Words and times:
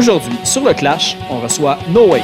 Aujourd'hui, 0.00 0.32
sur 0.44 0.64
le 0.64 0.72
Clash, 0.72 1.14
on 1.28 1.40
reçoit 1.40 1.78
No 1.90 2.06
Waves. 2.06 2.22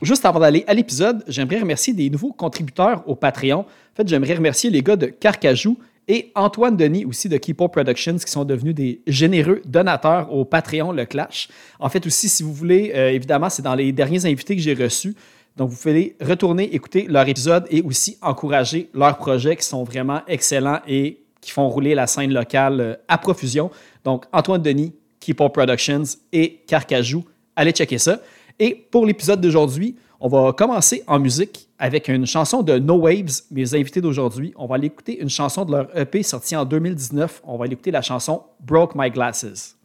Juste 0.00 0.24
avant 0.24 0.38
d'aller 0.38 0.62
à 0.68 0.74
l'épisode, 0.74 1.24
j'aimerais 1.26 1.58
remercier 1.58 1.92
des 1.92 2.08
nouveaux 2.08 2.32
contributeurs 2.32 3.02
au 3.08 3.16
Patreon. 3.16 3.62
En 3.62 3.66
fait, 3.96 4.06
j'aimerais 4.06 4.34
remercier 4.34 4.70
les 4.70 4.82
gars 4.82 4.94
de 4.94 5.06
Carcajou 5.06 5.76
et 6.08 6.32
Antoine 6.34 6.76
Denis 6.76 7.04
aussi 7.04 7.28
de 7.28 7.36
Keepo 7.36 7.68
Productions 7.68 8.16
qui 8.16 8.30
sont 8.30 8.44
devenus 8.44 8.74
des 8.74 9.02
généreux 9.06 9.60
donateurs 9.66 10.32
au 10.32 10.44
Patreon 10.46 10.90
Le 10.90 11.04
Clash. 11.04 11.48
En 11.78 11.90
fait, 11.90 12.06
aussi, 12.06 12.28
si 12.30 12.42
vous 12.42 12.52
voulez, 12.52 12.92
euh, 12.94 13.10
évidemment, 13.10 13.50
c'est 13.50 13.62
dans 13.62 13.74
les 13.74 13.92
derniers 13.92 14.24
invités 14.24 14.56
que 14.56 14.62
j'ai 14.62 14.74
reçus. 14.74 15.14
Donc, 15.56 15.70
vous 15.70 15.76
pouvez 15.76 16.16
retourner 16.20 16.74
écouter 16.74 17.06
leur 17.08 17.28
épisode 17.28 17.66
et 17.70 17.82
aussi 17.82 18.16
encourager 18.22 18.88
leurs 18.94 19.18
projets 19.18 19.56
qui 19.56 19.66
sont 19.66 19.84
vraiment 19.84 20.22
excellents 20.26 20.80
et 20.88 21.18
qui 21.42 21.50
font 21.50 21.68
rouler 21.68 21.94
la 21.94 22.06
scène 22.06 22.32
locale 22.32 22.80
euh, 22.80 22.94
à 23.06 23.18
profusion. 23.18 23.70
Donc, 24.04 24.24
Antoine 24.32 24.62
Denis, 24.62 24.94
Keepo 25.20 25.50
Productions 25.50 26.04
et 26.32 26.62
Carcajou, 26.66 27.24
allez 27.54 27.72
checker 27.72 27.98
ça. 27.98 28.20
Et 28.58 28.74
pour 28.74 29.06
l'épisode 29.06 29.40
d'aujourd'hui, 29.40 29.96
on 30.20 30.28
va 30.28 30.52
commencer 30.52 31.04
en 31.06 31.20
musique 31.20 31.68
avec 31.78 32.08
une 32.08 32.26
chanson 32.26 32.62
de 32.62 32.76
No 32.78 32.96
Waves, 32.96 33.42
mes 33.52 33.72
invités 33.74 34.00
d'aujourd'hui. 34.00 34.52
On 34.56 34.66
va 34.66 34.74
aller 34.74 34.88
écouter 34.88 35.20
une 35.20 35.28
chanson 35.28 35.64
de 35.64 35.70
leur 35.70 35.96
EP 35.96 36.24
sortie 36.24 36.56
en 36.56 36.64
2019. 36.64 37.42
On 37.44 37.56
va 37.56 37.66
aller 37.66 37.74
écouter 37.74 37.92
la 37.92 38.02
chanson 38.02 38.42
Broke 38.60 38.96
My 38.96 39.10
Glasses. 39.10 39.76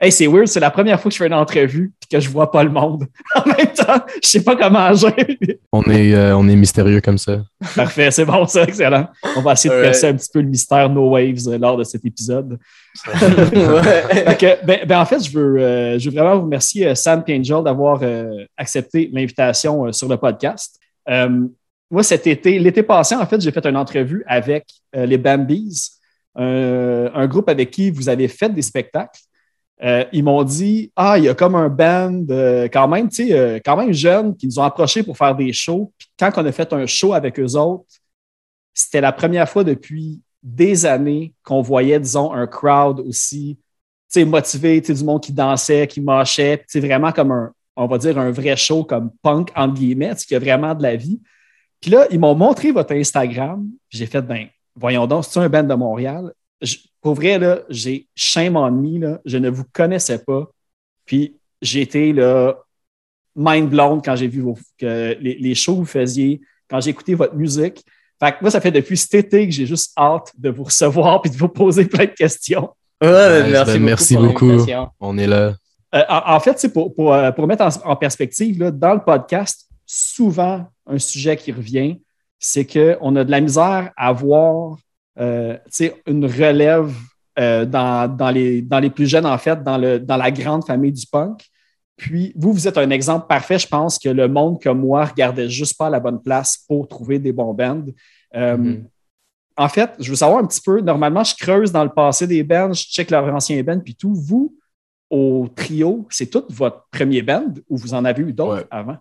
Hey, 0.00 0.10
c'est 0.10 0.26
weird, 0.26 0.48
c'est 0.48 0.58
la 0.58 0.70
première 0.70 1.00
fois 1.00 1.08
que 1.10 1.14
je 1.14 1.18
fais 1.18 1.28
une 1.28 1.34
entrevue 1.34 1.92
et 2.02 2.16
que 2.16 2.20
je 2.20 2.28
vois 2.28 2.50
pas 2.50 2.64
le 2.64 2.70
monde. 2.70 3.06
en 3.36 3.46
même 3.46 3.72
temps, 3.72 4.04
je 4.22 4.28
sais 4.28 4.42
pas 4.42 4.56
comment 4.56 4.80
agir. 4.80 5.14
On 5.72 5.82
est, 5.84 6.12
euh, 6.14 6.36
on 6.36 6.48
est 6.48 6.56
mystérieux 6.56 7.00
comme 7.00 7.18
ça. 7.18 7.42
Parfait, 7.76 8.10
c'est 8.10 8.24
bon, 8.24 8.46
c'est 8.46 8.64
excellent. 8.64 9.08
On 9.36 9.42
va 9.42 9.52
essayer 9.52 9.72
de 9.72 9.80
percer 9.80 10.08
un 10.08 10.14
petit 10.14 10.28
peu 10.32 10.40
le 10.40 10.48
mystère 10.48 10.90
No 10.90 11.10
Waves 11.10 11.46
euh, 11.46 11.58
lors 11.58 11.76
de 11.76 11.84
cet 11.84 12.04
épisode. 12.04 12.58
ben, 13.06 14.80
ben, 14.86 15.00
en 15.00 15.06
fait, 15.06 15.24
je 15.24 15.30
veux, 15.30 15.60
euh, 15.60 15.98
je 15.98 16.10
veux 16.10 16.16
vraiment 16.16 16.36
vous 16.36 16.44
remercier, 16.44 16.92
Sam 16.96 17.22
et 17.28 17.38
Angel, 17.38 17.62
d'avoir 17.62 18.02
accepté 18.56 19.08
l'invitation 19.12 19.92
sur 19.92 20.08
le 20.08 20.16
podcast. 20.16 20.80
moi, 21.06 22.02
cet 22.02 22.26
été, 22.26 22.58
l'été 22.58 22.82
passé, 22.82 23.14
en 23.14 23.26
fait, 23.26 23.40
j'ai 23.40 23.52
fait 23.52 23.64
une 23.66 23.76
entrevue 23.76 24.24
avec 24.26 24.66
les 24.92 25.18
Bambies, 25.18 25.97
un 26.38 27.26
groupe 27.26 27.48
avec 27.48 27.70
qui 27.70 27.90
vous 27.90 28.08
avez 28.08 28.28
fait 28.28 28.48
des 28.48 28.62
spectacles. 28.62 29.20
Euh, 29.82 30.04
ils 30.12 30.24
m'ont 30.24 30.42
dit 30.42 30.90
Ah, 30.96 31.18
il 31.18 31.24
y 31.24 31.28
a 31.28 31.34
comme 31.34 31.54
un 31.54 31.68
band 31.68 32.24
euh, 32.30 32.68
quand 32.72 32.88
même, 32.88 33.08
tu 33.08 33.28
sais, 33.28 33.32
euh, 33.32 33.60
quand 33.64 33.76
même 33.76 33.92
jeune 33.92 34.36
qui 34.36 34.46
nous 34.46 34.58
ont 34.58 34.64
approchés 34.64 35.02
pour 35.02 35.16
faire 35.16 35.34
des 35.36 35.52
shows. 35.52 35.92
Puis 35.96 36.08
quand 36.18 36.32
on 36.36 36.46
a 36.46 36.52
fait 36.52 36.72
un 36.72 36.86
show 36.86 37.12
avec 37.12 37.38
eux 37.38 37.56
autres, 37.56 37.84
c'était 38.74 39.00
la 39.00 39.12
première 39.12 39.48
fois 39.48 39.64
depuis 39.64 40.20
des 40.42 40.84
années 40.86 41.32
qu'on 41.44 41.62
voyait, 41.62 42.00
disons, 42.00 42.32
un 42.32 42.46
crowd 42.46 43.00
aussi 43.00 43.58
tu 44.10 44.20
sais, 44.20 44.24
motivé, 44.24 44.80
tu 44.80 44.86
sais, 44.86 44.94
du 44.94 45.04
monde 45.04 45.22
qui 45.22 45.32
dansait, 45.32 45.86
qui 45.86 46.00
marchait, 46.00 46.64
c'est 46.66 46.80
vraiment 46.80 47.12
comme 47.12 47.30
un, 47.30 47.52
on 47.76 47.86
va 47.86 47.98
dire, 47.98 48.18
un 48.18 48.30
vrai 48.30 48.56
show 48.56 48.82
comme 48.82 49.10
punk, 49.22 49.50
entre 49.54 49.74
guillemets, 49.74 50.14
qui 50.26 50.34
a 50.34 50.38
vraiment 50.38 50.74
de 50.74 50.82
la 50.82 50.96
vie. 50.96 51.20
Puis 51.78 51.90
là, 51.90 52.06
ils 52.10 52.18
m'ont 52.18 52.34
montré 52.34 52.72
votre 52.72 52.94
Instagram, 52.94 53.68
j'ai 53.90 54.06
fait, 54.06 54.22
ben, 54.22 54.46
voyons 54.78 55.06
donc, 55.06 55.24
c'est 55.24 55.40
un 55.40 55.48
band 55.48 55.64
de 55.64 55.74
Montréal 55.74 56.32
pour 57.00 57.14
vrai, 57.14 57.38
là, 57.38 57.60
j'ai 57.68 58.06
shame 58.14 58.56
on 58.56 58.70
me, 58.70 58.98
là, 58.98 59.20
je 59.24 59.38
ne 59.38 59.50
vous 59.50 59.64
connaissais 59.72 60.18
pas. 60.18 60.48
Puis 61.04 61.36
j'ai 61.62 61.82
été 61.82 62.12
là, 62.12 62.54
mind 63.36 63.70
blown 63.70 64.02
quand 64.02 64.16
j'ai 64.16 64.28
vu 64.28 64.44
que 64.76 65.16
les, 65.20 65.54
shows 65.54 65.74
que 65.74 65.80
vous 65.80 65.86
faisiez, 65.86 66.40
quand 66.68 66.80
j'ai 66.80 66.90
écouté 66.90 67.14
votre 67.14 67.34
musique. 67.34 67.84
Fait 68.20 68.32
que 68.32 68.38
moi, 68.40 68.50
ça 68.50 68.60
fait 68.60 68.72
depuis 68.72 68.96
cet 68.96 69.14
été 69.14 69.46
que 69.46 69.54
j'ai 69.54 69.64
juste 69.64 69.92
hâte 69.96 70.32
de 70.36 70.50
vous 70.50 70.64
recevoir 70.64 71.22
et 71.24 71.28
de 71.28 71.36
vous 71.36 71.48
poser 71.48 71.84
plein 71.84 72.06
de 72.06 72.10
questions. 72.10 72.70
Ouais, 73.00 73.48
merci, 73.78 74.16
ben, 74.16 74.26
beaucoup. 74.26 74.50
On 74.98 75.16
est 75.16 75.28
là. 75.28 75.54
Euh, 75.94 76.02
en, 76.08 76.40
fait, 76.40 76.70
pour, 76.72 76.94
pour, 76.94 77.14
euh, 77.14 77.30
pour, 77.30 77.46
mettre 77.46 77.66
en, 77.84 77.96
perspective, 77.96 78.58
là, 78.58 78.70
dans 78.72 78.92
le 78.92 79.00
podcast, 79.00 79.68
souvent, 79.86 80.66
un 80.84 80.98
sujet 80.98 81.36
qui 81.36 81.52
revient, 81.52 82.00
c'est 82.38 82.64
qu'on 82.64 83.16
a 83.16 83.24
de 83.24 83.30
la 83.30 83.40
misère 83.40 83.92
à 83.96 84.12
voir 84.12 84.78
euh, 85.18 85.56
une 86.06 86.24
relève 86.24 86.92
euh, 87.38 87.64
dans, 87.64 88.30
les, 88.32 88.62
dans 88.62 88.78
les 88.78 88.90
plus 88.90 89.06
jeunes, 89.06 89.26
en 89.26 89.38
fait, 89.38 89.62
dans, 89.62 89.78
le, 89.78 89.98
dans 89.98 90.16
la 90.16 90.30
grande 90.30 90.64
famille 90.64 90.92
du 90.92 91.06
punk. 91.06 91.44
Puis, 91.96 92.32
vous, 92.36 92.52
vous 92.52 92.68
êtes 92.68 92.78
un 92.78 92.90
exemple 92.90 93.26
parfait, 93.26 93.58
je 93.58 93.66
pense, 93.66 93.98
que 93.98 94.08
le 94.08 94.28
monde 94.28 94.62
comme 94.62 94.80
moi 94.80 95.04
regardait 95.04 95.48
juste 95.48 95.76
pas 95.76 95.86
à 95.86 95.90
la 95.90 96.00
bonne 96.00 96.22
place 96.22 96.64
pour 96.68 96.86
trouver 96.86 97.18
des 97.18 97.32
bons 97.32 97.54
bands. 97.54 97.84
Euh, 98.36 98.56
mm-hmm. 98.56 98.84
En 99.56 99.68
fait, 99.68 99.90
je 99.98 100.10
veux 100.10 100.16
savoir 100.16 100.38
un 100.38 100.46
petit 100.46 100.60
peu, 100.60 100.80
normalement, 100.80 101.24
je 101.24 101.34
creuse 101.34 101.72
dans 101.72 101.82
le 101.82 101.90
passé 101.90 102.28
des 102.28 102.44
bands, 102.44 102.72
je 102.72 102.84
check 102.84 103.10
leurs 103.10 103.34
anciens 103.34 103.60
bands, 103.64 103.80
puis 103.80 103.96
tout. 103.96 104.14
Vous, 104.14 104.56
au 105.10 105.48
trio, 105.54 106.06
c'est 106.10 106.30
tout 106.30 106.44
votre 106.50 106.86
premier 106.92 107.22
band 107.22 107.54
ou 107.68 107.76
vous 107.76 107.94
en 107.94 108.04
avez 108.04 108.22
eu 108.22 108.32
d'autres 108.32 108.66
avant? 108.70 108.98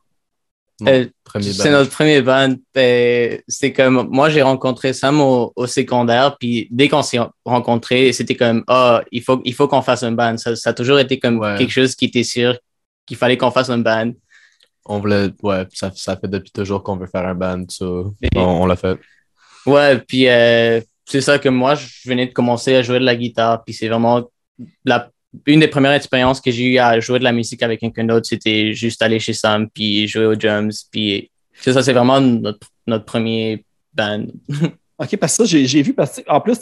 Euh, 0.83 1.07
c'est 1.41 1.71
notre 1.71 1.89
premier 1.89 2.21
band. 2.21 2.55
Ben, 2.73 3.41
c'est 3.47 3.73
comme 3.73 4.07
moi 4.11 4.29
j'ai 4.29 4.41
rencontré 4.43 4.93
Sam 4.93 5.19
au, 5.21 5.51
secondaire, 5.65 6.37
puis 6.39 6.67
dès 6.69 6.87
qu'on 6.87 7.01
s'est 7.01 7.19
rencontrés, 7.45 8.13
c'était 8.13 8.35
comme 8.35 8.63
ah 8.67 9.01
il 9.11 9.23
faut 9.23 9.41
il 9.43 9.53
faut 9.53 9.67
qu'on 9.67 9.81
fasse 9.81 10.03
un 10.03 10.11
band. 10.11 10.37
Ça, 10.37 10.51
a 10.63 10.73
toujours 10.73 10.99
été 10.99 11.19
comme 11.19 11.41
quelque 11.57 11.71
chose 11.71 11.95
qui 11.95 12.05
était 12.05 12.23
sûr 12.23 12.57
qu'il 13.05 13.17
fallait 13.17 13.37
qu'on 13.37 13.51
fasse 13.51 13.69
un 13.69 13.79
band. 13.79 14.11
On 14.85 14.99
voulait 14.99 15.29
ouais 15.41 15.65
ça, 15.73 15.91
ça 15.95 16.15
fait 16.15 16.27
depuis 16.27 16.51
toujours 16.51 16.83
qu'on 16.83 16.95
veut 16.95 17.07
faire 17.07 17.25
un 17.25 17.35
band, 17.35 17.65
on, 18.35 18.65
l'a 18.65 18.75
fait. 18.75 18.99
Ouais 19.65 19.97
puis 19.97 20.29
euh, 20.29 20.79
c'est 21.05 21.21
ça 21.21 21.39
que 21.39 21.49
moi 21.49 21.75
je 21.75 21.87
venais 22.05 22.27
de 22.27 22.33
commencer 22.33 22.75
à 22.75 22.83
jouer 22.83 22.99
de 22.99 23.05
la 23.05 23.15
guitare, 23.15 23.63
puis 23.63 23.73
c'est 23.73 23.87
vraiment 23.87 24.29
la 24.85 25.09
une 25.45 25.59
des 25.59 25.67
premières 25.67 25.93
expériences 25.93 26.41
que 26.41 26.51
j'ai 26.51 26.65
eu 26.65 26.77
à 26.77 26.99
jouer 26.99 27.19
de 27.19 27.23
la 27.23 27.31
musique 27.31 27.63
avec 27.63 27.79
quelqu'un 27.79 28.05
d'autre, 28.05 28.27
c'était 28.27 28.73
juste 28.73 29.01
aller 29.01 29.19
chez 29.19 29.33
Sam 29.33 29.69
puis 29.69 30.07
jouer 30.07 30.25
aux 30.25 30.35
drums. 30.35 30.87
Puis 30.91 31.29
ça, 31.53 31.81
c'est 31.81 31.93
vraiment 31.93 32.21
notre, 32.21 32.67
notre 32.85 33.05
premier 33.05 33.63
band. 33.93 34.25
OK, 34.99 35.15
parce 35.17 35.37
que 35.37 35.45
ça, 35.45 35.57
j'ai 35.57 35.81
vu, 35.83 35.93
parce 35.93 36.21
en 36.27 36.41
plus, 36.41 36.59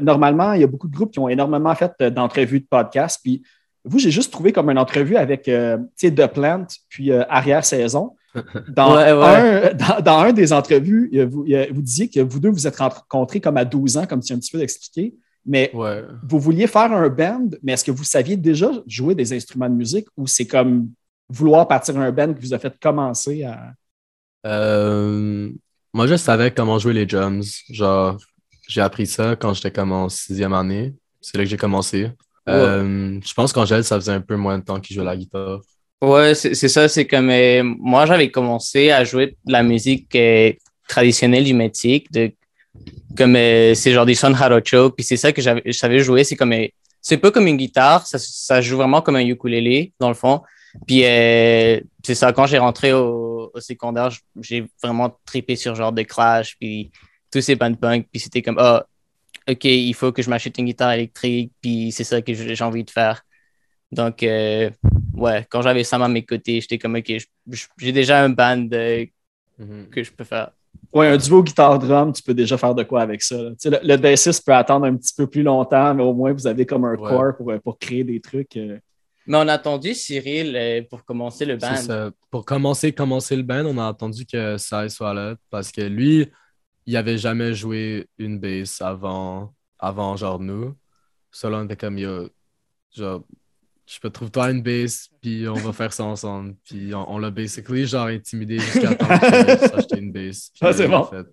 normalement, 0.00 0.52
il 0.52 0.60
y 0.60 0.64
a 0.64 0.66
beaucoup 0.66 0.86
de 0.86 0.94
groupes 0.94 1.12
qui 1.12 1.18
ont 1.18 1.28
énormément 1.28 1.74
fait 1.74 1.92
euh, 2.02 2.10
d'entrevues 2.10 2.60
de 2.60 2.66
podcasts. 2.66 3.20
Puis 3.22 3.42
vous, 3.84 3.98
j'ai 3.98 4.12
juste 4.12 4.32
trouvé 4.32 4.52
comme 4.52 4.70
une 4.70 4.78
entrevue 4.78 5.16
avec 5.16 5.48
euh, 5.48 5.78
The 6.00 6.26
Plant, 6.28 6.66
puis 6.88 7.10
euh, 7.10 7.24
Arrière 7.28 7.64
Saison. 7.64 8.14
Dans, 8.68 8.94
Ouais, 8.96 9.12
ouais. 9.12 9.70
Un, 9.70 9.74
dans, 9.74 10.00
dans 10.00 10.18
un 10.18 10.32
des 10.32 10.52
entrevues, 10.52 11.10
vous, 11.30 11.46
vous 11.70 11.82
disiez 11.82 12.08
que 12.08 12.18
vous 12.18 12.40
deux 12.40 12.50
vous 12.50 12.66
êtes 12.66 12.76
rencontrés 12.76 13.40
comme 13.40 13.56
à 13.56 13.64
12 13.64 13.96
ans, 13.96 14.06
comme 14.06 14.20
tu 14.20 14.28
viens 14.28 14.36
un 14.36 14.40
petit 14.40 14.50
peu 14.50 14.58
d'expliquer, 14.58 15.14
mais 15.46 15.70
Ouais. 15.74 16.02
vous 16.28 16.38
vouliez 16.40 16.66
faire 16.66 16.92
un 16.92 17.08
band, 17.08 17.48
mais 17.62 17.72
est-ce 17.72 17.84
que 17.84 17.90
vous 17.90 18.04
saviez 18.04 18.36
déjà 18.36 18.70
jouer 18.86 19.14
des 19.14 19.32
instruments 19.32 19.68
de 19.68 19.74
musique 19.74 20.06
ou 20.16 20.26
c'est 20.26 20.46
comme 20.46 20.88
vouloir 21.28 21.66
partir 21.68 21.96
un 21.98 22.12
band 22.12 22.32
qui 22.34 22.40
vous 22.42 22.54
a 22.54 22.58
fait 22.58 22.74
commencer 22.80 23.44
à. 23.44 23.72
Euh, 24.46 25.50
moi, 25.92 26.06
je 26.06 26.16
savais 26.16 26.50
comment 26.50 26.78
jouer 26.78 26.92
les 26.92 27.06
drums. 27.06 27.62
Genre, 27.70 28.18
j'ai 28.68 28.80
appris 28.80 29.06
ça 29.06 29.36
quand 29.36 29.54
j'étais 29.54 29.70
comme 29.70 29.92
en 29.92 30.08
sixième 30.08 30.52
année. 30.52 30.94
C'est 31.20 31.38
là 31.38 31.44
que 31.44 31.50
j'ai 31.50 31.56
commencé. 31.56 32.08
Euh, 32.48 33.18
je 33.24 33.32
pense 33.34 33.52
qu'Angèle, 33.52 33.84
ça 33.84 33.96
faisait 33.96 34.12
un 34.12 34.20
peu 34.20 34.36
moins 34.36 34.58
de 34.58 34.64
temps 34.64 34.78
qu'il 34.80 34.94
jouait 34.94 35.04
la 35.04 35.16
guitare. 35.16 35.60
Ouais, 36.02 36.34
c'est 36.34 36.54
ça, 36.54 36.86
c'est 36.88 37.06
comme 37.06 37.30
euh, 37.30 37.62
moi 37.64 38.04
j'avais 38.04 38.30
commencé 38.30 38.90
à 38.90 39.04
jouer 39.04 39.38
de 39.46 39.52
la 39.52 39.62
musique 39.62 40.14
euh, 40.14 40.52
traditionnelle 40.86 41.44
du 41.44 41.54
Mexique, 41.54 42.12
de 42.12 42.30
comme 43.16 43.36
euh, 43.36 43.74
c'est 43.74 43.92
genre 43.92 44.06
des 44.06 44.14
sons 44.14 44.34
jarocho, 44.34 44.90
puis 44.90 45.04
c'est 45.04 45.16
ça 45.16 45.32
que 45.32 45.40
je 45.40 45.72
savais 45.72 46.00
jouer, 46.00 46.24
c'est 46.24 46.36
comme 46.36 46.52
euh, 46.52 46.66
c'est 47.00 47.18
pas 47.18 47.30
comme 47.30 47.46
une 47.46 47.56
guitare, 47.56 48.06
ça, 48.06 48.18
ça 48.18 48.60
joue 48.60 48.76
vraiment 48.76 49.02
comme 49.02 49.16
un 49.16 49.26
ukulélé 49.26 49.92
dans 50.00 50.08
le 50.08 50.14
fond. 50.14 50.42
Puis 50.86 51.04
euh, 51.04 51.78
c'est 52.04 52.14
ça 52.14 52.32
quand 52.32 52.46
j'ai 52.46 52.58
rentré 52.58 52.92
au, 52.92 53.50
au 53.54 53.60
secondaire, 53.60 54.10
j'ai 54.40 54.66
vraiment 54.82 55.16
trippé 55.24 55.54
sur 55.56 55.74
genre 55.74 55.92
de 55.92 56.02
Clash 56.02 56.56
puis 56.58 56.90
tous 57.30 57.40
ces 57.40 57.54
bands 57.56 57.74
punk, 57.74 58.08
puis 58.10 58.20
c'était 58.20 58.42
comme 58.42 58.58
ah 58.58 58.84
OK, 59.48 59.64
il 59.64 59.92
faut 59.94 60.10
que 60.10 60.22
je 60.22 60.30
m'achète 60.30 60.56
une 60.58 60.64
guitare 60.64 60.92
électrique, 60.92 61.52
puis 61.60 61.92
c'est 61.92 62.04
ça 62.04 62.22
que 62.22 62.32
j'ai 62.32 62.64
envie 62.64 62.82
de 62.84 62.90
faire. 62.90 63.22
Donc 63.92 64.22
ouais, 64.22 65.46
quand 65.50 65.62
j'avais 65.62 65.84
ça 65.84 65.96
à 65.96 66.08
mes 66.08 66.24
côtés, 66.24 66.60
j'étais 66.60 66.78
comme, 66.78 66.96
OK, 66.96 67.12
j'ai 67.78 67.92
déjà 67.92 68.22
un 68.22 68.30
band 68.30 68.68
Mhm. 69.58 69.88
que 69.90 70.02
je 70.02 70.10
peux 70.10 70.24
faire. 70.24 70.50
Ouais, 70.94 71.08
un 71.08 71.16
duo 71.16 71.42
guitare-drum, 71.42 72.12
tu 72.12 72.22
peux 72.22 72.34
déjà 72.34 72.56
faire 72.56 72.74
de 72.74 72.84
quoi 72.84 73.02
avec 73.02 73.20
ça. 73.22 73.36
là. 73.42 73.50
Tu 73.50 73.56
sais, 73.58 73.70
Le, 73.70 73.78
le 73.82 73.96
bassiste 73.96 74.46
peut 74.46 74.54
attendre 74.54 74.86
un 74.86 74.96
petit 74.96 75.12
peu 75.16 75.26
plus 75.26 75.42
longtemps, 75.42 75.92
mais 75.94 76.02
au 76.04 76.14
moins 76.14 76.32
vous 76.32 76.46
avez 76.46 76.64
comme 76.64 76.84
un 76.84 76.94
Ouais. 76.96 77.08
corps 77.08 77.36
pour, 77.36 77.52
pour 77.62 77.78
créer 77.78 78.04
des 78.04 78.20
trucs. 78.20 78.56
euh. 78.56 78.78
Mais 79.26 79.38
on 79.38 79.48
a 79.48 79.54
attendu 79.54 79.94
Cyril 79.94 80.54
euh, 80.54 80.82
pour 80.88 81.04
commencer 81.04 81.44
le 81.46 81.56
band. 81.56 81.74
Ça. 81.76 82.10
Pour 82.30 82.44
commencer, 82.44 82.92
commencer 82.92 83.34
le 83.36 83.42
band, 83.42 83.64
on 83.66 83.78
a 83.78 83.88
attendu 83.88 84.24
que 84.24 84.56
Sai 84.58 84.88
soit 84.88 85.14
là 85.14 85.34
parce 85.50 85.72
que 85.72 85.80
lui, 85.80 86.30
il 86.86 86.96
avait 86.96 87.18
jamais 87.18 87.54
joué 87.54 88.06
une 88.18 88.38
bass 88.38 88.80
avant, 88.82 89.52
avant 89.78 90.14
genre 90.16 90.38
nous. 90.38 90.74
Solo, 91.32 91.56
on 91.56 91.64
était 91.64 91.74
comme, 91.76 91.98
yo, 91.98 92.28
genre, 92.94 93.24
je 93.86 93.98
peux 94.00 94.10
trouver 94.10 94.30
toi 94.30 94.50
une 94.50 94.62
bass, 94.62 95.08
puis 95.20 95.46
on 95.48 95.54
va 95.54 95.72
faire 95.72 95.92
ça 95.92 96.04
ensemble. 96.04 96.54
Puis 96.64 96.94
on, 96.94 97.12
on 97.12 97.18
l'a 97.18 97.30
basically 97.30 97.86
genre 97.86 98.06
intimidé 98.06 98.58
jusqu'à 98.58 98.94
temps 98.94 99.06
qu'il 99.18 99.58
s'acheter 99.68 99.98
une 99.98 100.12
bass. 100.12 100.50
Puis 100.54 100.60
Ah, 100.62 100.72
c'est 100.72 100.84
il 100.84 100.90
bon. 100.90 101.04
fait. 101.04 101.26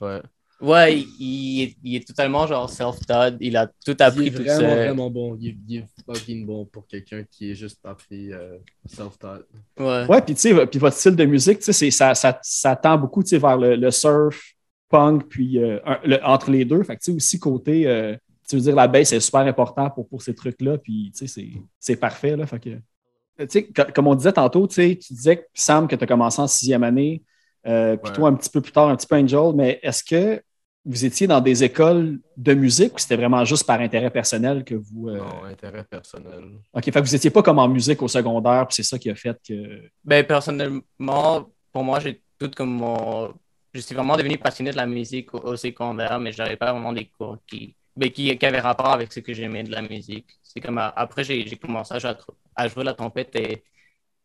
Ouais. 0.00 0.22
Ouais, 0.60 0.98
il, 0.98 1.06
il 1.20 1.62
est, 1.62 1.76
il 1.84 1.96
est 1.96 2.06
totalement 2.08 2.44
genre 2.46 2.68
self-taught. 2.68 3.36
Il 3.40 3.56
a 3.56 3.68
tout 3.68 3.94
Il 3.96 4.02
appris 4.02 4.26
est 4.26 4.30
tout 4.30 4.42
vraiment, 4.42 4.58
seul. 4.58 4.76
vraiment 4.86 5.10
bon. 5.10 5.36
Il 5.40 5.48
est, 5.50 5.56
il 5.68 5.76
est 5.76 5.86
fucking 6.04 6.44
bon 6.46 6.64
pour 6.66 6.86
quelqu'un 6.88 7.22
qui 7.30 7.52
est 7.52 7.54
juste 7.54 7.78
appris 7.84 8.32
euh, 8.32 8.56
self-taught. 8.86 9.46
Ouais. 9.78 10.06
Ouais, 10.08 10.20
puis 10.22 10.34
tu 10.34 10.40
sais, 10.40 10.66
puis 10.66 10.80
votre 10.80 10.96
style 10.96 11.14
de 11.14 11.24
musique, 11.26 11.60
tu 11.60 11.72
sais, 11.72 11.90
ça, 11.92 12.14
ça, 12.16 12.40
ça 12.42 12.74
tend 12.74 12.98
beaucoup 12.98 13.22
tu 13.22 13.28
sais, 13.28 13.38
vers 13.38 13.56
le, 13.56 13.76
le 13.76 13.90
surf, 13.92 14.54
punk, 14.88 15.28
puis 15.28 15.62
euh, 15.62 15.78
le- 16.04 16.18
entre 16.24 16.50
les 16.50 16.64
deux. 16.64 16.82
Fait 16.82 16.96
que 16.96 17.02
tu 17.04 17.12
sais, 17.12 17.16
aussi 17.16 17.38
côté, 17.38 17.86
euh, 17.86 18.16
tu 18.48 18.56
veux 18.56 18.62
dire, 18.62 18.74
la 18.74 18.88
bass 18.88 19.12
est 19.12 19.20
super 19.20 19.40
important 19.40 19.90
pour, 19.90 20.08
pour 20.08 20.22
ces 20.22 20.34
trucs-là, 20.34 20.78
puis 20.78 21.10
tu 21.12 21.18
sais, 21.18 21.26
c'est- 21.26 21.52
c'est 21.78 21.96
parfait, 21.96 22.36
là. 22.36 22.46
Fait 22.46 22.58
que, 22.58 22.70
tu 22.70 23.46
sais, 23.48 23.64
co- 23.66 23.92
comme 23.94 24.06
on 24.06 24.14
disait 24.14 24.32
tantôt, 24.32 24.66
tu 24.66 24.74
sais, 24.76 24.96
tu 24.96 25.12
disais, 25.12 25.46
Sam, 25.54 25.86
que 25.86 25.96
tu 25.96 26.04
as 26.04 26.06
commencé 26.06 26.40
en 26.40 26.46
sixième 26.46 26.82
année, 26.82 27.22
euh, 27.66 27.96
puis 27.96 28.10
Ouais. 28.10 28.16
toi 28.16 28.28
un 28.30 28.34
petit 28.34 28.50
peu 28.50 28.60
plus 28.60 28.72
tard, 28.72 28.88
un 28.88 28.96
petit 28.96 29.06
peu 29.06 29.16
Angel, 29.16 29.52
mais 29.54 29.78
est-ce 29.82 30.02
que 30.02 30.42
vous 30.84 31.04
étiez 31.04 31.26
dans 31.26 31.40
des 31.40 31.62
écoles 31.64 32.18
de 32.36 32.54
musique 32.54 32.94
ou 32.94 32.98
c'était 32.98 33.16
vraiment 33.16 33.44
juste 33.44 33.66
par 33.66 33.78
intérêt 33.80 34.10
personnel 34.10 34.64
que 34.64 34.74
vous. 34.76 35.10
euh, 35.10 35.18
Non, 35.18 35.44
intérêt 35.44 35.84
personnel. 35.84 36.44
OK, 36.72 36.84
fait 36.84 36.92
que 36.92 37.00
vous 37.06 37.12
n'étiez 37.12 37.30
pas 37.30 37.42
comme 37.42 37.58
en 37.58 37.68
musique 37.68 38.00
au 38.00 38.08
secondaire, 38.08 38.66
puis 38.66 38.76
c'est 38.76 38.82
ça 38.84 38.98
qui 38.98 39.10
a 39.10 39.14
fait 39.14 39.36
que. 39.46 39.82
Ben, 40.02 40.24
personnellement, 40.24 41.46
pour 41.72 41.84
moi, 41.84 42.00
j'ai 42.00 42.22
tout 42.38 42.50
comme 42.56 42.70
mon. 42.74 43.34
Je 43.74 43.80
suis 43.80 43.94
vraiment 43.94 44.16
devenu 44.16 44.38
passionné 44.38 44.70
de 44.70 44.76
la 44.76 44.86
musique 44.86 45.34
au, 45.34 45.38
au 45.38 45.56
secondaire, 45.56 46.18
mais 46.18 46.32
j'avais 46.32 46.56
pas 46.56 46.72
vraiment 46.72 46.92
des 46.92 47.04
cours 47.06 47.36
qui, 47.46 47.74
ben, 47.98 48.10
qui, 48.10 48.36
qui 48.38 48.46
avaient 48.46 48.60
rapport 48.60 48.92
avec 48.92 49.12
ce 49.12 49.20
que 49.20 49.32
j'aimais 49.34 49.64
de 49.64 49.70
la 49.72 49.82
musique. 49.82 50.38
C'est 50.42 50.60
comme 50.60 50.78
à- 50.78 50.88
après, 50.96 51.24
j'ai 51.24 51.44
commencé 51.56 51.94
à 51.94 51.98
jouer, 51.98 52.12
à 52.56 52.68
jouer 52.68 52.84
la 52.84 52.94
trompette 52.94 53.34
et- 53.36 53.64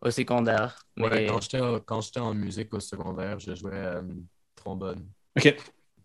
au 0.01 0.11
secondaire. 0.11 0.85
Mais, 0.97 1.25
quand 1.27 1.41
j'étais 1.41 1.61
en- 1.61 1.79
quand 1.79 2.01
j'étais 2.01 2.19
en 2.19 2.33
musique 2.33 2.73
au 2.73 2.79
secondaire, 2.79 3.39
je 3.39 3.55
jouais 3.55 3.71
euh, 3.73 4.01
trombone. 4.55 5.05
OK. 5.37 5.55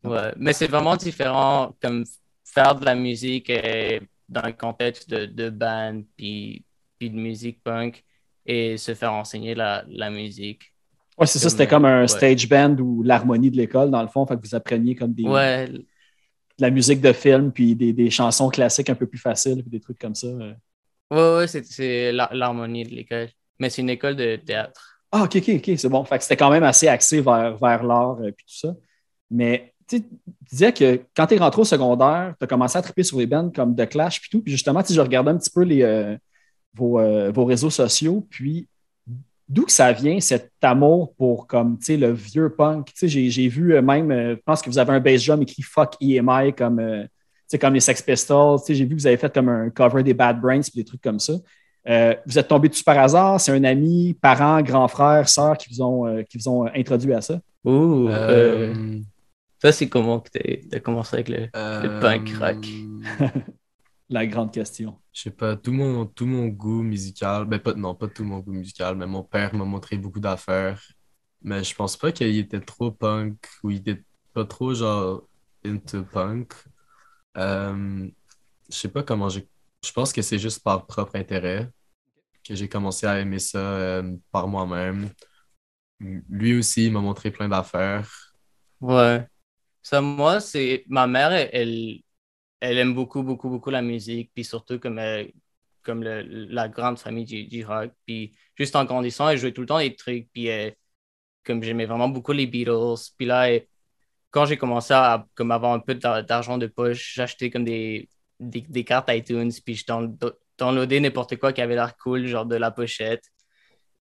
ouais. 0.04 0.32
mais 0.36 0.52
c'est 0.52 0.68
vraiment 0.68 0.96
différent 0.96 1.76
comme 1.82 2.04
faire 2.44 2.74
de 2.76 2.84
la 2.84 2.94
musique 2.94 3.50
euh, 3.50 4.00
dans 4.28 4.46
le 4.46 4.52
contexte 4.52 5.10
de, 5.10 5.26
de 5.26 5.50
band 5.50 6.02
puis, 6.16 6.64
puis 6.98 7.10
de 7.10 7.16
musique 7.16 7.62
punk 7.62 8.04
et 8.46 8.78
se 8.78 8.94
faire 8.94 9.12
enseigner 9.12 9.54
la, 9.54 9.84
la 9.88 10.10
musique. 10.10 10.72
Ouais, 11.18 11.26
c'est 11.26 11.40
ça, 11.40 11.50
c'était 11.50 11.64
euh, 11.64 11.70
comme 11.70 11.84
un 11.84 12.02
ouais. 12.02 12.08
stage 12.08 12.48
band 12.48 12.76
ou 12.78 13.02
l'harmonie 13.02 13.50
de 13.50 13.56
l'école, 13.56 13.90
dans 13.90 14.02
le 14.02 14.08
fond. 14.08 14.24
Fait 14.26 14.36
que 14.36 14.42
vous 14.46 14.54
appreniez 14.54 14.94
comme 14.94 15.12
des, 15.12 15.24
Ouais, 15.24 15.68
de 16.58 16.62
la 16.62 16.70
musique 16.70 17.00
de 17.00 17.12
film, 17.12 17.52
puis 17.52 17.75
des, 17.75 17.93
des 17.93 18.10
chansons 18.10 18.49
classiques 18.49 18.90
un 18.90 18.94
peu 18.94 19.06
plus 19.06 19.19
faciles, 19.19 19.62
puis 19.62 19.70
des 19.70 19.81
trucs 19.81 19.99
comme 19.99 20.14
ça. 20.14 20.26
euh. 20.26 20.55
Ouais, 21.10 21.37
ouais, 21.38 21.46
c'est- 21.46 22.12
l'harmonie 22.12 22.84
de 22.84 22.90
l'école. 22.94 23.28
Mais 23.58 23.70
c'est 23.70 23.82
une 23.82 23.90
école 23.90 24.16
de 24.16 24.37
théâtre. 24.37 25.00
Ah, 25.10 25.25
OK, 25.25 25.37
OK, 25.37 25.49
OK, 25.56 25.70
c'est 25.78 25.88
bon. 25.88 26.05
Fait 26.05 26.19
que 26.19 26.25
c'était 26.25 26.37
quand 26.37 26.50
même 26.50 26.64
assez 26.64 26.87
axé 26.88 27.20
vers, 27.20 27.56
vers 27.56 27.82
l'art, 27.82 28.19
euh, 28.20 28.31
puis 28.31 28.44
tout 28.46 28.56
ça. 28.58 28.75
Mais 29.31 29.72
tu 29.88 29.99
sais, 29.99 30.02
tu 30.02 30.16
disais 30.50 30.72
que 30.72 31.00
quand 31.16 31.26
tu 31.26 31.34
es 31.34 31.38
rentré 31.38 31.62
au 31.62 31.64
secondaire, 31.64 32.34
tu 32.38 32.44
as 32.44 32.46
commencé 32.46 32.76
à 32.78 32.82
triper 32.82 33.02
sur 33.02 33.19
les 33.19 33.26
bands 33.26 33.50
comme 33.50 33.75
The 33.75 33.88
Clash, 33.88 34.20
puis 34.20 34.31
tout. 34.31 34.43
Puis 34.43 34.52
justement, 34.52 34.82
sais, 34.84 34.94
je 34.94 35.00
regardais 35.00 35.31
un 35.31 35.38
petit 35.38 35.50
peu 35.50 35.62
les, 35.62 35.82
euh, 35.82 36.16
vos, 36.75 36.99
euh, 37.00 37.31
vos 37.32 37.44
réseaux 37.46 37.70
sociaux, 37.70 38.26
puis 38.31 38.69
d'où 39.48 39.64
que 39.64 39.72
ça 39.72 39.92
vient, 39.92 40.20
cet 40.20 40.50
amour 40.62 41.14
pour 41.14 41.46
comme, 41.46 41.78
tu 41.78 41.84
sais, 41.86 41.96
le 41.96 42.12
vieux 42.12 42.50
punk? 42.50 42.86
Tu 42.86 42.92
sais, 42.96 43.08
j'ai, 43.08 43.30
j'ai 43.30 43.48
vu 43.48 43.74
euh, 43.74 43.82
même, 43.82 44.10
euh, 44.10 44.34
je 44.36 44.40
pense 44.44 44.60
que 44.62 44.68
vous 44.70 44.78
avez 44.78 44.92
un 44.92 45.00
bass 45.00 45.24
drum 45.24 45.42
écrit 45.42 45.62
Fuck 45.62 45.94
EMI 46.00 46.52
comme, 46.56 46.78
euh, 46.80 47.02
tu 47.02 47.08
sais, 47.48 47.58
comme 47.58 47.74
les 47.74 47.80
Sex 47.80 48.02
Pistols. 48.02 48.58
Tu 48.60 48.66
sais, 48.66 48.74
j'ai 48.74 48.84
vu 48.84 48.94
que 48.94 49.00
vous 49.00 49.06
avez 49.06 49.16
fait 49.16 49.32
comme 49.32 49.48
un 49.48 49.70
cover 49.70 50.02
des 50.02 50.14
Bad 50.14 50.40
Brains, 50.40 50.60
puis 50.60 50.72
des 50.76 50.84
trucs 50.84 51.00
comme 51.02 51.18
ça. 51.18 51.34
Euh, 51.88 52.14
vous 52.26 52.38
êtes 52.38 52.48
tombé 52.48 52.68
dessus 52.68 52.84
par 52.84 52.98
hasard? 52.98 53.40
C'est 53.40 53.52
un 53.52 53.64
ami, 53.64 54.14
parent, 54.20 54.61
grand 54.61 54.88
frère, 54.88 55.26
sœur 55.28 55.56
qui 55.56 55.73
vous 55.73 55.82
ont, 55.82 56.06
euh, 56.06 56.23
qui 56.23 56.37
vous 56.37 56.49
ont 56.49 56.66
introduit 56.66 57.14
à 57.14 57.23
ça? 57.23 57.40
Ouh, 57.64 58.08
Euh, 58.08 58.75
ça, 59.61 59.73
c'est 59.73 59.88
comment 59.88 60.20
que 60.20 60.28
tu 60.38 60.68
as 60.76 60.80
commencé 60.80 61.16
avec 61.16 61.28
le. 61.30 61.49
le 61.54 62.00
punk 62.00 62.30
rock? 62.38 62.66
La 64.10 64.26
grande 64.26 64.52
question. 64.52 64.98
Je 65.12 65.22
sais 65.22 65.30
pas, 65.30 65.56
tout 65.56 65.72
mon, 65.72 66.06
tout 66.06 66.26
mon 66.26 66.46
goût 66.46 66.82
musical, 66.82 67.44
ben 67.44 67.58
pas, 67.58 67.74
non, 67.74 67.94
pas 67.94 68.08
tout 68.08 68.24
mon 68.24 68.38
goût 68.38 68.52
musical, 68.52 68.96
mais 68.96 69.06
mon 69.06 69.22
père 69.22 69.54
m'a 69.54 69.64
montré 69.64 69.98
beaucoup 69.98 70.20
d'affaires. 70.20 70.82
Mais 71.42 71.62
je 71.62 71.74
pense 71.74 71.96
pas 71.96 72.10
qu'il 72.10 72.36
était 72.36 72.60
trop 72.60 72.90
punk 72.90 73.36
ou 73.62 73.70
il 73.70 73.78
était 73.78 74.02
pas 74.32 74.44
trop 74.44 74.74
genre 74.74 75.28
into 75.64 76.04
punk. 76.04 76.54
Euh, 77.36 78.08
je 78.70 78.74
sais 78.74 78.88
pas 78.88 79.02
comment 79.02 79.28
j'ai. 79.28 79.48
Je 79.84 79.92
pense 79.92 80.12
que 80.12 80.22
c'est 80.22 80.38
juste 80.38 80.62
par 80.62 80.86
propre 80.86 81.16
intérêt 81.16 81.70
que 82.44 82.54
j'ai 82.54 82.68
commencé 82.68 83.06
à 83.06 83.20
aimer 83.20 83.38
ça 83.38 83.58
euh, 83.58 84.16
par 84.32 84.48
moi-même. 84.48 85.10
Lui 86.00 86.56
aussi, 86.58 86.86
il 86.86 86.92
m'a 86.92 87.00
montré 87.00 87.30
plein 87.30 87.48
d'affaires. 87.48 88.32
Ouais. 88.80 89.26
Ça, 89.82 90.00
moi, 90.00 90.40
c'est. 90.40 90.84
Ma 90.88 91.06
mère, 91.06 91.32
elle, 91.32 92.00
elle, 92.60 92.78
aime 92.78 92.94
beaucoup, 92.94 93.22
beaucoup, 93.22 93.48
beaucoup 93.48 93.70
la 93.70 93.82
musique, 93.82 94.30
puis 94.34 94.44
surtout 94.44 94.78
comme, 94.78 94.98
euh, 94.98 95.24
comme 95.82 96.02
la 96.02 96.68
grande 96.68 96.98
famille 96.98 97.24
du, 97.24 97.44
du 97.46 97.64
rock. 97.64 97.92
Puis 98.06 98.36
juste 98.56 98.76
en 98.76 98.84
grandissant, 98.84 99.28
elle 99.28 99.38
jouait 99.38 99.52
tout 99.52 99.62
le 99.62 99.66
temps 99.66 99.78
des 99.78 99.94
trucs, 99.94 100.28
puis 100.32 100.50
euh, 100.50 100.70
comme 101.44 101.62
j'aimais 101.62 101.86
vraiment 101.86 102.08
beaucoup 102.08 102.32
les 102.32 102.46
Beatles. 102.46 103.12
Puis 103.16 103.26
là, 103.26 103.48
quand 104.30 104.46
j'ai 104.46 104.56
commencé 104.58 104.92
à 104.94 105.26
comme 105.34 105.50
avoir 105.50 105.72
un 105.72 105.80
peu 105.80 105.94
d'ar- 105.94 106.24
d'argent 106.24 106.58
de 106.58 106.66
poche, 106.66 107.14
j'achetais 107.14 107.50
comme 107.50 107.64
des, 107.64 108.08
des, 108.40 108.62
des 108.62 108.84
cartes 108.84 109.10
iTunes, 109.12 109.52
puis 109.64 109.74
je 109.76 109.84
download- 109.86 110.34
downloadais 110.58 111.00
n'importe 111.00 111.36
quoi 111.36 111.52
qui 111.52 111.60
avait 111.62 111.74
l'air 111.76 111.96
cool, 111.96 112.26
genre 112.26 112.46
de 112.46 112.56
la 112.56 112.70
pochette. 112.70 113.24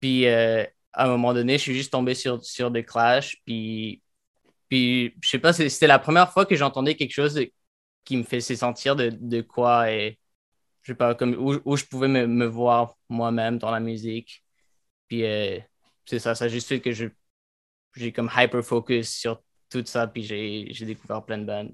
Puis 0.00 0.26
euh, 0.26 0.64
à 0.92 1.04
un 1.06 1.08
moment 1.08 1.34
donné, 1.34 1.54
je 1.58 1.62
suis 1.62 1.74
juste 1.74 1.92
tombé 1.92 2.14
sur, 2.14 2.44
sur 2.44 2.72
The 2.72 2.84
Clash, 2.84 3.36
puis, 3.44 4.02
puis 4.68 5.14
je 5.22 5.28
sais 5.28 5.38
pas, 5.38 5.52
c'était 5.52 5.86
la 5.86 5.98
première 5.98 6.32
fois 6.32 6.46
que 6.46 6.56
j'entendais 6.56 6.96
quelque 6.96 7.12
chose 7.12 7.40
qui 8.10 8.16
me 8.16 8.24
faisait 8.24 8.56
sentir 8.56 8.96
de, 8.96 9.10
de 9.10 9.40
quoi 9.40 9.92
et 9.92 10.18
je 10.82 10.92
sais 10.92 10.96
pas, 10.96 11.14
comme 11.14 11.34
où, 11.36 11.60
où 11.64 11.76
je 11.76 11.84
pouvais 11.86 12.08
me, 12.08 12.26
me 12.26 12.46
voir 12.46 12.96
moi-même 13.08 13.58
dans 13.58 13.70
la 13.70 13.80
musique. 13.80 14.44
Puis 15.08 15.24
euh, 15.24 15.58
c'est 16.06 16.18
ça, 16.20 16.34
ça 16.34 16.46
a 16.46 16.48
juste 16.48 16.68
fait 16.68 16.80
que 16.80 16.92
je 16.92 17.06
j'ai 17.96 18.12
comme 18.12 18.30
hyper 18.36 18.64
focus 18.64 19.10
sur 19.10 19.42
tout 19.70 19.84
ça, 19.86 20.06
puis 20.08 20.22
j'ai 20.24 20.68
j'ai 20.72 20.86
découvert 20.86 21.24
plein 21.24 21.38
de 21.38 21.44
bandes. 21.46 21.72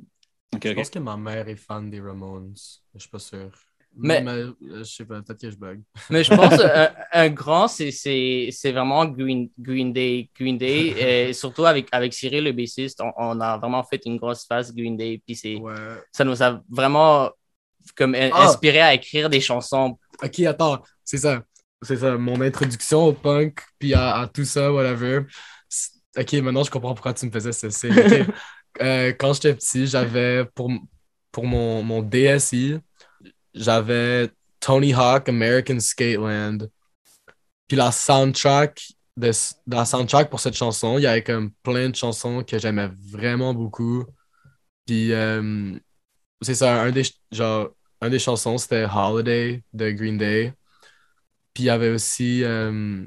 OK, 0.54 0.66
Je 0.66 0.74
pense 0.74 0.90
que 0.90 0.98
ma 1.00 1.16
mère 1.16 1.48
est 1.48 1.56
fan 1.56 1.90
des 1.90 2.00
Ramones. 2.00 2.54
Je 2.94 3.00
suis 3.00 3.10
pas 3.10 3.18
sûr. 3.20 3.52
Mais- 3.98 4.20
Mais, 4.20 4.30
euh, 4.32 4.52
je 4.78 4.84
sais 4.84 5.04
pas, 5.04 5.22
peut-être 5.22 5.40
que 5.40 5.50
je 5.50 5.56
bug. 5.56 5.80
Mais 6.10 6.22
je 6.22 6.34
pense 6.34 6.60
un, 6.60 6.90
un 7.12 7.28
grand, 7.30 7.66
c'est- 7.68 7.90
vraiment 8.72 9.04
Green, 9.06 9.48
Green 9.58 9.92
Day. 9.92 10.28
Green 10.38 10.58
Day, 10.58 11.28
et 11.28 11.32
surtout 11.32 11.64
avec, 11.64 11.88
avec 11.92 12.12
Cyril, 12.12 12.44
le 12.44 12.52
bassiste, 12.52 13.00
on, 13.00 13.12
on 13.16 13.40
a 13.40 13.56
vraiment 13.58 13.82
fait 13.84 14.02
une 14.06 14.16
grosse 14.18 14.44
phase 14.46 14.74
Green 14.74 14.96
Day. 14.96 15.22
Puis 15.26 15.34
c'est- 15.36 15.56
Ouais. 15.56 15.74
ça 16.12 16.24
nous 16.24 16.42
a 16.42 16.60
vraiment 16.68 17.30
comme 17.96 18.14
Ah! 18.14 18.44
inspiré 18.44 18.80
à 18.80 18.94
écrire 18.94 19.30
des 19.30 19.40
chansons. 19.40 19.98
Ok, 20.22 20.40
attends, 20.40 20.82
c'est 21.04 21.18
ça. 21.18 21.42
C'est 21.82 21.96
ça, 21.96 22.16
mon 22.16 22.40
introduction 22.40 23.04
au 23.04 23.12
punk, 23.12 23.60
puis 23.78 23.94
à, 23.94 24.16
à 24.16 24.26
tout 24.26 24.44
ça, 24.44 24.72
whatever. 24.72 25.26
Ok, 26.18 26.32
maintenant 26.34 26.64
je 26.64 26.70
comprends 26.70 26.94
pourquoi 26.94 27.12
tu 27.12 27.26
me 27.26 27.30
faisais 27.30 27.52
ce 27.52 27.68
signe. 27.70 27.92
Ok. 27.92 28.26
Euh, 28.82 29.12
quand 29.18 29.32
j'étais 29.34 29.54
petit, 29.54 29.86
j'avais 29.86 30.44
pour, 30.54 30.70
pour 31.30 31.46
mon, 31.46 31.82
mon 31.82 32.02
DSI, 32.02 32.78
j'avais 33.56 34.30
Tony 34.60 34.92
Hawk 34.92 35.28
American 35.28 35.80
Skateland. 35.80 36.68
Puis 37.66 37.76
la 37.76 37.90
soundtrack, 37.90 38.92
de, 39.16 39.30
la 39.66 39.84
soundtrack 39.84 40.30
pour 40.30 40.40
cette 40.40 40.54
chanson, 40.54 40.98
il 40.98 41.02
y 41.02 41.06
avait 41.06 41.24
comme 41.24 41.50
plein 41.62 41.88
de 41.88 41.96
chansons 41.96 42.44
que 42.44 42.58
j'aimais 42.58 42.90
vraiment 43.10 43.54
beaucoup. 43.54 44.04
Puis 44.86 45.12
euh, 45.12 45.76
c'est 46.42 46.54
ça, 46.54 46.82
un 46.82 46.92
des, 46.92 47.02
genre, 47.32 47.70
un 48.00 48.10
des 48.10 48.18
chansons, 48.18 48.58
c'était 48.58 48.84
Holiday 48.84 49.62
de 49.72 49.90
Green 49.90 50.18
Day. 50.18 50.52
Puis 51.52 51.64
il 51.64 51.66
y 51.66 51.70
avait 51.70 51.90
aussi 51.90 52.44
euh, 52.44 53.04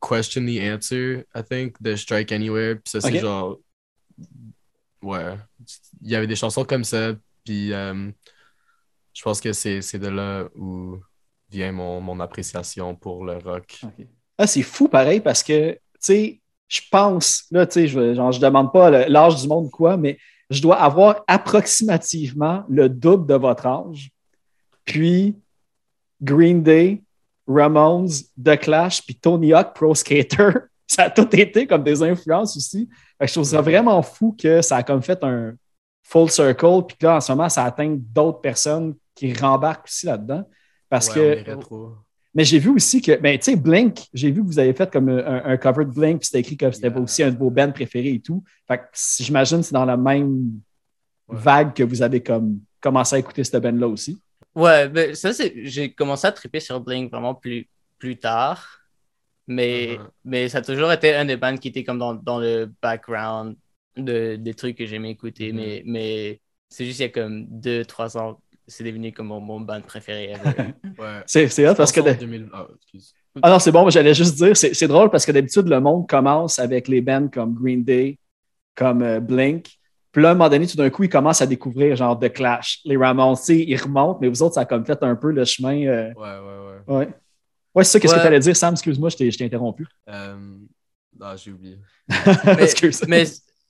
Question 0.00 0.46
the 0.46 0.60
Answer, 0.60 1.26
I 1.34 1.42
think, 1.42 1.82
de 1.82 1.96
Strike 1.96 2.32
Anywhere. 2.32 2.76
Puis 2.76 2.92
ça, 2.92 3.00
c'est 3.00 3.18
genre. 3.18 3.58
Ouais. 5.02 5.36
Il 6.00 6.10
y 6.10 6.14
avait 6.14 6.28
des 6.28 6.36
chansons 6.36 6.64
comme 6.64 6.84
ça. 6.84 7.14
Puis 7.44 7.72
euh, 7.72 8.10
je 9.22 9.28
pense 9.28 9.40
que 9.40 9.52
c'est 9.52 10.00
de 10.00 10.08
là 10.08 10.48
où 10.58 10.96
vient 11.48 11.70
mon, 11.70 12.00
mon 12.00 12.18
appréciation 12.18 12.96
pour 12.96 13.24
le 13.24 13.38
rock. 13.38 13.80
Ah, 14.36 14.48
c'est 14.48 14.62
fou 14.62 14.88
pareil 14.88 15.20
parce 15.20 15.44
que, 15.44 15.74
tu 15.74 15.78
sais, 16.00 16.40
je 16.66 16.80
pense, 16.90 17.44
là, 17.52 17.64
tu 17.64 17.74
sais, 17.74 17.86
je, 17.86 18.14
je 18.14 18.40
demande 18.40 18.72
pas 18.72 19.06
l'âge 19.06 19.40
du 19.40 19.46
monde 19.46 19.70
quoi, 19.70 19.96
mais 19.96 20.18
je 20.50 20.60
dois 20.60 20.74
avoir 20.74 21.22
approximativement 21.28 22.64
le 22.68 22.88
double 22.88 23.28
de 23.28 23.34
votre 23.34 23.64
âge. 23.64 24.10
Puis 24.84 25.36
Green 26.20 26.60
Day, 26.60 27.04
Ramones, 27.46 28.10
The 28.44 28.56
Clash, 28.58 29.06
puis 29.06 29.14
Tony 29.14 29.52
Hawk 29.52 29.72
Pro 29.72 29.94
Skater, 29.94 30.50
ça 30.88 31.04
a 31.04 31.10
tout 31.10 31.28
été 31.36 31.68
comme 31.68 31.84
des 31.84 32.02
influences 32.02 32.56
aussi. 32.56 32.88
Je 33.20 33.32
trouve 33.32 33.44
ça 33.44 33.60
vraiment 33.60 34.02
fou 34.02 34.34
que 34.36 34.62
ça 34.62 34.78
a 34.78 34.82
comme 34.82 35.00
fait 35.00 35.22
un 35.22 35.54
full 36.02 36.28
circle, 36.28 36.86
puis 36.88 36.96
là, 37.02 37.18
en 37.18 37.20
ce 37.20 37.30
moment, 37.30 37.48
ça 37.48 37.62
atteint 37.62 37.96
d'autres 37.96 38.40
personnes 38.40 38.96
qui 39.14 39.32
rembarquent 39.34 39.84
aussi 39.84 40.06
là-dedans. 40.06 40.48
Parce 40.88 41.08
Ouais, 41.14 41.42
que 41.44 41.50
mais 42.34 42.44
j'ai 42.44 42.58
vu 42.58 42.70
aussi 42.70 43.02
que, 43.02 43.14
ben, 43.20 43.38
tu 43.38 43.44
sais, 43.44 43.56
Blink, 43.56 44.06
j'ai 44.14 44.30
vu 44.30 44.40
que 44.42 44.46
vous 44.46 44.58
avez 44.58 44.72
fait 44.72 44.90
comme 44.90 45.10
un, 45.10 45.44
un 45.44 45.56
cover 45.58 45.84
de 45.84 45.90
Blink, 45.90 46.20
puis 46.20 46.26
c'était 46.26 46.40
écrit 46.40 46.56
que 46.56 46.70
c'était 46.70 46.88
Yeah. 46.88 46.98
aussi 47.00 47.22
un 47.22 47.30
de 47.30 47.36
vos 47.36 47.50
bands 47.50 47.70
préférés 47.72 48.14
et 48.14 48.20
tout. 48.20 48.42
Fait 48.66 48.78
que 48.78 48.84
j'imagine 49.20 49.58
que 49.58 49.64
c'est 49.64 49.74
dans 49.74 49.84
la 49.84 49.96
même 49.96 50.60
Ouais. 51.28 51.36
vague 51.38 51.74
que 51.74 51.82
vous 51.82 52.02
avez 52.02 52.22
comme 52.22 52.60
commencé 52.80 53.16
à 53.16 53.18
écouter 53.18 53.44
cette 53.44 53.62
band-là 53.62 53.86
aussi. 53.88 54.18
Ouais, 54.54 54.88
ben, 54.88 55.14
ça, 55.14 55.32
c'est, 55.32 55.52
j'ai 55.64 55.92
commencé 55.92 56.26
à 56.26 56.32
triper 56.32 56.60
sur 56.60 56.80
Blink 56.80 57.10
vraiment 57.10 57.34
plus, 57.34 57.68
plus 57.98 58.18
tard. 58.18 58.80
Mais, 59.46 59.96
Uh-huh. 59.98 60.08
mais 60.24 60.48
ça 60.48 60.58
a 60.58 60.62
toujours 60.62 60.92
été 60.92 61.14
un 61.14 61.24
des 61.24 61.36
bands 61.36 61.56
qui 61.56 61.68
était 61.68 61.84
comme 61.84 61.98
dans, 61.98 62.14
dans 62.14 62.38
le 62.38 62.72
background 62.80 63.56
de, 63.96 64.36
des 64.36 64.54
trucs 64.54 64.76
que 64.78 64.86
j'aimais 64.86 65.10
écouter. 65.10 65.52
Mhm. 65.52 65.56
Mais, 65.58 65.82
mais 65.84 66.40
c'est 66.68 66.84
juste 66.86 67.00
il 67.00 67.02
y 67.02 67.06
a 67.06 67.08
comme 67.10 67.46
deux, 67.48 67.84
trois 67.84 68.16
ans, 68.16 68.40
c'est 68.72 68.84
devenu 68.84 69.12
comme 69.12 69.28
mon, 69.28 69.40
mon 69.40 69.60
band 69.60 69.80
préféré. 69.82 70.34
Ouais. 70.98 71.22
C'est 71.26 71.48
c'est 71.48 71.68
hot 71.68 71.74
parce 71.74 71.92
que. 71.92 72.00
Chanson 72.00 72.14
de- 72.14 72.18
2000 72.20 72.48
Ah. 72.52 72.66
Ah 73.42 73.50
non, 73.50 73.58
c'est 73.58 73.72
bon, 73.72 73.88
j'allais 73.88 74.12
juste 74.14 74.34
dire, 74.36 74.54
c'est 74.56 74.74
c'est 74.74 74.88
drôle 74.88 75.08
parce 75.10 75.24
que 75.24 75.32
d'habitude, 75.32 75.66
le 75.68 75.80
monde 75.80 76.06
commence 76.08 76.58
avec 76.58 76.86
les 76.88 77.00
bands 77.00 77.28
comme 77.28 77.54
Green 77.54 77.82
Day, 77.82 78.18
comme 78.74 79.02
euh, 79.02 79.20
Blink. 79.20 79.68
Puis 80.12 80.22
là, 80.22 80.28
à 80.28 80.32
un 80.32 80.34
moment 80.34 80.50
donné, 80.50 80.66
tout 80.66 80.76
d'un 80.76 80.90
coup, 80.90 81.04
ils 81.04 81.08
commencent 81.08 81.40
à 81.40 81.46
découvrir 81.46 81.96
genre 81.96 82.18
The 82.18 82.30
Clash, 82.30 82.80
les 82.84 82.98
Ramones, 82.98 83.36
ils 83.48 83.76
remontent, 83.80 84.18
mais 84.20 84.28
vous 84.28 84.42
autres, 84.42 84.54
ça 84.56 84.60
a 84.60 84.64
comme 84.66 84.84
fait 84.84 85.02
un 85.02 85.16
peu 85.16 85.30
le 85.32 85.44
chemin. 85.46 85.86
euh, 85.86 86.12
Ouais, 86.14 86.22
ouais, 86.38 86.94
ouais. 86.94 86.94
Ouais. 86.98 87.08
Ouais, 87.74 87.84
c'est 87.84 87.92
ça, 87.92 88.00
qu'est-ce 88.00 88.14
que 88.14 88.20
tu 88.20 88.26
allais 88.26 88.38
dire, 88.40 88.54
Sam? 88.54 88.74
Excuse-moi, 88.74 89.08
je 89.08 89.16
t'ai 89.16 89.30
je 89.30 89.38
t'ai 89.38 89.46
interrompu. 89.46 89.86
Euh, 90.10 90.36
Ah, 91.18 91.34
j'ai 91.36 91.52
oublié. 91.52 91.78
mais, 92.44 92.62
Excuse. 92.64 93.02
mais, 93.08 93.24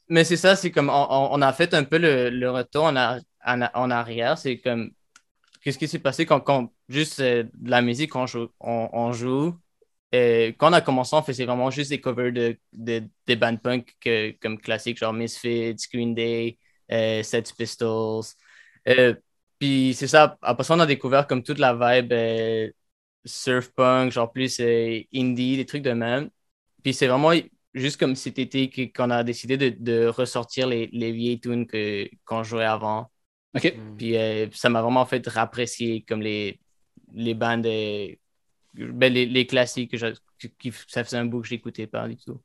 mais 0.09 0.25
c'est 0.25 0.37
ça, 0.37 0.57
c'est 0.57 0.73
comme 0.73 0.89
on, 0.89 1.07
on- 1.09 1.29
on 1.35 1.43
a 1.43 1.53
fait 1.53 1.73
un 1.75 1.85
peu 1.85 1.99
le, 1.99 2.31
le 2.31 2.51
retour 2.51 2.85
en, 2.85 2.97
a- 2.97 3.19
en, 3.45 3.91
arrière. 3.91 4.39
C'est 4.39 4.59
comme 4.59 4.93
qu'est-ce 5.63 5.79
qui 5.79 5.89
s'est 5.89 5.99
passé 5.99 6.27
quand, 6.27 6.41
quand 6.41 6.73
juste 6.89 7.21
euh, 7.21 7.45
la 7.65 7.83
musique, 7.83 8.15
on 8.17 8.27
joue. 8.27 8.49
Joue 9.13 9.59
euh, 10.15 10.53
quand 10.59 10.71
on 10.71 10.73
a 10.75 10.81
commencé, 10.83 11.17
on 11.17 11.23
faisait 11.23 11.47
vraiment 11.47 11.71
juste 11.71 11.91
des 11.91 12.01
covers 12.01 12.33
de, 12.33 12.59
de, 12.73 13.05
des 13.27 13.37
bands 13.37 13.57
punk 13.57 13.97
que- 14.01 14.33
comme 14.41 14.59
classiques, 14.59 14.99
genre 14.99 15.13
Misfits, 15.13 15.77
Green 15.93 16.15
Day, 16.15 16.59
euh, 16.93 17.23
Sex 17.23 17.53
Pistols. 17.53 18.25
Euh, 18.89 19.15
puis 19.59 19.95
c'est 19.95 20.09
ça, 20.09 20.37
après 20.43 20.65
ça, 20.65 20.75
on 20.75 20.81
a 20.81 20.87
découvert 20.87 21.27
comme 21.27 21.43
toute 21.43 21.59
la 21.59 21.75
vibe 21.75 22.13
surf 23.25 23.71
punk, 23.73 24.13
genre 24.13 24.33
plus 24.33 24.61
indie, 24.61 25.57
des 25.57 25.67
trucs 25.67 25.83
de 25.83 25.93
même. 25.93 26.31
Puis 26.83 26.95
c'est 26.95 27.07
vraiment 27.07 27.33
juste 27.75 27.99
comme 27.99 28.17
cet 28.17 28.39
été 28.39 28.93
qu'on 28.93 29.11
a 29.11 29.25
décidé 29.25 29.57
de, 29.57 30.07
ressortir 30.09 30.67
les, 30.67 30.89
les 30.93 31.13
vieilles 31.13 31.41
tunes 31.41 31.67
qu'on 32.25 32.43
jouait 32.43 32.65
avant. 32.65 33.11
OK. 33.55 33.65
Mm. 33.65 33.97
Puis 33.97 34.17
euh, 34.17 34.47
ça 34.53 34.69
m'a 34.69 34.83
vraiment 34.83 35.05
fait 35.05 35.27
apprécier 35.37 36.05
comme 36.09 36.23
les, 36.23 36.59
les 37.15 37.35
bandes, 37.35 37.67
euh, 37.67 38.09
ben, 38.75 39.13
les, 39.13 39.27
les 39.27 39.47
classiques 39.47 39.91
que 39.93 39.97
je- 39.97 40.49
qui, 40.59 40.73
ça 40.89 41.05
faisait 41.05 41.19
un 41.19 41.27
bout 41.27 41.41
que 41.43 41.49
j'écoutais 41.49 41.87
pas 41.87 42.09
du 42.09 42.17
tout. 42.17 42.41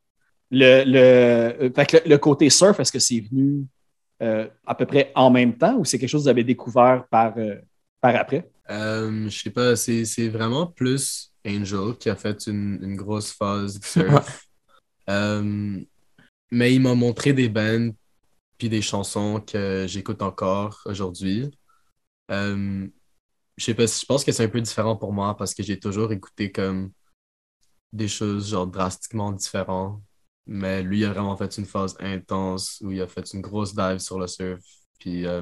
Le, 0.52 0.84
le, 0.86 1.00
euh, 1.00 1.70
fait 1.74 1.86
que 1.86 1.98
le, 1.98 2.10
le 2.12 2.18
côté 2.18 2.50
surf, 2.50 2.80
est-ce 2.80 2.92
que 2.92 3.00
c'est 3.00 3.20
venu 3.20 3.66
euh, 4.22 4.48
à 4.66 4.76
peu 4.76 4.86
près 4.86 5.12
en 5.16 5.30
même 5.30 5.58
temps 5.58 5.76
ou 5.78 5.86
c'est 5.86 6.00
quelque 6.00 6.10
chose 6.10 6.22
que 6.22 6.26
vous 6.26 6.30
avez 6.30 6.44
découvert 6.44 7.06
par, 7.10 7.38
euh, 7.38 7.56
par 8.02 8.16
après? 8.16 8.50
Euh, 8.70 9.30
je 9.30 9.40
sais 9.40 9.50
pas, 9.50 9.76
c'est 9.76 10.04
c'est 10.04 10.28
vraiment 10.28 10.68
plus 10.68 11.32
Angel 11.46 11.96
qui 11.98 12.10
a 12.10 12.16
fait 12.16 12.48
une, 12.48 12.80
une 12.82 12.96
grosse 12.96 13.32
phase 13.32 13.80
de 13.80 13.86
surf. 13.86 14.46
Euh, 15.10 15.80
mais 16.52 16.74
il 16.74 16.82
m'a 16.82 16.94
montré 16.96 17.34
des 17.34 17.48
bands 17.50 17.90
puis 18.58 18.70
des 18.70 18.82
chansons 18.82 19.42
que 19.42 19.86
j'écoute 19.88 20.22
encore 20.22 20.82
aujourd'hui. 20.86 21.50
Euh, 22.32 22.88
je 23.58 23.64
sais 23.64 23.74
pas, 23.74 23.86
je 23.88 24.06
pense 24.06 24.24
que 24.24 24.32
c'est 24.32 24.44
un 24.44 24.50
peu 24.50 24.62
différent 24.62 24.96
pour 24.96 25.14
moi 25.14 25.36
parce 25.36 25.54
que 25.54 25.64
j'ai 25.64 25.80
toujours 25.80 26.12
écouté 26.12 26.52
comme 26.52 26.92
des 27.94 28.08
choses 28.08 28.50
genre 28.50 28.68
drastiquement 28.68 29.32
différentes. 29.32 30.02
Mais 30.46 30.82
lui, 30.82 31.00
il 31.00 31.06
a 31.06 31.10
vraiment 31.12 31.36
fait 31.36 31.58
une 31.58 31.66
phase 31.66 31.96
intense 32.00 32.82
où 32.82 32.92
il 32.92 33.02
a 33.02 33.08
fait 33.08 33.34
une 33.34 33.42
grosse 33.42 33.76
dive 33.76 33.98
sur 33.98 34.18
le 34.18 34.28
surf. 34.28 34.64
Puis, 34.98 35.26
euh, 35.26 35.42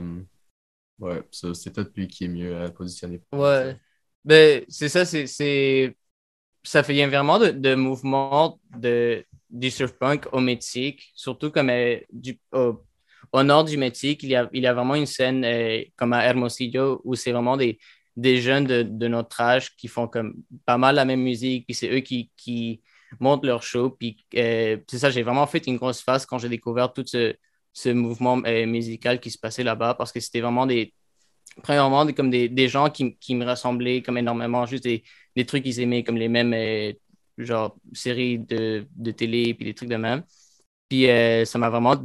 ouais, 1.00 1.22
c'est 1.32 1.72
peut-être 1.74 1.96
lui 1.96 2.08
qui 2.08 2.26
est 2.26 2.28
mieux 2.28 2.56
euh, 2.56 2.70
positionné. 2.70 3.22
Ouais. 3.32 3.74
ça. 3.74 3.80
Ben, 4.24 4.66
c'est 4.68 4.90
ça, 4.90 5.06
c'est, 5.06 5.96
ça 6.64 6.84
fait 6.84 7.06
vraiment 7.06 7.38
de, 7.38 7.50
de 7.52 7.76
mouvement 7.76 8.60
de, 8.76 9.24
du 9.52 9.70
surf 9.70 9.94
punk 9.94 10.28
au 10.34 10.40
Mexique, 10.40 11.12
surtout 11.14 11.52
comme 11.52 11.70
euh, 11.70 12.00
du, 12.12 12.40
au, 12.52 12.84
au 13.32 13.44
nord 13.44 13.64
du 13.66 13.78
Mexique, 13.78 14.24
il 14.24 14.30
y 14.30 14.36
a, 14.36 14.50
il 14.54 14.64
y 14.64 14.68
a 14.68 14.74
vraiment 14.74 14.96
une 14.96 15.06
scène 15.06 15.44
euh, 15.46 15.82
comme 15.96 16.14
à 16.14 16.24
Hermosillo 16.26 17.02
où 17.04 17.16
c'est 17.16 17.32
vraiment 17.32 17.58
des, 17.58 17.80
des 18.16 18.42
jeunes 18.42 18.66
de, 18.66 18.84
de 18.84 19.08
notre 19.08 19.42
âge 19.42 19.76
qui 19.76 19.88
font 19.88 20.08
comme 20.08 20.36
pas 20.66 20.78
mal 20.78 20.96
la 20.96 21.06
même 21.06 21.22
musique, 21.22 21.66
puis 21.66 21.74
c'est 21.74 21.92
eux 21.92 22.00
qui, 22.00 22.32
qui 22.38 22.82
montent 23.20 23.46
leur 23.46 23.64
show, 23.64 23.90
puis 23.90 24.18
euh, 24.36 24.78
c'est 24.88 25.00
ça, 25.00 25.10
j'ai 25.10 25.24
vraiment 25.24 25.48
fait 25.48 25.66
une 25.68 25.78
grosse 25.78 26.02
phase 26.02 26.26
quand 26.26 26.38
j'ai 26.38 26.50
découvert 26.50 26.92
tout 26.94 27.06
ce, 27.06 27.36
ce 27.74 27.90
mouvement 27.90 28.42
euh, 28.46 28.66
musical 28.66 29.20
qui 29.20 29.32
se 29.32 29.38
passait 29.38 29.64
là-bas, 29.64 29.94
parce 29.96 30.12
que 30.12 30.20
c'était 30.20 30.42
vraiment 30.42 30.66
des, 30.66 30.94
premièrement, 31.64 32.06
comme 32.14 32.30
des, 32.30 32.50
des 32.50 32.68
gens 32.68 32.90
qui, 32.90 33.18
qui 33.18 33.36
me 33.36 33.46
ressemblaient 33.46 34.02
comme 34.02 34.18
énormément, 34.18 34.66
juste 34.66 34.84
des, 34.84 35.04
des 35.36 35.46
trucs 35.46 35.64
qu'ils 35.64 35.80
aimaient, 35.80 36.04
comme 36.04 36.18
les 36.18 36.30
mêmes 36.30 36.96
genre 37.38 37.78
séries 37.94 38.40
de, 38.40 38.88
de 38.96 39.12
télé, 39.12 39.54
puis 39.54 39.66
des 39.66 39.74
trucs 39.74 39.90
de 39.90 39.98
même. 39.98 40.24
Puis 40.90 41.08
ça 41.46 41.58
m'a 41.58 41.70
vraiment 41.70 41.96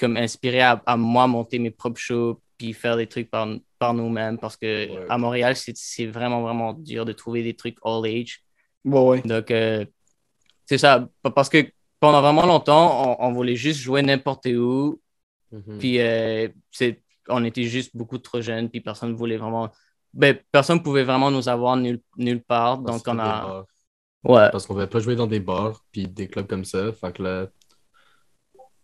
comme 0.00 0.16
inspiré 0.16 0.60
à, 0.62 0.82
à 0.86 0.96
moi 0.96 1.26
monter 1.26 1.58
mes 1.58 1.70
propres 1.70 2.00
shows, 2.00 2.40
puis 2.56 2.72
faire 2.72 2.96
des 2.96 3.06
trucs 3.06 3.30
par, 3.30 3.46
par 3.78 3.94
nous-mêmes, 3.94 4.38
parce 4.38 4.56
que 4.56 4.88
Ouais. 4.88 5.06
à 5.08 5.16
Montréal, 5.18 5.54
c'est 5.56 5.76
c'est 5.76 6.06
vraiment, 6.06 6.42
vraiment 6.42 6.72
dur 6.72 7.04
de 7.04 7.12
trouver 7.12 7.42
des 7.42 7.54
trucs 7.54 7.76
all 7.84 8.04
age. 8.06 8.42
Ouais, 8.84 9.00
ouais. 9.00 9.22
Donc, 9.22 9.50
euh, 9.50 9.84
c'est 10.66 10.78
ça, 10.78 11.06
Pa- 11.22 11.30
parce 11.30 11.48
que 11.48 11.58
pendant 12.00 12.22
vraiment 12.22 12.46
longtemps, 12.46 13.18
on, 13.20 13.26
on 13.28 13.32
voulait 13.32 13.56
juste 13.56 13.80
jouer 13.80 14.02
n'importe 14.02 14.46
où, 14.46 15.00
Mhm. 15.52 15.78
puis 15.78 16.00
euh, 16.00 16.48
c'est, 16.70 17.02
on 17.28 17.44
était 17.44 17.64
juste 17.64 17.96
beaucoup 17.96 18.18
trop 18.18 18.40
jeunes, 18.40 18.68
puis 18.70 18.80
personne 18.80 19.14
voulait 19.14 19.36
vraiment. 19.36 19.68
Ben, 20.12 20.36
personne 20.50 20.82
pouvait 20.82 21.04
vraiment 21.04 21.30
nous 21.30 21.48
avoir 21.48 21.76
nulle, 21.76 22.00
nulle 22.16 22.42
part. 22.42 22.82
Parce 22.82 23.02
Donc, 23.02 23.14
on 23.14 23.18
a. 23.20 23.64
Ouais. 24.24 24.50
Parce 24.50 24.66
qu'on 24.66 24.74
ne 24.74 24.78
pouvait 24.80 24.90
pas 24.90 24.98
jouer 25.00 25.14
dans 25.16 25.26
des 25.26 25.40
bars 25.40 25.82
puis 25.92 26.06
des 26.08 26.26
clubs 26.28 26.46
comme 26.46 26.64
ça. 26.64 26.92
Fait 26.92 27.12
que 27.12 27.22
là, 27.22 27.46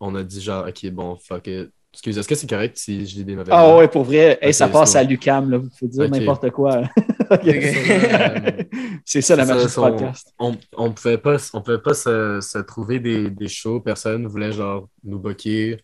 on 0.00 0.14
a 0.14 0.22
dit 0.22 0.40
genre, 0.40 0.66
ok, 0.68 0.90
bon, 0.90 1.16
fuck 1.16 1.46
it. 1.46 1.70
Excuse, 1.92 2.18
est-ce 2.18 2.28
que 2.28 2.34
c'est 2.34 2.48
correct 2.48 2.76
si 2.76 3.06
je 3.06 3.14
dis 3.14 3.24
des 3.24 3.34
mauvaises 3.34 3.54
Ah 3.56 3.62
nouvelles? 3.62 3.78
ouais, 3.78 3.88
pour 3.88 4.04
vrai, 4.04 4.38
hey, 4.42 4.52
ça 4.52 4.68
passe 4.68 4.94
à 4.96 5.02
l'UCAM, 5.02 5.50
là. 5.50 5.56
Vous 5.58 5.70
pouvez 5.78 5.88
dire 5.90 6.10
n'importe 6.10 6.50
quoi. 6.50 6.82
C'est 9.04 9.20
ça 9.22 9.34
la 9.36 9.44
magie 9.46 9.64
du 9.64 9.70
son- 9.70 9.82
podcast. 9.90 10.32
On, 10.38 10.56
on 10.76 10.92
pouvait 10.92 11.18
pas, 11.18 11.36
on 11.54 11.62
pouvait 11.62 11.80
pas 11.80 11.94
se, 11.94 12.40
se 12.40 12.58
trouver 12.58 13.00
des, 13.00 13.30
des 13.30 13.48
shows, 13.48 13.80
personne 13.80 14.26
voulait 14.26 14.52
genre 14.52 14.88
nous 15.04 15.18
booker. 15.18 15.76
Tu 15.78 15.82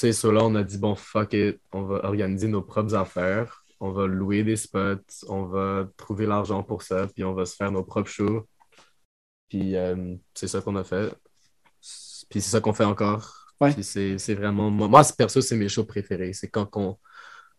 sais, 0.00 0.12
sur 0.12 0.32
là, 0.32 0.42
on 0.44 0.54
a 0.54 0.62
dit 0.62 0.78
bon, 0.78 0.94
fuck 0.94 1.32
it, 1.34 1.60
on 1.72 1.82
va 1.82 2.04
organiser 2.04 2.48
nos 2.48 2.62
propres 2.62 2.94
affaires, 2.94 3.62
on 3.80 3.90
va 3.90 4.06
louer 4.06 4.42
des 4.42 4.56
spots, 4.56 5.26
on 5.28 5.44
va 5.44 5.86
trouver 5.96 6.26
l'argent 6.26 6.62
pour 6.62 6.82
ça, 6.82 7.06
puis 7.14 7.24
on 7.24 7.34
va 7.34 7.44
se 7.44 7.56
faire 7.56 7.70
nos 7.72 7.82
propres 7.84 8.10
shows. 8.10 8.46
Puis 9.48 9.76
euh, 9.76 10.14
c'est 10.34 10.48
ça 10.48 10.60
qu'on 10.60 10.76
a 10.76 10.84
fait. 10.84 11.12
Puis 12.30 12.40
c'est 12.40 12.50
ça 12.50 12.60
qu'on 12.60 12.72
fait 12.72 12.84
encore. 12.84 13.34
Ouais. 13.60 13.74
C'est 13.82 14.18
c'est 14.18 14.34
vraiment. 14.34 14.70
Moi, 14.70 14.88
moi, 14.88 15.02
perso, 15.16 15.40
c'est 15.40 15.56
mes 15.56 15.68
shows 15.68 15.84
préférés. 15.84 16.32
C'est 16.32 16.48
quand 16.48 16.66
qu'on. 16.66 16.98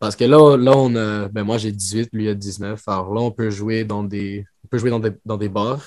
Parce 0.00 0.16
que 0.16 0.24
là, 0.24 0.56
là 0.56 0.72
on 0.76 0.94
a. 0.96 1.28
Ben 1.28 1.44
moi, 1.44 1.58
j'ai 1.58 1.70
18, 1.72 2.10
lui, 2.12 2.24
il 2.24 2.28
a 2.30 2.34
19. 2.34 2.82
Alors 2.88 3.14
là, 3.14 3.20
on 3.20 3.30
peut 3.30 3.50
jouer 3.50 3.84
dans 3.84 4.02
des. 4.02 4.44
On 4.64 4.68
peut 4.68 4.78
jouer 4.78 4.90
dans 4.90 5.00
des, 5.00 5.12
dans 5.24 5.36
des 5.36 5.48
bars. 5.48 5.84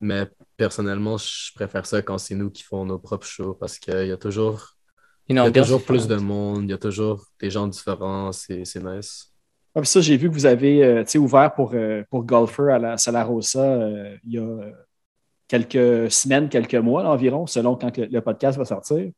Mais 0.00 0.28
personnellement, 0.56 1.18
je 1.18 1.52
préfère 1.54 1.86
ça 1.86 2.02
quand 2.02 2.18
c'est 2.18 2.34
nous 2.34 2.50
qui 2.50 2.62
font 2.62 2.84
nos 2.84 2.98
propres 2.98 3.26
shows 3.26 3.54
parce 3.54 3.78
qu'il 3.78 4.06
y 4.06 4.12
a 4.12 4.16
toujours, 4.16 4.76
il 5.28 5.36
y 5.36 5.38
a 5.38 5.50
toujours 5.50 5.84
plus 5.84 6.06
de 6.06 6.16
monde, 6.16 6.64
il 6.64 6.70
y 6.70 6.74
a 6.74 6.78
toujours 6.78 7.26
des 7.40 7.50
gens 7.50 7.66
différents. 7.66 8.32
C'est 8.32 8.64
c'est 8.64 8.82
nice. 8.82 9.32
Ah, 9.76 9.80
puis 9.80 9.88
ça, 9.88 10.00
j'ai 10.00 10.16
vu 10.16 10.30
que 10.30 10.34
vous 10.34 10.46
avez 10.46 10.82
euh, 10.82 11.04
ouvert 11.16 11.52
pour, 11.52 11.74
euh, 11.74 12.02
pour 12.08 12.24
Golfer 12.24 12.70
à 12.72 12.78
la 12.78 12.96
Sala 12.96 13.24
Rosa 13.24 13.62
euh, 13.62 14.16
il 14.24 14.32
y 14.32 14.38
a 14.38 14.42
euh, 14.42 14.72
quelques 15.48 16.10
semaines, 16.10 16.48
quelques 16.48 16.74
mois 16.74 17.02
là, 17.02 17.10
environ, 17.10 17.46
selon 17.46 17.76
quand 17.76 17.96
le, 17.96 18.06
le 18.06 18.20
podcast 18.20 18.58
va 18.58 18.64
sortir. 18.64 19.10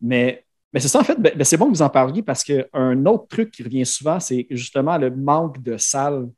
Mais, 0.00 0.44
mais 0.72 0.80
c'est 0.80 0.88
ça, 0.88 1.00
en 1.00 1.04
fait, 1.04 1.20
ben, 1.20 1.32
ben, 1.36 1.44
c'est 1.44 1.56
bon 1.56 1.66
que 1.66 1.70
vous 1.76 1.82
en 1.82 1.88
parliez 1.88 2.22
parce 2.22 2.44
qu'un 2.44 3.06
autre 3.06 3.26
truc 3.28 3.50
qui 3.50 3.62
revient 3.62 3.86
souvent, 3.86 4.20
c'est 4.20 4.46
justement 4.50 4.98
le 4.98 5.10
manque 5.10 5.62
de 5.62 5.76
salles 5.76 6.28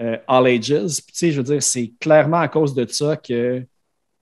euh, 0.00 0.18
all 0.28 0.46
ages. 0.46 0.68
Puis, 1.02 1.12
tu 1.12 1.14
sais, 1.14 1.30
je 1.32 1.38
veux 1.38 1.42
dire, 1.44 1.62
c'est 1.62 1.92
clairement 2.00 2.38
à 2.40 2.48
cause 2.48 2.74
de 2.74 2.86
ça 2.86 3.16
que 3.16 3.64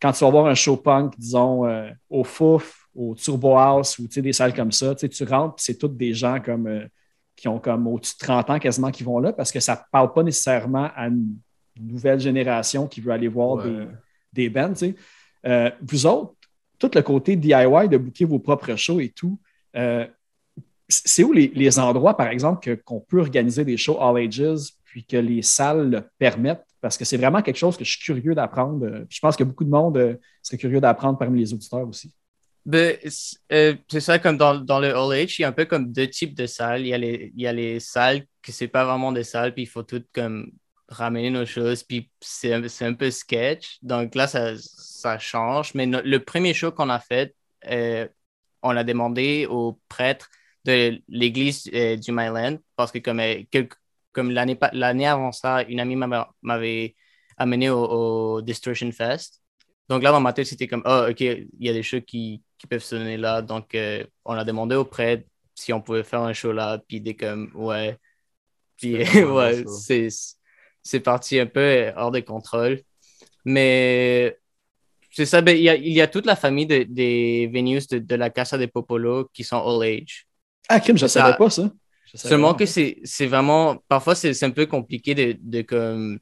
quand 0.00 0.12
tu 0.12 0.24
vas 0.24 0.30
voir 0.30 0.46
un 0.46 0.54
show 0.54 0.76
punk, 0.76 1.14
disons, 1.18 1.66
euh, 1.66 1.88
au 2.10 2.24
Fouf, 2.24 2.86
au 2.94 3.14
Turbo 3.14 3.56
House 3.56 3.98
ou 3.98 4.06
tu 4.06 4.14
sais, 4.14 4.22
des 4.22 4.32
salles 4.32 4.54
comme 4.54 4.70
ça, 4.72 4.94
tu 4.94 5.00
sais, 5.00 5.08
tu 5.08 5.24
rentres, 5.24 5.54
c'est 5.58 5.78
tous 5.78 5.88
des 5.88 6.14
gens 6.14 6.40
comme. 6.40 6.66
euh, 6.66 6.86
qui 7.36 7.48
ont 7.48 7.58
comme 7.58 7.88
au-dessus 7.88 8.14
de 8.14 8.24
30 8.26 8.50
ans 8.50 8.58
quasiment 8.60 8.92
qui 8.92 9.02
vont 9.02 9.18
là 9.18 9.32
parce 9.32 9.50
que 9.50 9.58
ça 9.58 9.74
ne 9.74 9.80
parle 9.90 10.12
pas 10.12 10.22
nécessairement 10.22 10.88
à 10.94 11.08
une 11.08 11.34
nouvelle 11.80 12.20
génération 12.20 12.86
qui 12.86 13.00
veut 13.00 13.10
aller 13.10 13.26
voir 13.26 13.56
Ouais. 13.56 13.64
des, 13.64 13.86
des 14.34 14.50
bands. 14.50 14.74
Euh, 15.46 15.70
vous 15.82 16.06
autres, 16.06 16.34
tout 16.78 16.90
le 16.94 17.02
côté 17.02 17.36
DIY 17.36 17.88
de 17.88 17.96
booker 17.96 18.24
vos 18.24 18.38
propres 18.38 18.76
shows 18.76 19.00
et 19.00 19.10
tout, 19.10 19.38
euh, 19.76 20.06
c'est 20.88 21.24
où 21.24 21.32
les, 21.32 21.78
endroits, 21.78 22.16
par 22.16 22.28
exemple, 22.28 22.76
qu'on 22.84 23.00
peut 23.00 23.20
organiser 23.20 23.64
des 23.64 23.76
shows 23.76 23.98
all 24.00 24.18
ages 24.18 24.68
puis 24.84 25.04
que 25.04 25.16
les 25.16 25.42
salles 25.42 25.90
le 25.90 26.02
permettent? 26.18 26.66
Parce 26.80 26.98
que 26.98 27.04
c'est 27.04 27.16
vraiment 27.16 27.40
quelque 27.40 27.56
chose 27.56 27.76
que 27.76 27.84
je 27.84 27.90
suis 27.90 28.00
curieux 28.00 28.34
d'apprendre. 28.34 28.84
euh, 28.84 29.04
Je 29.08 29.18
pense 29.18 29.36
que 29.36 29.44
beaucoup 29.44 29.64
de 29.64 29.70
monde 29.70 30.18
serait 30.42 30.58
curieux 30.58 30.80
d'apprendre 30.80 31.18
parmi 31.18 31.40
les 31.40 31.52
auditeurs 31.52 31.88
aussi. 31.88 32.12
Ben, 32.66 32.96
c'est 33.02 34.00
ça, 34.00 34.18
comme 34.18 34.36
dans, 34.36 34.80
le 34.80 34.94
All 34.94 35.12
Age, 35.12 35.38
il 35.38 35.42
y 35.42 35.44
a 35.44 35.48
un 35.48 35.52
peu 35.52 35.66
comme 35.66 35.92
deux 35.92 36.08
types 36.08 36.34
de 36.34 36.46
salles. 36.46 36.82
Il 36.82 36.88
y 36.88 36.94
a 36.94 36.98
les, 36.98 37.32
il 37.34 37.42
y 37.42 37.46
a 37.46 37.52
les 37.52 37.80
salles 37.80 38.24
que 38.42 38.52
c'est 38.52 38.68
pas 38.68 38.84
vraiment 38.84 39.12
des 39.12 39.24
salles, 39.24 39.52
puis 39.52 39.64
il 39.64 39.66
faut 39.66 39.82
tout 39.82 40.02
comme 40.14 40.50
ramener 40.88 41.30
nos 41.30 41.46
choses, 41.46 41.82
puis 41.82 42.10
c'est 42.20 42.52
un, 42.54 42.68
c'est 42.68 42.84
un 42.86 42.94
peu 42.94 43.10
sketch. 43.10 43.78
Donc 43.82 44.14
là, 44.14 44.26
ça, 44.26 44.52
ça 44.58 45.18
change. 45.18 45.74
Mais 45.74 45.86
no- 45.86 46.00
le 46.04 46.18
premier 46.24 46.54
show 46.54 46.72
qu'on 46.72 46.90
a 46.90 47.00
fait, 47.00 47.34
euh, 47.70 48.06
on 48.62 48.76
a 48.76 48.84
demandé 48.84 49.46
aux 49.48 49.80
prêtres 49.88 50.30
de 50.64 51.00
l'église 51.08 51.68
euh, 51.74 51.96
du 51.96 52.12
Myland, 52.12 52.58
parce 52.76 52.90
que 52.92 52.98
comme, 52.98 53.20
euh, 53.20 53.42
comme 54.12 54.30
l'année 54.30 55.06
avant 55.06 55.32
ça, 55.32 55.62
une 55.62 55.80
amie 55.80 55.96
m'avait- 55.96 56.94
amené 57.36 57.70
au, 57.70 57.84
au 58.36 58.42
Distortion 58.42 58.90
Fest. 58.92 59.42
Donc 59.88 60.02
là, 60.02 60.12
dans 60.12 60.20
ma 60.20 60.32
tête, 60.32 60.46
c'était 60.46 60.68
comme, 60.68 60.82
ah, 60.84 61.08
OK, 61.10 61.20
il 61.20 61.48
y 61.60 61.68
a 61.68 61.72
des 61.72 61.82
shows 61.82 62.00
qui, 62.00 62.42
qui 62.58 62.66
peuvent 62.66 62.82
se 62.82 62.94
donner 62.94 63.16
là. 63.16 63.42
Donc, 63.42 63.74
euh, 63.74 64.04
on 64.24 64.34
a 64.34 64.44
demandé 64.44 64.76
aux 64.76 64.84
prêtres 64.84 65.24
si 65.54 65.72
on 65.72 65.80
pouvait 65.80 66.04
faire 66.04 66.20
un 66.22 66.32
show 66.32 66.52
là. 66.52 66.78
Puis, 66.88 67.00
des 67.00 67.14
comme, 67.16 67.50
ouais. 67.54 67.98
Puis, 68.76 68.96
ouais, 69.24 69.64
c'est, 69.66 70.08
c'est 70.84 71.00
parti 71.00 71.40
un 71.40 71.46
peu 71.46 71.90
hors 71.96 72.12
de 72.12 72.20
contrôle. 72.20 72.82
Mais 73.44 74.38
c'est 75.10 75.26
ça, 75.26 75.42
ben, 75.42 75.56
il 75.56 75.62
y 75.62 75.68
a, 75.68 75.74
il 75.74 75.92
y 75.92 76.00
a 76.00 76.06
toute 76.06 76.26
la 76.26 76.36
famille 76.36 76.66
de- 76.66 76.84
des 76.84 77.50
venues 77.52 77.80
de, 77.90 77.98
de 77.98 78.14
la 78.14 78.30
Casa 78.30 78.58
de 78.58 78.66
Popolo 78.66 79.28
qui 79.32 79.44
sont 79.44 79.58
all 79.58 79.82
age. 79.82 80.26
Ah, 80.68 80.80
Kim, 80.80 80.96
je 80.96 81.04
ne 81.04 81.08
savais 81.08 81.36
pas 81.36 81.50
ça. 81.50 81.70
Seulement 82.14 82.54
que 82.54 82.64
c'est 82.66 82.98
c'est 83.02 83.26
vraiment. 83.26 83.76
Parfois, 83.88 84.14
c'est 84.14 84.34
c'est 84.34 84.46
un 84.46 84.50
peu 84.50 84.66
compliqué 84.66 85.14
de, 85.16 85.36
de 85.40 85.62
comme 85.62 86.20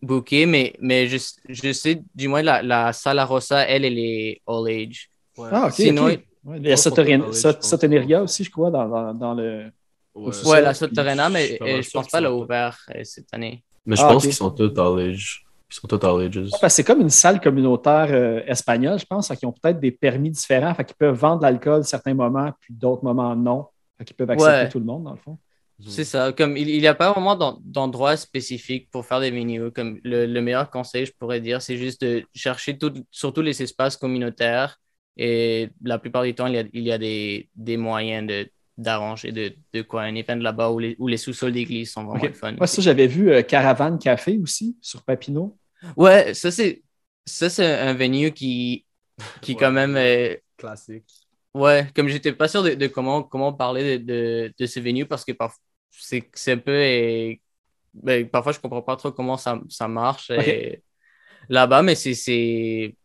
booker, 0.00 0.46
mais, 0.46 0.74
mais 0.80 1.08
je, 1.08 1.16
je 1.48 1.72
sais, 1.72 2.02
du 2.14 2.28
moins, 2.28 2.42
la, 2.42 2.62
la 2.62 2.92
Sala 2.92 3.24
Rosa, 3.24 3.66
elle, 3.66 3.84
elle 3.84 3.98
est 3.98 4.42
all 4.46 4.68
age. 4.68 5.08
Ah, 5.38 5.66
ok. 5.66 5.72
Sinon. 5.72 6.06
Ouais, 6.44 6.58
il 6.58 6.68
y 6.68 6.72
a. 6.72 6.76
Soteneria 6.76 8.22
aussi, 8.22 8.44
je 8.44 8.50
crois, 8.50 8.70
dans, 8.70 8.88
dans, 8.88 9.14
dans 9.14 9.34
le. 9.34 9.70
Ouais. 10.14 10.60
La 10.60 10.74
Soterena, 10.74 11.28
mais 11.28 11.58
euh, 11.62 11.82
je 11.82 11.90
pense 11.90 12.08
pas 12.08 12.20
l'a 12.20 12.32
ouvert 12.32 12.78
euh, 12.94 13.02
cette 13.02 13.32
année. 13.32 13.64
Mais 13.86 13.96
je 13.96 14.02
Ah, 14.02 14.08
pense 14.08 14.22
qu'ils 14.24 14.32
sont 14.34 14.50
tous 14.50 14.72
all 14.78 14.98
age. 15.00 15.44
Ils 15.70 15.74
sont 15.74 15.88
tous 15.88 16.06
all 16.06 16.20
ages. 16.22 16.50
Parce 16.50 16.60
que 16.62 16.68
c'est 16.68 16.84
comme 16.84 17.00
une 17.00 17.10
salle 17.10 17.40
communautaire 17.40 18.08
euh, 18.10 18.42
espagnole, 18.46 18.98
je 18.98 19.06
pense, 19.06 19.28
qui 19.38 19.46
ont 19.46 19.52
peut-être 19.52 19.80
des 19.80 19.90
permis 19.90 20.30
différents, 20.30 20.74
fait 20.74 20.84
qu'ils 20.84 20.96
peuvent 20.96 21.16
vendre 21.16 21.38
de 21.38 21.42
l'alcool 21.44 21.84
certains 21.84 22.14
moments, 22.14 22.50
puis 22.60 22.72
d'autres 22.74 23.04
moments 23.04 23.34
non. 23.36 23.66
Fait 23.98 24.04
qu'ils 24.04 24.16
peuvent 24.16 24.30
accepter 24.30 24.52
Ouais. 24.52 24.68
tout 24.68 24.78
le 24.78 24.84
monde, 24.84 25.04
dans 25.04 25.12
le 25.12 25.18
fond. 25.18 25.38
C'est 25.86 26.04
ça. 26.04 26.32
Comme 26.32 26.56
il 26.56 26.66
n'y 26.78 26.86
a 26.86 26.94
pas 26.94 27.12
vraiment 27.12 27.34
d'en- 27.34 27.58
d'endroit 27.64 28.16
spécifique 28.16 28.88
pour 28.92 29.04
faire 29.04 29.20
des 29.20 29.32
menus. 29.32 29.72
Comme 29.74 29.98
le, 30.04 30.24
le 30.24 30.40
meilleur 30.40 30.70
conseil, 30.70 31.04
je 31.04 31.12
pourrais 31.18 31.40
dire, 31.40 31.60
c'est 31.60 31.76
juste 31.76 32.00
de 32.02 32.24
chercher 32.32 32.78
tout, 32.78 32.92
surtout 33.10 33.42
les 33.42 33.60
espaces 33.60 33.96
communautaires. 33.96 34.78
Et 35.16 35.70
la 35.82 35.98
plupart 35.98 36.22
du 36.22 36.34
temps, 36.34 36.46
il 36.46 36.54
y 36.54 36.58
a, 36.58 36.64
il 36.72 36.82
y 36.82 36.92
a 36.92 36.98
des, 36.98 37.48
des 37.56 37.76
moyens 37.76 38.26
de 38.28 38.48
d'arranger 38.76 39.32
de, 39.32 39.52
de 39.72 39.82
quoi 39.82 40.02
un 40.02 40.14
event 40.14 40.36
là-bas 40.36 40.70
où 40.70 40.78
les, 40.78 40.96
où 40.98 41.06
les 41.08 41.16
sous-sols 41.16 41.52
d'église 41.52 41.92
sont 41.92 42.04
vraiment 42.04 42.32
fun. 42.34 42.52
Moi, 42.52 42.66
ça, 42.66 42.82
j'avais 42.82 43.06
vu 43.06 43.30
euh, 43.30 43.42
Caravane 43.42 43.98
Café 43.98 44.38
aussi, 44.42 44.76
sur 44.80 45.02
Papineau. 45.02 45.56
Ouais, 45.96 46.34
ça 46.34 46.50
c'est 46.50 46.82
ça 47.26 47.48
c'est 47.50 47.66
un 47.66 47.94
venue 47.94 48.32
qui 48.32 48.84
qui 49.40 49.52
Ouais. 49.52 49.58
quand 49.60 49.70
même 49.70 49.96
euh, 49.96 50.34
Classique. 50.56 51.04
ouais 51.54 51.86
comme 51.94 52.08
j'étais 52.08 52.32
pas 52.32 52.48
sûr 52.48 52.62
de, 52.62 52.74
de 52.74 52.86
comment 52.88 53.22
comment 53.22 53.52
parler 53.52 53.98
de, 53.98 54.04
de, 54.04 54.54
de 54.58 54.66
ce 54.66 54.80
venue 54.80 55.06
parce 55.06 55.24
que 55.24 55.32
parfois 55.32 55.60
c'est 55.90 56.52
un 56.52 56.58
peu 56.58 56.72
euh, 56.72 57.34
ben, 57.94 58.28
parfois 58.28 58.52
je 58.52 58.58
comprends 58.58 58.82
pas 58.82 58.96
trop 58.96 59.12
comment 59.12 59.36
ça, 59.36 59.60
ça 59.68 59.86
marche 59.88 60.32
là-bas 61.48 61.82
mais 61.82 61.94
c'est 61.94 62.96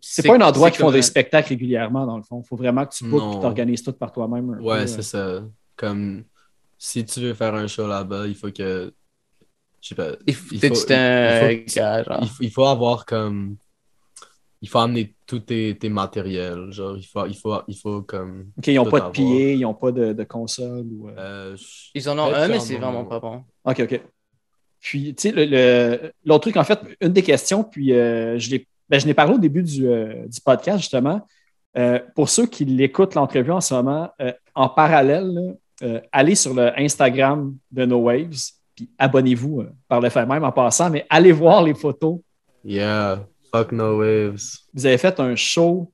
c'est 0.00 0.26
pas 0.26 0.34
un 0.36 0.40
endroit 0.40 0.70
qui 0.70 0.78
font 0.78 0.90
des 0.90 1.02
spectacles 1.02 1.48
régulièrement, 1.50 2.06
dans 2.06 2.16
le 2.16 2.22
fond. 2.22 2.40
Il 2.44 2.46
faut 2.46 2.56
vraiment 2.56 2.84
que 2.86 2.94
tu 2.94 3.04
bookes 3.04 3.36
et 3.36 3.40
t'organises 3.40 3.82
tout 3.82 3.92
par 3.92 4.12
toi-même. 4.12 4.48
Ouais, 4.60 4.86
c'est 4.86 5.14
euh. 5.16 5.40
ça. 5.40 5.44
Comme 5.76 6.24
si 6.76 7.04
tu 7.04 7.20
veux 7.20 7.34
faire 7.34 7.54
un 7.54 7.66
show 7.66 7.86
là-bas, 7.86 8.26
il 8.26 8.34
faut 8.34 8.50
que. 8.50 8.92
Je 9.80 9.88
sais 9.88 9.94
pas. 9.94 10.10
il 10.26 10.34
faut 10.34 10.54
il 10.54 10.60
t'es- 10.60 10.68
faut- 10.68 10.92
un 10.92 11.50
il 11.50 11.68
faut- 11.70 11.76
gars, 11.76 12.02
genre. 12.02 12.18
Il 12.22 12.28
faut, 12.28 12.42
il 12.42 12.50
faut 12.50 12.64
avoir 12.66 13.06
comme. 13.06 13.56
Il 14.60 14.68
faut 14.68 14.78
amener 14.80 15.14
tous 15.24 15.38
tes, 15.38 15.78
tes 15.78 15.88
matériels. 15.88 16.72
Genre, 16.72 16.96
il 16.96 17.04
faut, 17.06 17.26
il 17.26 17.36
faut, 17.36 17.54
il 17.68 17.76
faut 17.76 18.02
comme. 18.02 18.50
OK, 18.58 18.66
ils 18.66 18.74
n'ont 18.74 18.90
pas 18.90 19.00
de 19.00 19.10
pieds, 19.10 19.54
ils 19.54 19.60
n'ont 19.60 19.74
pas 19.74 19.92
de, 19.92 20.12
de 20.12 20.24
console. 20.24 20.84
Ou, 20.90 21.08
euh, 21.10 21.14
Euh, 21.52 21.56
ils 21.94 22.08
en 22.08 22.18
ont 22.18 22.34
un 22.34 22.48
mais 22.48 22.58
c'est 22.58 22.76
vraiment 22.76 23.04
pas 23.04 23.20
bon 23.20 23.44
OK, 23.64 23.80
OK. 23.80 24.00
Puis, 24.80 25.14
tu 25.14 25.22
sais, 25.22 25.32
le- 25.32 25.44
le- 25.44 26.12
l'autre 26.24 26.42
truc, 26.42 26.56
en 26.56 26.64
fait, 26.64 26.80
une 27.00 27.12
des 27.12 27.22
questions, 27.22 27.62
puis 27.64 27.92
euh, 27.92 28.36
je 28.38 28.50
l'ai 28.50 28.66
ben, 28.88 28.98
je 29.00 29.06
n'ai 29.06 29.14
parlé 29.14 29.34
au 29.34 29.38
début 29.38 29.62
du, 29.62 29.86
euh, 29.86 30.26
du 30.26 30.40
podcast, 30.40 30.78
justement. 30.78 31.26
Euh, 31.76 31.98
pour 32.14 32.28
ceux 32.28 32.46
qui 32.46 32.64
l'écoutent, 32.64 33.14
l'entrevue 33.14 33.52
en 33.52 33.60
ce 33.60 33.74
moment, 33.74 34.10
euh, 34.20 34.32
en 34.54 34.68
parallèle, 34.68 35.26
là, 35.80 36.00
allez 36.10 36.34
sur 36.34 36.54
le 36.54 36.72
Instagram 36.80 37.54
de 37.70 37.84
No 37.84 37.98
Waves, 37.98 38.50
puis 38.74 38.88
abonnez-vous 38.98 39.64
par 39.86 40.00
le 40.00 40.08
fait 40.08 40.26
même 40.26 40.42
en 40.42 40.50
passant, 40.50 40.90
mais 40.90 41.06
allez 41.08 41.30
voir 41.32 41.62
les 41.62 41.74
photos. 41.74 42.18
Yeah, 42.64 43.24
fuck 43.54 43.70
no 43.72 43.98
waves. 44.00 44.40
Vous 44.74 44.86
avez 44.86 44.98
fait 44.98 45.20
un 45.20 45.36
show, 45.36 45.92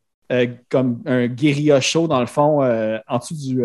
comme 0.71 1.03
un 1.05 1.27
guérilla 1.27 1.81
show, 1.83 2.09
dans 2.09 2.21
le 2.21 2.27
fond, 2.27 2.63
en 2.63 3.19
dessous 3.19 3.35
du, 3.35 3.57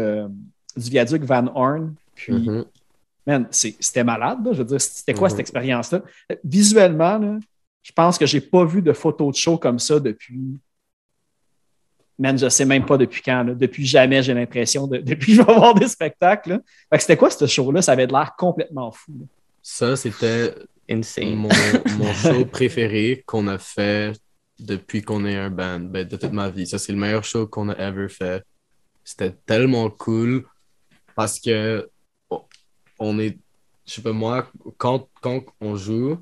du 0.75 0.89
viaduc 0.89 1.23
Van 1.23 1.45
Horn. 1.55 1.93
Puis, 2.15 2.33
Mhm. 2.33 2.65
man, 3.25 3.47
c'était 3.49 4.03
malade. 4.03 4.39
là. 4.45 4.51
Je 4.51 4.57
veux 4.57 4.65
dire, 4.65 4.81
c'était 4.81 5.13
quoi 5.13 5.29
cette 5.29 5.39
expérience-là? 5.39 6.01
Visuellement, 6.43 7.17
là, 7.17 7.37
je 7.81 7.91
pense 7.91 8.17
que 8.17 8.25
j'ai 8.25 8.41
pas 8.41 8.65
vu 8.65 8.81
de 8.81 8.93
photos 8.93 9.33
de 9.33 9.37
show 9.37 9.57
comme 9.57 9.79
ça 9.79 9.99
depuis. 9.99 10.59
Man, 12.17 12.37
je 12.37 12.49
sais 12.49 12.65
même 12.65 12.85
pas 12.85 12.97
depuis 12.97 13.21
quand. 13.21 13.43
là. 13.43 13.53
Depuis 13.53 13.85
jamais, 13.85 14.21
j'ai 14.21 14.33
l'impression. 14.33 14.87
De... 14.87 14.97
Depuis 15.01 15.37
que 15.37 15.41
je 15.41 15.47
vais 15.47 15.53
voir 15.55 15.73
des 15.73 15.87
spectacles. 15.87 16.61
c'était 16.97 17.15
quoi 17.15 17.29
ce 17.29 17.47
show-là? 17.47 17.81
Ça 17.81 17.93
avait 17.93 18.07
de 18.07 18.11
l'air 18.11 18.35
complètement 18.37 18.91
fou. 18.91 19.13
là. 19.21 19.25
Ça, 19.61 19.95
c'était 19.95 20.53
insane 20.89 21.35
mon, 21.35 21.49
mon 21.97 22.13
show 22.13 22.45
préféré 22.51 23.23
qu'on 23.25 23.47
a 23.47 23.57
fait 23.57 24.19
depuis 24.59 25.01
qu'on 25.01 25.25
est 25.25 25.35
un 25.35 25.49
band, 25.49 25.79
ben, 25.79 26.05
de 26.05 26.17
toute 26.17 26.33
ma 26.33 26.49
vie. 26.49 26.67
Ça, 26.67 26.77
c'est 26.77 26.91
le 26.91 26.97
meilleur 26.97 27.23
show 27.23 27.47
qu'on 27.47 27.69
a 27.69 27.77
ever 27.77 28.09
fait. 28.09 28.43
c'était 29.03 29.31
tellement 29.45 29.89
cool 29.89 30.45
parce 31.15 31.39
que 31.39 31.89
on 32.99 33.17
est, 33.19 33.37
je 33.85 33.93
sais 33.93 34.01
pas 34.01 34.11
moi, 34.11 34.51
quand, 34.77 35.07
quand 35.21 35.43
on 35.61 35.75
joue, 35.75 36.17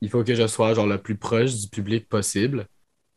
il 0.00 0.08
faut 0.10 0.22
que 0.24 0.34
je 0.34 0.46
sois 0.46 0.74
genre 0.74 0.86
le 0.86 0.98
plus 0.98 1.16
proche 1.16 1.54
du 1.54 1.68
public 1.68 2.08
possible. 2.08 2.66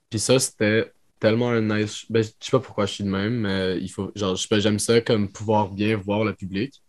Puis 0.10 0.20
ça, 0.20 0.39
c'était 0.39 0.91
tellement 1.20 1.50
un 1.50 1.62
nice. 1.62 2.06
Ben, 2.10 2.24
je 2.24 2.30
sais 2.39 2.52
pas 2.52 2.60
pourquoi 2.60 2.86
je 2.86 2.94
suis 2.94 3.04
de 3.04 3.10
même, 3.10 3.41
mais 3.41 3.78
il 3.80 3.89
faut. 3.89 4.12
Genre, 4.15 4.36
je 4.36 4.60
j'aime 4.60 4.80
ça 4.80 5.00
comme 5.02 5.32
pouvoir 5.32 5.70
bien 5.70 5.96
voir 5.96 6.26
le 6.26 6.34
public. 6.34 6.82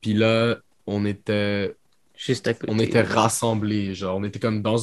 Puis 0.00 0.12
là, 0.14 0.58
on 0.86 1.06
était. 1.06 1.74
Juste 2.14 2.46
à 2.46 2.54
côté. 2.54 2.72
On 2.72 2.78
était 2.78 3.02
rassemblés, 3.02 3.94
genre, 3.94 4.18
on 4.18 4.24
était 4.24 4.38
comme 4.38 4.60
dans. 4.62 4.76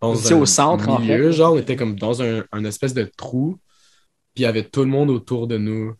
dans 0.00 0.32
un 0.32 0.36
au 0.36 0.46
centre, 0.46 1.00
milieu, 1.00 1.30
genre, 1.30 1.54
on 1.54 1.58
était 1.58 1.76
comme 1.76 1.98
dans 1.98 2.22
un, 2.22 2.44
un 2.52 2.64
espèce 2.64 2.94
de 2.94 3.04
trou. 3.16 3.58
Puis 4.34 4.42
il 4.42 4.46
y 4.46 4.46
avait 4.46 4.68
tout 4.68 4.80
le 4.80 4.90
monde 4.90 5.10
autour 5.10 5.46
de 5.46 5.56
nous. 5.56 5.94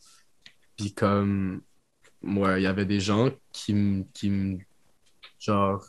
Puis 0.76 0.92
comme 0.92 1.62
ouais, 2.22 2.60
il 2.60 2.64
y 2.64 2.66
avait 2.66 2.86
des 2.86 3.00
gens 3.00 3.30
qui 3.52 3.72
me. 3.74 4.04
Qui 4.12 4.58
genre. 5.38 5.84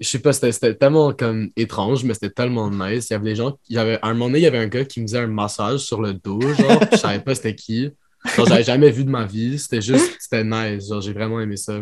Je 0.00 0.08
sais 0.08 0.18
pas, 0.18 0.32
c'était 0.32 0.74
tellement 0.74 1.12
comme 1.12 1.50
étrange, 1.56 2.04
mais 2.04 2.14
c'était 2.14 2.30
tellement 2.30 2.70
nice. 2.70 3.08
Il 3.10 3.12
y 3.12 3.16
avait 3.16 3.30
des 3.30 3.36
gens. 3.36 3.58
Il 3.68 3.76
y 3.76 3.78
avait, 3.78 3.98
à 4.02 4.08
un 4.08 4.14
moment 4.14 4.26
donné, 4.26 4.38
il 4.38 4.42
y 4.42 4.46
avait 4.46 4.58
un 4.58 4.68
gars 4.68 4.84
qui 4.84 5.00
me 5.00 5.06
faisait 5.06 5.20
un 5.20 5.26
massage 5.26 5.80
sur 5.80 6.00
le 6.00 6.14
dos, 6.14 6.40
genre, 6.40 6.80
je 6.92 6.96
savais 6.96 7.20
pas 7.20 7.34
c'était 7.34 7.54
qui. 7.54 7.90
Genre, 8.36 8.46
j'avais 8.46 8.64
jamais 8.64 8.90
vu 8.90 9.04
de 9.04 9.10
ma 9.10 9.24
vie. 9.24 9.58
C'était 9.58 9.80
juste, 9.80 10.16
c'était 10.18 10.44
nice. 10.44 10.88
Genre, 10.88 11.00
j'ai 11.00 11.12
vraiment 11.12 11.40
aimé 11.40 11.56
ça. 11.56 11.80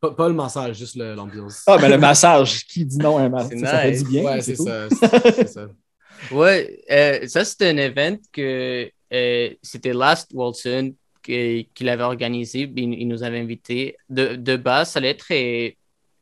Pas, 0.00 0.28
le 0.28 0.34
massage, 0.34 0.76
juste 0.76 0.96
l'ambiance. 0.96 1.62
Ah, 1.66 1.78
mais 1.80 1.88
le 1.88 1.96
massage, 1.96 2.66
qui 2.66 2.84
dit 2.84 2.98
non 2.98 3.16
à 3.16 3.22
un 3.22 3.28
massage? 3.30 3.60
Ça, 3.60 3.78
fait 3.78 3.92
du 3.92 4.04
bien. 4.04 4.24
Ouais, 4.24 4.40
c'est 4.40 4.56
ça. 4.56 4.88
ça. 5.46 5.68
Ouais, 6.30 6.82
euh, 6.90 7.26
ça, 7.26 7.44
c'était 7.44 7.68
un 7.68 7.76
event 7.76 8.16
que 8.32 8.90
euh, 9.12 9.50
c'était 9.62 9.92
Last 9.92 10.30
Wilson 10.32 10.94
qu'il 11.22 11.88
avait 11.88 12.02
organisé. 12.02 12.70
Il, 12.76 13.08
nous 13.08 13.22
avait 13.22 13.40
invités. 13.40 13.96
De, 14.08 14.36
de, 14.36 14.56
base, 14.56 14.90
ça 14.90 14.98
allait 14.98 15.10
être. 15.10 15.26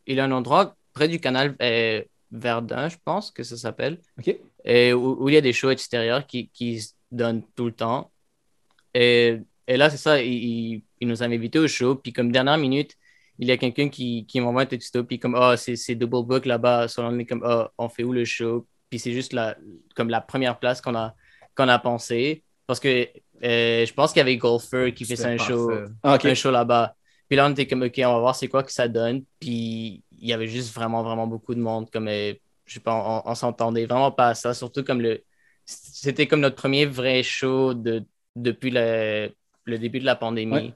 Il 0.07 0.21
a 0.21 0.25
un 0.25 0.33
endroit 0.33 0.77
près 0.93 1.09
du 1.09 1.21
canal 1.21 1.57
euh, 1.63 2.03
Verdun, 2.31 2.89
je 2.89 2.97
pense 3.05 3.31
que 3.31 3.43
ça 3.43 3.57
s'appelle. 3.57 4.01
Et 4.65 4.93
où, 4.93 5.29
il 5.29 5.35
y 5.35 5.37
a 5.37 5.41
des 5.41 5.53
shows 5.53 5.71
extérieurs 5.71 6.27
qui, 6.27 6.49
qui 6.49 6.81
se 6.81 6.93
donnent 7.11 7.43
tout 7.55 7.67
le 7.67 7.73
temps. 7.73 8.11
Et, 8.95 9.39
et 9.67 9.77
là, 9.77 9.91
c'est 9.91 9.99
ça, 9.99 10.21
il, 10.21 10.83
il, 11.01 11.09
nous 11.09 11.23
avait 11.23 11.37
invités 11.37 11.59
au 11.59 11.69
show. 11.69 11.95
Puis, 11.95 12.13
comme 12.13 12.33
dernière 12.33 12.59
minute, 12.59 12.97
il 13.39 13.49
y 13.49 13.53
a 13.53 13.57
quelqu'un 13.57 13.89
qui, 13.89 14.25
qui 14.27 14.41
m'envoie 14.41 14.63
un 14.63 14.67
texto. 14.67 15.05
Puis, 15.05 15.19
comme, 15.19 15.37
oh, 15.39 15.55
c'est 15.57 15.95
Double 15.95 16.27
Book 16.27 16.47
là-bas. 16.47 16.87
Comme, 16.97 17.43
oh, 17.45 17.67
on 17.77 17.89
fait 17.89 18.05
où 18.05 18.13
le 18.13 18.25
show? 18.25 18.67
Puis, 18.89 18.99
c'est 18.99 19.13
juste 19.13 19.35
la, 19.35 19.57
comme 19.95 20.09
la 20.09 20.21
première 20.21 20.59
place 20.59 20.81
qu'on 20.81 20.95
a, 20.95 21.15
qu'on 21.55 21.69
a 21.69 21.79
pensé. 21.79 22.45
Parce 22.67 22.81
que 22.81 23.09
euh, 23.45 23.85
je 23.85 23.93
pense 23.93 24.13
qu'il 24.13 24.21
y 24.21 24.23
avait 24.23 24.37
Golfer 24.37 24.95
qui 24.95 25.05
fait 25.05 25.23
un 25.25 25.37
show, 25.37 25.71
ah, 26.03 26.19
un 26.23 26.35
show 26.35 26.51
là-bas. 26.51 26.95
Puis 27.33 27.39
là, 27.39 27.47
on 27.47 27.53
était 27.53 27.67
comme, 27.67 27.81
OK, 27.81 27.95
on 27.97 28.13
va 28.13 28.19
voir 28.19 28.37
c'est 28.37 28.49
quoi 28.49 28.63
que 28.63 28.71
ça 28.71 28.89
donne. 28.89 29.25
Puis 29.41 30.05
il 30.19 30.29
y 30.29 30.35
avait 30.35 30.49
juste 30.49 30.75
vraiment, 30.75 31.03
vraiment 31.03 31.27
beaucoup 31.27 31.55
de 31.55 31.61
monde. 31.61 31.91
Comme, 31.91 32.09
euh, 32.09 32.35
je 32.67 32.75
sais 32.75 32.81
pas, 32.81 33.23
on, 33.25 33.35
s'entendait 33.35 33.87
vraiment 33.87 34.13
pas 34.13 34.29
à 34.29 34.35
ça. 34.35 34.53
Surtout 34.53 34.85
comme 34.85 35.01
le. 35.01 35.25
C'était 35.65 36.27
comme 36.27 36.41
notre 36.41 36.57
premier 36.57 36.85
vrai 36.85 37.23
show 37.23 37.73
de, 37.73 38.05
depuis 38.37 38.71
le, 38.71 39.35
le 39.65 39.79
début 39.79 39.99
de 39.99 40.05
la 40.05 40.15
pandémie. 40.15 40.75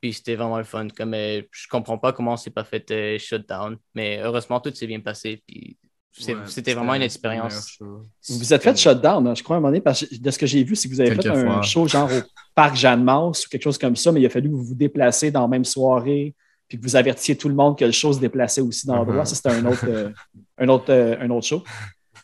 Puis 0.00 0.14
c'était 0.14 0.34
vraiment 0.34 0.56
le 0.56 0.64
fun. 0.64 0.88
Comme, 0.88 1.12
euh, 1.12 1.42
je 1.50 1.68
comprends 1.68 1.98
pas 1.98 2.14
comment 2.14 2.32
on 2.32 2.36
s'est 2.38 2.48
pas 2.48 2.64
fait 2.64 3.18
shutdown. 3.18 3.76
Mais 3.94 4.18
heureusement, 4.22 4.60
tout 4.60 4.74
s'est 4.74 4.86
bien 4.86 5.00
passé. 5.00 5.42
Puis 5.46 5.76
c'était 6.12 6.74
vraiment 6.74 6.94
une 6.94 7.02
expérience. 7.02 7.76
Vous 7.80 8.04
vous 8.28 8.54
êtes 8.54 8.62
fait 8.62 8.76
shutdown, 8.76 9.26
hein, 9.26 9.34
je 9.34 9.42
crois, 9.42 9.56
à 9.56 9.58
un 9.58 9.60
moment 9.60 9.70
donné, 9.70 9.80
parce 9.80 10.04
que 10.04 10.14
de 10.14 10.30
ce 10.30 10.38
que 10.38 10.46
j'ai 10.46 10.62
vu, 10.62 10.76
c'est 10.76 10.88
que 10.88 10.94
vous 10.94 11.00
avez 11.00 11.14
fait 11.14 11.26
un 11.28 11.62
show 11.62 11.88
genre 11.88 12.10
au 12.12 12.20
parc 12.54 12.76
Jeanne-Mance 12.76 13.46
ou 13.46 13.48
quelque 13.48 13.62
chose 13.62 13.78
comme 13.78 13.96
ça, 13.96 14.12
mais 14.12 14.20
il 14.20 14.26
a 14.26 14.30
fallu 14.30 14.50
que 14.50 14.54
vous 14.54 14.64
vous 14.64 14.74
déplaciez 14.74 15.30
dans 15.30 15.42
la 15.42 15.48
même 15.48 15.64
soirée, 15.64 16.34
puis 16.68 16.78
que 16.78 16.82
vous 16.82 16.96
avertissiez 16.96 17.36
tout 17.36 17.48
le 17.48 17.54
monde 17.54 17.78
que 17.78 17.84
le 17.84 17.92
show 17.92 18.12
se 18.12 18.20
déplaçait 18.20 18.60
aussi 18.60 18.86
dans 18.86 18.96
l'endroit. 18.96 19.22
Uh-huh. 19.22 19.26
Ça, 19.26 19.34
c'était 19.34 19.50
un 19.50 19.64
autre, 19.64 19.86
euh, 19.88 20.10
un, 20.58 20.68
autre, 20.68 20.90
euh, 20.90 21.16
un 21.18 21.30
autre 21.30 21.46
show. 21.46 21.64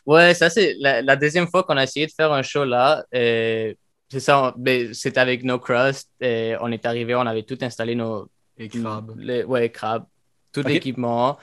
Ouais, 0.05 0.33
ça, 0.33 0.49
c'est 0.49 0.75
la, 0.79 1.15
deuxième 1.15 1.47
fois 1.47 1.63
qu'on 1.63 1.77
a 1.77 1.83
essayé 1.83 2.05
de 2.05 2.11
faire 2.11 2.31
un 2.31 2.41
show 2.41 2.65
là. 2.65 3.03
Euh, 3.13 3.73
c'est 4.11 4.19
ça, 4.19 4.53
ben, 4.57 4.93
c'était 4.93 5.19
avec 5.19 5.43
No 5.43 5.59
Crust. 5.59 6.09
on 6.21 6.71
est 6.71 6.85
arrivé, 6.85 7.15
on 7.15 7.21
avait 7.21 7.43
tout 7.43 7.57
installé 7.61 7.95
nos. 7.95 8.27
Les 8.57 8.69
crabes. 8.69 9.15
ouais, 9.47 9.69
crabes. 9.69 10.05
Tout 10.51 10.63
l'équipement. 10.63 11.37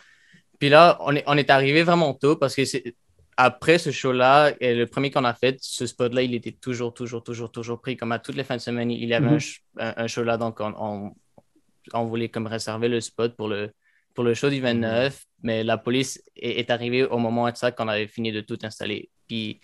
Puis 0.58 0.68
là, 0.68 0.96
on 1.00 1.14
est, 1.14 1.24
on 1.26 1.36
est 1.36 1.50
arrivé 1.50 1.82
vraiment 1.82 2.14
tôt 2.14 2.36
parce 2.36 2.54
que 2.54 2.64
c'est 2.64 2.94
après 3.36 3.78
ce 3.78 3.90
show-là, 3.90 4.52
le 4.60 4.84
premier 4.86 5.10
qu'on 5.10 5.24
a 5.24 5.34
fait, 5.34 5.58
ce 5.60 5.86
spot-là, 5.86 6.22
il 6.22 6.34
était 6.34 6.52
toujours, 6.52 6.94
toujours, 6.94 7.22
toujours, 7.22 7.52
toujours 7.52 7.80
pris. 7.80 7.96
Comme 7.96 8.12
à 8.12 8.18
toutes 8.18 8.36
les 8.36 8.44
fins 8.44 8.56
de 8.56 8.62
semaine, 8.62 8.90
il 8.90 9.08
y 9.08 9.14
avait 9.14 9.26
un, 9.26 10.02
mhm. 10.02 10.08
show 10.08 10.24
là, 10.24 10.38
donc 10.38 10.60
on, 10.60 11.14
on, 11.92 12.04
voulait 12.06 12.30
comme 12.30 12.46
réserver 12.46 12.88
le 12.88 13.00
spot 13.00 13.36
pour 13.36 13.48
le, 13.48 13.72
pour 14.14 14.24
le 14.24 14.32
show 14.32 14.48
du 14.48 14.60
29. 14.60 15.12
Mhm. 15.12 15.20
Mais 15.42 15.64
la 15.64 15.76
police 15.76 16.22
est, 16.34 16.70
arrivée 16.70 17.04
au 17.04 17.18
moment 17.18 17.46
exact 17.46 17.76
qu'on 17.76 17.88
avait 17.88 18.08
fini 18.08 18.32
de 18.32 18.40
tout 18.40 18.58
installer. 18.62 19.10
Puis 19.28 19.60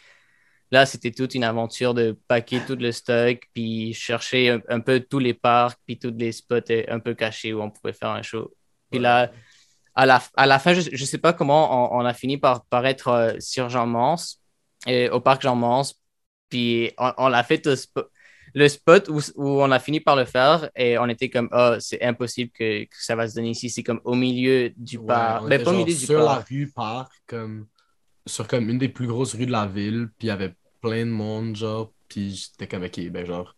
là, 0.70 0.84
c'était 0.84 1.10
toute 1.10 1.34
une 1.34 1.44
aventure 1.44 1.94
de 1.94 2.18
paquer 2.28 2.60
tout 2.66 2.76
le 2.76 2.92
stock, 2.92 3.38
puis 3.54 3.94
chercher 3.94 4.50
un, 4.50 4.60
un, 4.68 4.80
peu 4.80 5.00
tous 5.00 5.18
les 5.18 5.34
parcs, 5.34 5.78
puis 5.86 5.98
tous 5.98 6.14
les 6.14 6.32
spots 6.32 6.56
un 6.88 7.00
peu 7.00 7.14
cachés 7.14 7.54
où 7.54 7.62
on 7.62 7.70
pouvait 7.70 7.94
faire 7.94 8.10
un 8.10 8.22
show. 8.22 8.52
Puis 8.90 9.00
là, 9.00 9.32
à 9.94 10.06
la, 10.06 10.22
à 10.36 10.46
la 10.46 10.58
fin, 10.58 10.74
je 10.74 10.90
ne 10.90 11.06
sais 11.06 11.18
pas 11.18 11.32
comment 11.32 11.94
on, 11.94 12.04
a 12.04 12.14
fini 12.14 12.38
par, 12.38 12.64
par 12.66 12.86
être 12.86 13.08
euh, 13.08 13.32
sur 13.40 13.68
Jean-Mance, 13.68 14.40
au 14.88 15.20
parc 15.20 15.42
Jean-Mance. 15.42 16.00
Puis 16.48 16.92
on, 16.98 17.28
l'a 17.28 17.42
fait 17.44 17.66
le 18.54 18.68
spot 18.68 19.08
où, 19.08 19.20
où, 19.36 19.62
on 19.62 19.70
a 19.70 19.78
fini 19.78 20.00
par 20.00 20.16
le 20.16 20.24
faire 20.24 20.68
et 20.76 20.98
on 20.98 21.08
était 21.08 21.30
comme, 21.30 21.48
oh, 21.52 21.76
c'est 21.78 22.02
impossible 22.02 22.50
que, 22.52 22.86
ça 22.90 23.16
va 23.16 23.28
se 23.28 23.34
donner 23.34 23.50
ici. 23.50 23.70
C'est 23.70 23.82
comme 23.82 24.00
au 24.04 24.14
milieu 24.14 24.70
du 24.76 24.98
parc. 24.98 25.44
Mais 25.44 25.58
ben, 25.58 25.64
pas 25.64 25.70
au 25.70 25.74
milieu 25.74 25.84
du 25.86 25.94
sur 25.94 26.22
la 26.22 26.44
rue 26.48 26.70
Parc, 26.74 27.12
comme, 27.26 27.66
sur 28.26 28.46
comme 28.46 28.68
une 28.68 28.78
des 28.78 28.88
plus 28.88 29.06
grosses 29.06 29.34
rues 29.34 29.46
de 29.46 29.52
la 29.52 29.66
ville. 29.66 30.08
Puis 30.18 30.26
il 30.26 30.28
y 30.28 30.30
avait 30.30 30.54
plein 30.80 31.06
de 31.06 31.10
monde, 31.10 31.56
genre. 31.56 31.92
Puis 32.08 32.34
j'étais 32.34 32.66
comme, 32.66 32.84
ok, 32.84 33.08
ben 33.08 33.24
genre, 33.24 33.56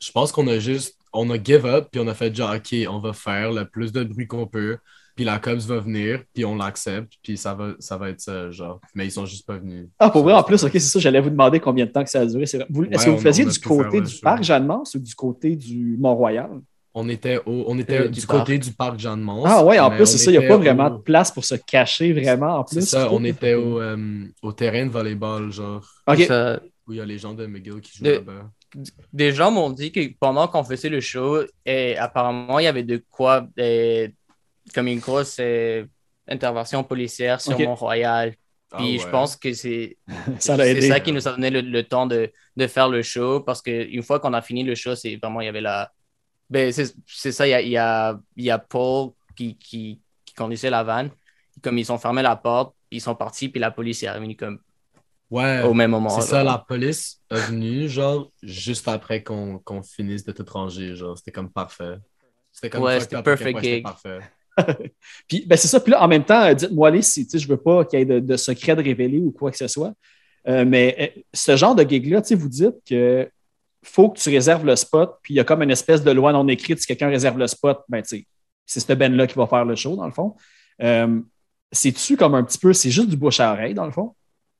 je 0.00 0.10
pense 0.10 0.32
qu'on 0.32 0.48
a 0.48 0.58
juste, 0.58 0.98
on 1.12 1.30
a 1.30 1.40
give 1.40 1.64
up, 1.64 1.88
puis 1.92 2.00
on 2.00 2.08
a 2.08 2.14
fait 2.14 2.34
genre, 2.34 2.56
ok, 2.56 2.74
on 2.88 2.98
va 2.98 3.12
faire 3.12 3.52
le 3.52 3.68
plus 3.68 3.92
de 3.92 4.02
bruit 4.02 4.26
qu'on 4.26 4.48
peut 4.48 4.78
puis 5.14 5.24
la 5.24 5.38
Cubs 5.38 5.60
va 5.60 5.78
venir, 5.78 6.22
puis 6.32 6.44
on 6.44 6.56
l'accepte, 6.56 7.12
puis 7.22 7.36
ça 7.36 7.54
va, 7.54 7.74
ça 7.78 7.96
va 7.96 8.10
être 8.10 8.20
ça, 8.20 8.50
genre. 8.50 8.80
Mais 8.94 9.06
ils 9.06 9.10
sont 9.10 9.26
juste 9.26 9.46
pas 9.46 9.58
venus. 9.58 9.88
Ah, 9.98 10.10
pour 10.10 10.22
vrai, 10.22 10.32
en 10.32 10.42
plus, 10.42 10.62
ok, 10.64 10.70
c'est 10.72 10.80
ça, 10.80 10.98
j'allais 10.98 11.20
vous 11.20 11.30
demander 11.30 11.60
combien 11.60 11.86
de 11.86 11.90
temps 11.90 12.04
que 12.04 12.10
ça 12.10 12.20
a 12.20 12.26
duré. 12.26 12.44
Est-ce 12.44 12.56
que 12.58 13.10
vous 13.10 13.18
faisiez 13.18 13.44
du 13.44 13.58
côté 13.58 14.00
du 14.00 14.14
parc 14.20 14.42
Jeanne-Mance 14.42 14.94
ou 14.94 14.98
du 15.00 15.14
côté 15.14 15.56
du 15.56 15.96
Mont-Royal? 15.98 16.50
On 16.94 17.08
était, 17.08 17.38
au, 17.46 17.64
on 17.68 17.78
était 17.78 18.02
euh, 18.02 18.08
du, 18.08 18.26
côté 18.26 18.58
du 18.58 18.70
parc 18.70 18.98
Jeanne-Mance. 18.98 19.46
Ah 19.48 19.64
ouais, 19.64 19.78
en 19.78 19.90
plus, 19.90 20.04
c'est 20.04 20.18
ça, 20.18 20.30
il 20.30 20.38
n'y 20.38 20.44
a 20.44 20.48
pas 20.48 20.58
vraiment 20.58 20.90
de 20.90 20.98
place 20.98 21.30
pour 21.30 21.44
se 21.44 21.54
cacher 21.54 22.12
vraiment 22.12 22.58
en 22.58 22.64
plus. 22.64 22.80
C'est 22.82 22.96
ça, 22.96 23.08
on 23.10 23.24
était 23.24 23.54
au, 23.54 23.80
euh, 23.80 24.26
au, 24.42 24.52
terrain 24.52 24.84
de 24.84 24.90
volleyball, 24.90 25.50
genre. 25.50 25.86
OK. 26.06 26.28
Où 26.86 26.92
il 26.92 26.98
y 26.98 27.00
a 27.00 27.04
les 27.04 27.16
gens 27.16 27.32
de 27.32 27.46
McGill 27.46 27.80
qui 27.80 27.96
jouent 27.96 28.04
là-bas 28.04 28.50
des 29.12 29.32
gens 29.32 29.50
m'ont 29.50 29.70
dit 29.70 29.92
que 29.92 30.00
pendant 30.18 30.48
qu'on 30.48 30.64
faisait 30.64 30.88
le 30.88 31.00
show, 31.00 31.42
et 31.66 31.96
apparemment, 31.96 32.58
il 32.58 32.64
y 32.64 32.68
avait 32.68 32.82
de 32.82 33.02
quoi 33.10 33.46
comme 34.74 34.86
une 34.88 35.00
grosse 35.00 35.36
euh, 35.40 35.84
intervention 36.28 36.84
policière 36.84 37.40
sur 37.40 37.58
Mont-Royal. 37.58 38.34
Ah 38.72 38.78
Puis 38.78 38.98
je 38.98 39.08
pense 39.08 39.36
que 39.36 39.52
c'est 39.52 39.98
ça, 40.38 40.56
ça, 40.56 41.00
qui 41.00 41.12
nous 41.12 41.28
a 41.28 41.32
donné 41.32 41.50
le, 41.50 41.82
temps 41.82 42.06
de, 42.06 42.32
de, 42.56 42.66
faire 42.66 42.88
le 42.88 43.02
show 43.02 43.40
parce 43.40 43.60
qu'une 43.60 44.02
fois 44.02 44.18
qu'on 44.18 44.32
a 44.32 44.40
fini 44.40 44.62
le 44.62 44.74
show, 44.74 44.94
c'est 44.94 45.16
vraiment, 45.16 45.40
il 45.40 45.46
y 45.46 45.48
avait 45.48 45.60
la. 45.60 45.92
Ben, 46.48 46.72
c'est 46.72 47.32
ça, 47.32 47.46
il 47.46 47.50
y 47.50 47.54
a, 47.54 47.60
il 47.60 47.68
y, 47.68 47.76
a, 47.76 48.18
il 48.36 48.44
y 48.44 48.50
a 48.50 48.58
Paul 48.58 49.10
qui, 49.36 49.56
qui, 49.56 50.00
qui, 50.24 50.34
conduisait 50.34 50.70
la 50.70 50.82
vanne. 50.82 51.10
Comme 51.62 51.78
ils 51.78 51.90
ont 51.92 51.98
fermé 51.98 52.22
la 52.22 52.36
porte, 52.36 52.74
ils 52.90 53.00
sont 53.00 53.14
partis, 53.14 53.48
puis 53.48 53.60
la 53.60 53.70
police 53.70 54.02
est 54.02 54.10
revenue 54.10 54.36
comme. 54.36 54.58
Ouais. 55.30 55.62
Au 55.62 55.72
même 55.72 55.90
moment. 55.90 56.10
C'est 56.10 56.28
ça, 56.28 56.44
la 56.44 56.58
police 56.58 57.20
est 57.30 57.40
venue, 57.46 57.88
genre, 57.88 58.30
juste 58.42 58.86
après 58.88 59.22
qu'on 59.22 59.60
finisse 59.82 60.24
d'être 60.24 60.40
étranger. 60.40 60.94
Genre, 60.94 61.16
c'était 61.16 61.32
comme 61.32 61.50
parfait. 61.50 61.96
C'était 62.50 62.70
comme 62.70 62.82
ouais, 62.82 63.00
c'était 63.00 63.22
perfect 63.22 63.60
gig. 63.62 63.82
Parfait. 63.82 64.20
puis 65.28 65.44
ben 65.46 65.56
c'est 65.56 65.68
ça. 65.68 65.80
Puis 65.80 65.92
là, 65.92 66.02
en 66.02 66.08
même 66.08 66.24
temps, 66.24 66.52
dites-moi 66.52 66.90
les 66.90 67.02
si 67.02 67.26
je 67.32 67.48
veux 67.48 67.56
pas 67.56 67.84
qu'il 67.84 67.98
y 67.98 68.02
ait 68.02 68.04
de, 68.04 68.20
de, 68.20 68.36
secret 68.36 68.76
de 68.76 68.82
révéler 68.82 69.18
ou 69.18 69.30
quoi 69.30 69.50
que 69.50 69.56
ce 69.56 69.68
soit. 69.68 69.92
Euh, 70.48 70.64
mais 70.66 70.96
euh, 71.16 71.20
ce 71.32 71.56
genre 71.56 71.74
de 71.74 71.82
gig-là, 71.82 72.20
vous 72.34 72.48
dites 72.48 72.76
que 72.88 73.28
faut 73.82 74.10
que 74.10 74.18
tu 74.18 74.30
réserves 74.30 74.64
le 74.64 74.76
spot, 74.76 75.18
puis 75.22 75.34
il 75.34 75.36
y 75.36 75.40
a 75.40 75.44
comme 75.44 75.62
une 75.62 75.70
espèce 75.70 76.02
de 76.02 76.10
loi 76.10 76.32
non 76.32 76.46
écrite. 76.48 76.78
Si 76.78 76.86
quelqu'un 76.86 77.08
réserve 77.08 77.38
le 77.38 77.46
spot, 77.46 77.80
ben, 77.88 78.02
c'est 78.04 78.80
ce 78.80 78.92
Ben-là 78.92 79.26
qui 79.26 79.34
va 79.34 79.46
faire 79.46 79.64
le 79.64 79.74
show, 79.74 79.96
dans 79.96 80.06
le 80.06 80.12
fond. 80.12 80.36
Euh, 80.82 81.20
C'est-tu 81.70 82.16
comme 82.16 82.34
un 82.34 82.44
petit 82.44 82.58
peu, 82.58 82.72
c'est 82.72 82.90
juste 82.90 83.08
du 83.08 83.16
bouche 83.16 83.40
à 83.40 83.52
oreille, 83.52 83.74
dans 83.74 83.86
le 83.86 83.92
fond? 83.92 84.14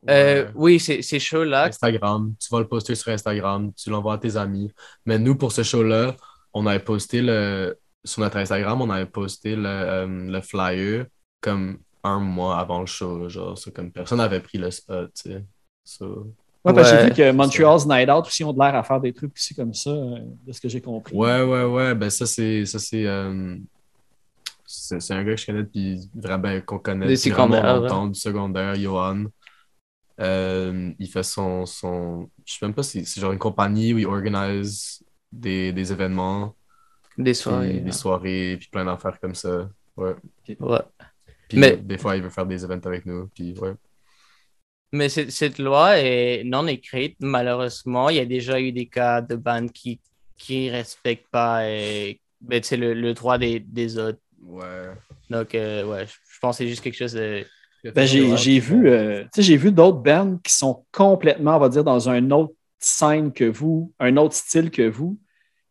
Euh, 0.08 0.50
oui, 0.56 0.80
c'est 0.80 1.18
show-là. 1.18 1.66
Instagram, 1.66 2.34
tu 2.40 2.48
vas 2.50 2.58
le 2.58 2.66
poster 2.66 2.96
sur 2.96 3.12
Instagram, 3.12 3.72
tu 3.74 3.90
l'envoies 3.90 4.14
à 4.14 4.18
tes 4.18 4.36
amis. 4.36 4.72
Mais 5.06 5.18
nous, 5.18 5.36
pour 5.36 5.52
ce 5.52 5.62
show-là, 5.62 6.16
on 6.52 6.66
avait 6.66 6.80
posté 6.80 7.22
le, 7.22 7.78
sur 8.04 8.22
notre 8.22 8.38
Instagram, 8.38 8.80
on 8.80 8.90
avait 8.90 9.06
posté 9.06 9.56
le, 9.56 9.66
euh, 9.66 10.42
flyer 10.42 11.06
comme 11.40 11.78
un 12.04 12.18
mois 12.20 12.58
avant 12.58 12.80
le 12.80 12.86
show. 12.86 13.28
Genre, 13.28 13.58
comme 13.74 13.92
personne 13.92 14.18
n'avait 14.18 14.40
pris 14.40 14.58
le 14.58 14.70
spot, 14.70 15.12
tu 15.14 15.32
sais. 15.32 15.44
Ouais, 16.64 16.72
parce 16.74 16.90
que 16.92 16.96
j'ai 16.98 17.02
Ouais, 17.02 17.08
vu 17.08 17.12
que 17.12 17.32
Montreal's 17.32 17.86
Night 17.86 18.08
Out 18.08 18.26
aussi 18.26 18.44
ont 18.44 18.52
de 18.52 18.58
l'air 18.58 18.74
à 18.76 18.82
faire 18.84 19.00
des 19.00 19.12
trucs 19.12 19.32
aussi 19.34 19.54
comme 19.54 19.74
ça, 19.74 19.90
euh, 19.90 20.18
de 20.46 20.52
ce 20.52 20.60
que 20.60 20.68
j'ai 20.68 20.80
compris. 20.80 21.16
Ouais, 21.16 21.42
ouais, 21.42 21.64
ouais. 21.64 21.94
Ben, 21.94 22.10
ça, 22.10 22.26
c'est. 22.26 22.64
Ça, 22.66 22.78
c'est. 22.78 23.06
euh, 23.06 23.58
C'est 24.64 25.10
un 25.12 25.24
gars 25.24 25.34
que 25.34 25.40
je 25.40 25.46
connais 25.46 25.62
depuis 25.64 26.10
vraiment 26.14 26.60
qu'on 26.62 26.78
connaît 26.78 27.08
Du 27.08 27.12
depuis 27.12 27.30
vraiment 27.30 27.60
secondaire, 27.60 27.64
longtemps, 27.64 28.06
du 28.08 28.18
secondaire, 28.18 28.74
Johan. 28.76 29.26
Euh, 30.20 30.92
il 30.98 31.08
fait 31.10 31.22
son, 31.22 31.66
son. 31.66 32.30
Je 32.46 32.54
sais 32.54 32.66
même 32.66 32.74
pas 32.74 32.82
si 32.82 33.04
c'est 33.06 33.20
genre 33.20 33.32
une 33.32 33.38
compagnie 33.38 33.94
où 33.94 33.98
il 33.98 34.06
organise 34.06 35.02
des, 35.32 35.72
des 35.72 35.92
événements, 35.92 36.56
Des 37.18 37.24
puis 37.32 37.34
soirées. 37.34 37.80
des 37.80 37.92
soirées, 37.92 38.56
puis 38.58 38.68
plein 38.70 38.84
d'affaires 38.84 39.18
comme 39.20 39.34
ça. 39.34 39.68
Ouais. 39.96 40.14
Ouais. 40.60 40.78
Puis 41.48 41.58
Mais- 41.58 41.72
euh, 41.72 41.76
des 41.76 41.98
fois, 41.98 42.16
il 42.16 42.22
veut 42.22 42.30
faire 42.30 42.46
des 42.46 42.64
events 42.64 42.80
avec 42.86 43.04
nous. 43.06 43.28
Puis 43.34 43.54
ouais. 43.58 43.74
Mais 44.92 45.08
cette, 45.08 45.30
cette 45.30 45.58
loi 45.58 45.98
est 45.98 46.42
non 46.44 46.66
écrite, 46.66 47.16
malheureusement. 47.20 48.08
Il 48.10 48.16
y 48.16 48.20
a 48.20 48.26
déjà 48.26 48.60
eu 48.60 48.72
des 48.72 48.86
cas 48.86 49.20
de 49.20 49.36
bandes 49.36 49.72
qui 49.72 50.00
qui 50.36 50.68
respectent 50.70 51.28
pas 51.30 51.68
et, 51.68 52.20
ben, 52.40 52.60
tu 52.60 52.68
sais, 52.68 52.76
le, 52.76 52.94
le 52.94 53.14
droit 53.14 53.38
des, 53.38 53.60
des 53.60 53.96
autres. 53.96 54.18
Ouais. 54.42 54.88
Donc, 55.30 55.54
euh, 55.54 55.84
ouais, 55.86 56.04
je 56.06 56.38
pense 56.40 56.56
que 56.58 56.64
c'est 56.64 56.68
juste 56.68 56.82
quelque 56.82 56.96
chose 56.96 57.12
de. 57.12 57.44
Ben, 57.94 58.04
j'ai 58.06 58.36
j'ai 58.36 58.58
vu, 58.58 58.88
euh, 58.88 59.22
tu 59.24 59.28
sais, 59.36 59.42
j'ai 59.42 59.56
vu 59.56 59.70
d'autres 59.72 59.98
bands 59.98 60.36
qui 60.42 60.52
sont 60.52 60.84
complètement, 60.92 61.56
on 61.56 61.60
va 61.60 61.68
dire, 61.68 61.84
dans 61.84 62.08
un 62.08 62.30
autre 62.32 62.54
scène 62.78 63.32
que 63.32 63.44
vous, 63.44 63.92
un 64.00 64.16
autre 64.16 64.34
style 64.34 64.70
que 64.70 64.88
vous. 64.88 65.16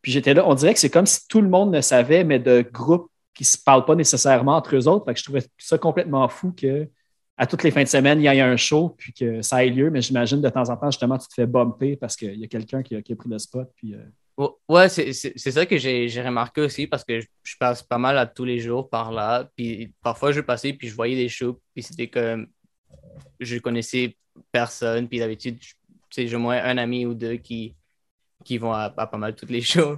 Puis 0.01 0.11
j'étais 0.11 0.33
là, 0.33 0.47
on 0.47 0.55
dirait 0.55 0.73
que 0.73 0.79
c'est 0.79 0.89
comme 0.89 1.05
si 1.05 1.27
tout 1.27 1.41
le 1.41 1.49
monde 1.49 1.73
le 1.73 1.81
savait, 1.81 2.23
mais 2.23 2.39
de 2.39 2.61
groupes 2.61 3.09
qui 3.33 3.43
ne 3.43 3.47
se 3.47 3.57
parlent 3.57 3.85
pas 3.85 3.95
nécessairement 3.95 4.55
entre 4.55 4.75
eux 4.75 4.87
autres. 4.87 5.05
Fait 5.05 5.13
que 5.13 5.19
je 5.19 5.23
trouvais 5.23 5.43
ça 5.57 5.77
complètement 5.77 6.27
fou 6.27 6.51
que 6.51 6.87
à 7.37 7.47
toutes 7.47 7.63
les 7.63 7.71
fins 7.71 7.83
de 7.83 7.87
semaine, 7.87 8.19
il 8.19 8.23
y 8.23 8.27
ait 8.27 8.41
un 8.41 8.57
show 8.57 8.95
puis 8.97 9.13
que 9.13 9.41
ça 9.41 9.65
ait 9.65 9.69
lieu. 9.69 9.89
Mais 9.89 10.01
j'imagine 10.01 10.41
de 10.41 10.49
temps 10.49 10.69
en 10.69 10.77
temps, 10.77 10.91
justement, 10.91 11.17
tu 11.17 11.27
te 11.27 11.33
fais 11.33 11.47
bumper 11.47 11.95
parce 11.95 12.15
qu'il 12.15 12.35
y 12.35 12.43
a 12.43 12.47
quelqu'un 12.47 12.83
qui, 12.83 12.95
a- 12.95 13.01
pris 13.01 13.29
le 13.29 13.39
spot. 13.39 13.67
Puis, 13.75 13.95
euh, 13.95 14.03
Ouais, 14.67 14.89
c'est 14.89 15.11
ça 15.13 15.65
que 15.65 15.77
j'ai 15.77 16.21
remarqué 16.21 16.61
aussi 16.61 16.87
parce 16.87 17.03
que 17.03 17.19
je, 17.19 17.57
passe 17.59 17.83
pas 17.83 17.97
mal 17.97 18.17
à 18.17 18.25
tous 18.25 18.45
les 18.45 18.59
jours 18.59 18.89
par 18.89 19.11
là. 19.11 19.47
Puis 19.55 19.93
parfois, 20.01 20.31
je 20.31 20.41
passais 20.41 20.73
puis 20.73 20.87
je 20.87 20.95
voyais 20.95 21.15
des 21.15 21.29
shows. 21.29 21.59
Puis 21.73 21.83
c'était 21.83 22.07
comme. 22.07 22.47
Je 23.39 23.57
connaissais 23.57 24.15
personne. 24.51 25.07
Puis 25.07 25.19
d'habitude, 25.19 25.59
j'ai 26.09 26.35
au 26.35 26.39
moins 26.39 26.63
un 26.63 26.77
ami 26.77 27.05
ou 27.05 27.13
deux 27.13 27.35
qui, 27.35 27.75
qui 28.43 28.57
vont 28.57 28.71
à, 28.73 28.93
à 28.95 29.07
pas 29.07 29.17
mal 29.17 29.35
toutes 29.35 29.49
les 29.51 29.61
shows. 29.73 29.97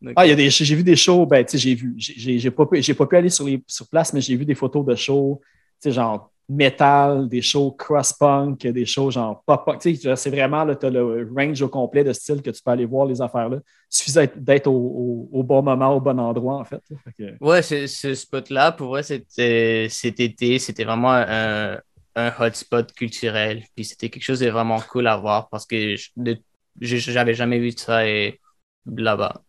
Donc, 0.00 0.12
Ah, 0.16 0.26
il 0.26 0.30
y 0.30 0.32
a 0.32 0.36
des, 0.36 0.48
j'ai 0.50 0.74
vu 0.76 0.84
des 0.84 0.96
shows, 0.96 1.26
ben, 1.26 1.44
tu 1.44 1.52
sais, 1.52 1.58
j'ai 1.58 1.74
vu, 1.74 1.94
j'ai- 1.96 2.50
pas, 2.50 2.66
pas 2.66 3.06
pu 3.06 3.16
aller 3.16 3.30
sur, 3.30 3.44
les, 3.46 3.62
sur 3.66 3.88
place, 3.88 4.12
mais 4.12 4.20
j'ai 4.20 4.36
vu 4.36 4.44
des 4.44 4.54
photos 4.54 4.84
de 4.86 4.94
shows, 4.94 5.40
tu 5.82 5.88
sais, 5.88 5.92
genre 5.92 6.30
metal, 6.50 7.28
des 7.28 7.42
shows 7.42 7.72
cross-punk, 7.72 8.66
des 8.68 8.86
shows 8.86 9.10
genre 9.10 9.42
pop-punk. 9.44 9.80
Tu 9.80 9.96
sais, 9.96 10.16
c'est 10.16 10.30
vraiment, 10.30 10.64
le 10.64 11.28
range 11.36 11.60
au 11.60 11.68
complet 11.68 12.04
de 12.04 12.12
style 12.14 12.40
que 12.40 12.48
tu 12.50 12.62
peux 12.62 12.70
aller 12.70 12.86
voir 12.86 13.06
les 13.06 13.20
affaires-là. 13.20 13.58
Il 13.58 13.62
suffit 13.90 14.12
d'être- 14.36 14.66
au, 14.66 14.72
au- 14.72 15.28
au 15.32 15.42
bon 15.42 15.62
moment, 15.62 15.94
au 15.94 16.00
bon 16.00 16.18
endroit, 16.18 16.54
en 16.56 16.64
fait. 16.64 16.80
Fait 17.04 17.12
que- 17.18 17.44
Ouais, 17.44 17.60
ce, 17.60 17.86
ce 17.86 18.14
spot-là, 18.14 18.72
pour 18.72 18.88
vrai, 18.88 19.02
c'était 19.02 19.88
cet 19.90 20.20
été, 20.20 20.58
c'était 20.58 20.84
vraiment 20.84 21.12
un, 21.12 21.78
un 22.16 22.32
hotspot 22.40 22.92
culturel. 22.94 23.64
Puis 23.76 23.84
c'était 23.84 24.08
quelque 24.08 24.22
chose 24.24 24.40
de 24.40 24.48
vraiment 24.48 24.80
cool 24.80 25.06
à 25.06 25.16
voir 25.18 25.48
parce 25.50 25.66
que 25.66 25.96
je- 25.96 26.08
de- 26.16 26.32
je- 26.32 26.38
j'avais 26.80 27.34
jamais 27.34 27.58
vu 27.58 27.72
ça 27.72 28.06
et 28.06 28.40
là-bas. 28.86 29.42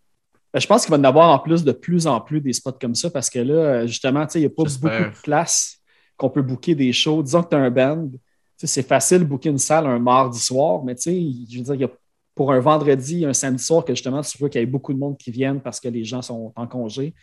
Ben, 0.54 0.60
je 0.60 0.68
pense 0.68 0.84
qu'il 0.84 0.92
va 0.92 0.98
y 0.98 1.00
en 1.02 1.04
avoir 1.04 1.30
en 1.30 1.40
plus 1.40 1.64
de 1.64 1.72
plus 1.72 2.08
en 2.08 2.20
plus 2.22 2.42
des 2.42 2.54
spots 2.54 2.78
comme 2.82 2.96
ça 2.96 3.10
parce 3.10 3.30
que 3.30 3.40
là, 3.40 3.86
justement, 3.86 4.26
tu 4.26 4.34
sais, 4.34 4.40
il 4.40 4.44
n'y 4.44 4.48
a 4.48 4.50
pas 4.50 4.64
beaucoup 4.64 4.88
de 4.88 5.22
place 5.22 5.78
qu'on 6.18 6.30
peut 6.30 6.42
booker 6.42 6.76
des 6.76 6.92
shows. 6.92 7.24
Disons 7.24 7.44
que 7.44 7.50
tu 7.50 7.56
as 7.56 7.60
un 7.60 7.70
band, 7.70 8.10
tu 8.10 8.18
sais, 8.58 8.68
c'est 8.68 8.88
facile 8.88 9.20
de 9.20 9.26
booker 9.26 9.50
une 9.50 9.58
salle 9.58 9.86
un 9.86 10.00
mardi 10.00 10.40
soir, 10.40 10.84
mais 10.84 10.96
tu 10.96 11.04
sais, 11.04 11.22
je 11.50 11.58
veux 11.60 11.64
dire, 11.64 11.76
il 11.76 11.82
y 11.82 11.86
a 11.86 11.90
pour 12.34 12.54
un 12.54 12.60
vendredi, 12.60 13.26
un 13.26 13.34
samedi 13.34 13.64
soir, 13.64 13.84
que 13.84 13.94
justement, 13.94 14.22
tu 14.22 14.38
veux 14.42 14.48
qu'il 14.50 14.62
y 14.62 14.64
ait 14.64 14.68
beaucoup 14.68 14.94
de 14.94 14.98
monde 14.98 15.18
qui 15.18 15.30
viennent 15.30 15.60
parce 15.62 15.80
que 15.80 15.90
les 15.90 16.06
gens 16.06 16.22
sont 16.22 16.54
en 16.56 16.68
congé. 16.68 17.14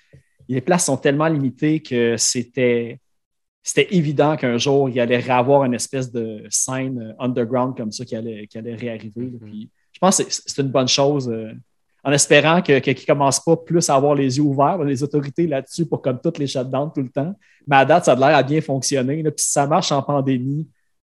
Les 0.49 0.61
places 0.61 0.85
sont 0.85 0.99
tellement 0.99 1.27
limitées 1.27 1.81
que 1.81 2.17
c'était 2.19 3.01
c'était 3.67 3.93
évident 3.97 4.37
qu'un 4.37 4.59
jour, 4.59 4.89
il 4.89 4.95
y 4.95 5.01
allait 5.01 5.29
avoir 5.29 5.65
une 5.65 5.75
espèce 5.75 6.13
de 6.13 6.47
scène 6.51 7.17
underground 7.19 7.77
comme 7.77 7.91
ça 7.91 8.05
qui 8.05 8.15
allait, 8.15 8.47
qui 8.47 8.59
allait 8.59 8.77
réarriver. 8.77 9.27
Mhm. 9.27 9.39
Puis, 9.41 9.71
je 9.97 9.99
pense 9.99 10.19
que 10.19 10.25
c'est 10.31 10.43
c'est 10.47 10.61
une 10.63 10.69
bonne 10.69 10.89
chose. 10.89 11.29
euh, 11.29 11.53
en 12.05 12.13
espérant 12.13 12.63
que- 12.63 12.79
que- 12.79 12.93
qu'ils 12.93 13.03
ne 13.03 13.15
commencent 13.15 13.43
pas 13.43 13.57
plus 13.57 13.91
à 13.91 13.97
avoir 13.97 14.15
les 14.15 14.37
yeux 14.37 14.45
ouverts, 14.45 14.79
les 14.85 15.03
autorités 15.03 15.49
là-dessus, 15.49 15.87
pour 15.87 16.01
comme 16.01 16.21
toutes 16.21 16.39
les 16.39 16.47
shutdowns 16.47 16.93
tout 16.95 17.03
le 17.03 17.09
temps. 17.11 17.35
Mais 17.67 17.75
à 17.77 17.85
date, 17.85 18.05
ça 18.05 18.13
a 18.13 18.15
l'air 18.15 18.37
à 18.37 18.45
bien 18.45 18.61
fonctionner. 18.61 19.23
là. 19.25 19.33
Puis 19.33 19.43
si 19.45 19.51
ça 19.51 19.67
marche 19.67 19.91
en 19.91 20.01
pandémie, 20.03 20.69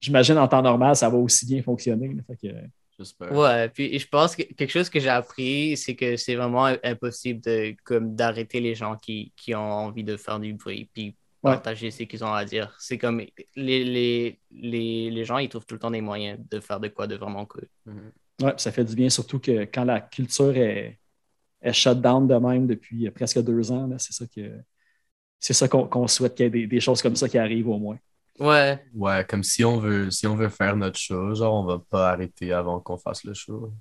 j'imagine 0.00 0.38
en 0.38 0.48
temps 0.48 0.62
normal, 0.62 0.96
ça 0.96 1.10
va 1.10 1.18
aussi 1.18 1.44
bien 1.44 1.62
fonctionner. 1.62 2.08
là. 2.14 2.22
Fait 2.26 2.48
que, 2.48 2.54
J'espère. 2.98 3.32
Ouais, 3.32 3.68
puis 3.68 3.98
je 3.98 4.08
pense 4.08 4.34
que 4.34 4.42
quelque 4.44 4.70
chose 4.70 4.88
que 4.88 4.98
j'ai 4.98 5.10
appris, 5.10 5.76
c'est 5.76 5.94
que 5.94 6.16
c'est 6.16 6.34
vraiment 6.36 6.72
impossible 6.82 7.40
de 7.42 7.74
comme 7.84 8.16
d'arrêter 8.16 8.58
les 8.60 8.74
gens 8.74 8.96
qui, 8.96 9.30
qui 9.36 9.54
ont 9.54 9.70
envie 9.88 10.04
de 10.04 10.16
faire 10.16 10.40
du 10.40 10.54
bruit 10.54 10.88
puis 10.94 11.14
Ouais. 11.44 11.52
partager 11.52 11.90
ce 11.92 12.02
qu'ils 12.04 12.24
ont 12.24 12.32
à 12.32 12.44
dire. 12.44 12.74
C'est 12.80 12.98
comme 12.98 13.18
les, 13.20 13.84
les, 13.84 14.38
les, 14.50 15.10
les 15.10 15.24
gens, 15.24 15.38
ils 15.38 15.48
trouvent 15.48 15.64
tout 15.66 15.74
le 15.76 15.78
temps 15.80 15.90
des 15.92 16.00
moyens 16.00 16.36
de 16.50 16.58
faire 16.60 16.80
de 16.80 16.88
quoi 16.88 17.06
de 17.06 17.14
vraiment 17.14 17.44
cool. 17.46 17.68
Mhm. 17.86 17.94
ouais, 17.96 18.02
puis 18.38 18.52
ça 18.58 18.72
fait 18.72 18.84
du 18.84 18.94
bien, 18.94 19.10
surtout 19.10 19.38
que 19.38 19.62
quand 19.64 19.84
la 19.84 20.00
culture 20.00 20.56
est, 20.56 20.98
est 21.60 21.72
shut 21.72 22.00
down 22.00 22.26
de 22.26 22.34
même 22.36 22.66
depuis 22.66 23.06
euh, 23.06 23.10
presque 23.10 23.40
deux 23.42 23.70
ans, 23.72 23.86
là, 23.86 23.98
c'est 23.98 24.12
ça 24.12 24.24
que 24.26 24.60
c'est 25.40 25.54
ça 25.54 25.68
qu'on 25.68 26.06
souhaite 26.08 26.34
qu'il 26.34 26.44
y 26.44 26.46
ait 26.46 26.50
des, 26.50 26.66
des 26.66 26.80
choses 26.80 27.00
comme 27.00 27.14
ça 27.16 27.28
qui 27.28 27.38
arrivent 27.38 27.68
au 27.68 27.78
moins. 27.78 27.98
Ouais, 28.40 28.84
Ouais, 28.94 29.24
comme 29.28 29.42
si 29.42 29.64
on 29.64 29.78
veut, 29.78 30.10
si 30.10 30.26
on 30.26 30.36
veut 30.36 30.48
faire 30.48 30.76
notre 30.76 30.98
show, 30.98 31.34
genre 31.34 31.54
on 31.54 31.64
va 31.64 31.82
pas 31.90 32.10
arrêter 32.10 32.52
avant 32.52 32.80
qu'on 32.80 32.96
fasse 32.96 33.24
le 33.24 33.34
show. 33.34 33.72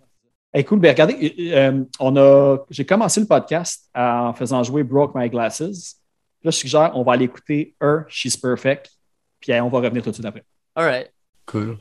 Hey, 0.54 0.64
cool. 0.64 0.80
Ben, 0.80 0.90
regardez, 0.92 1.36
euh, 1.54 1.84
on 2.00 2.16
a, 2.16 2.58
j'ai 2.70 2.86
commencé 2.86 3.20
le 3.20 3.28
podcast 3.28 3.90
en 3.94 4.34
faisant 4.34 4.64
jouer 4.64 4.84
Broke 4.84 5.14
My 5.14 5.30
Glasses. 5.30 5.98
Là, 6.44 6.52
je 6.52 6.58
suggère, 6.58 6.92
on 6.96 7.04
va 7.04 7.14
aller 7.14 7.26
écouter 7.26 7.76
Her, 7.82 8.06
She's 8.08 8.38
Perfect. 8.38 8.90
Puis 9.40 9.52
euh, 9.52 9.64
on 9.64 9.70
va 9.70 9.80
revenir 9.80 10.02
tout 10.04 10.10
de 10.10 10.16
suite 10.16 10.26
après. 10.26 10.44
alright. 10.76 11.12
Cool. 11.46 11.78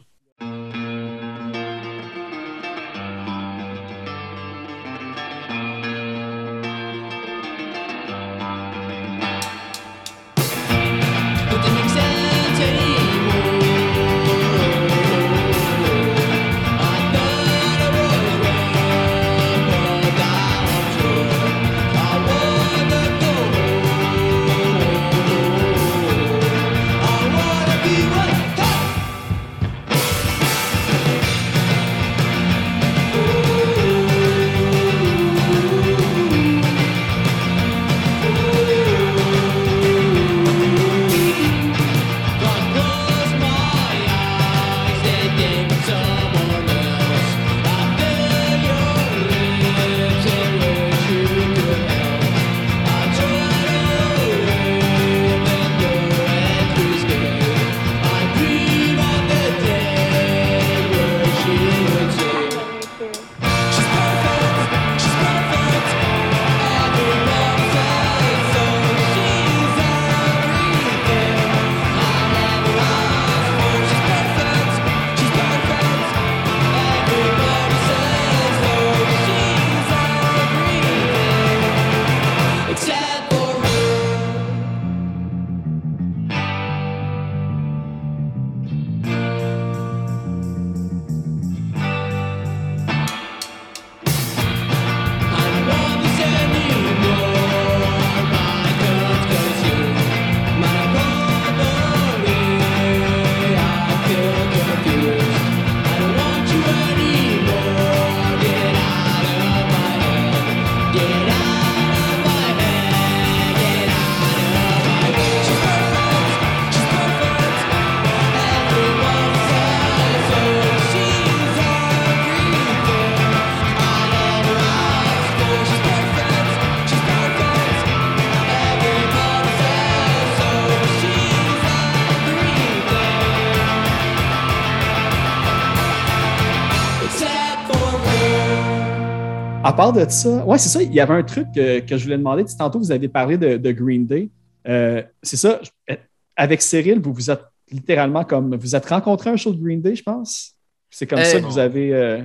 À 139.66 139.72
part 139.72 139.92
de 139.92 140.06
ça, 140.08 140.44
ouais, 140.46 140.58
c'est 140.58 140.68
ça. 140.68 140.82
Il 140.82 140.92
y 140.94 141.00
avait 141.00 141.14
un 141.14 141.22
truc 141.22 141.48
que, 141.54 141.80
que 141.80 141.96
je 141.96 142.04
voulais 142.04 142.18
demander. 142.18 142.44
Tu 142.44 142.56
Tantôt, 142.56 142.78
vous 142.78 142.92
avez 142.92 143.08
parlé 143.08 143.36
de, 143.36 143.56
de 143.56 143.72
Green 143.72 144.06
Day. 144.06 144.30
Euh, 144.68 145.02
c'est 145.22 145.36
ça. 145.36 145.60
je- 145.62 145.94
Avec 146.36 146.62
Cyril, 146.62 147.00
vous 147.00 147.12
vous 147.12 147.30
êtes 147.30 147.42
littéralement 147.70 148.24
comme. 148.24 148.54
Vous 148.56 148.76
êtes 148.76 148.86
rencontré 148.86 149.30
un 149.30 149.36
show 149.36 149.52
de 149.52 149.62
Green 149.62 149.80
Day, 149.80 149.94
je 149.96 150.02
pense? 150.02 150.54
C'est 150.90 151.06
comme 151.06 151.18
Euh, 151.18 151.24
ça 151.24 151.40
que 151.40 151.44
vous 151.46 151.58
avez. 151.58 151.94
euh, 151.94 152.22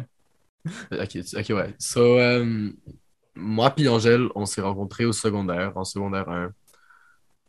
Ok, 0.91 1.17
ok, 1.37 1.49
ouais. 1.49 1.73
So, 1.79 1.99
euh, 2.19 2.69
moi 3.35 3.71
puis 3.71 3.87
Angèle, 3.87 4.27
on 4.35 4.45
s'est 4.45 4.61
rencontrés 4.61 5.05
au 5.05 5.11
secondaire, 5.13 5.71
en 5.75 5.83
secondaire 5.83 6.29
1. 6.29 6.51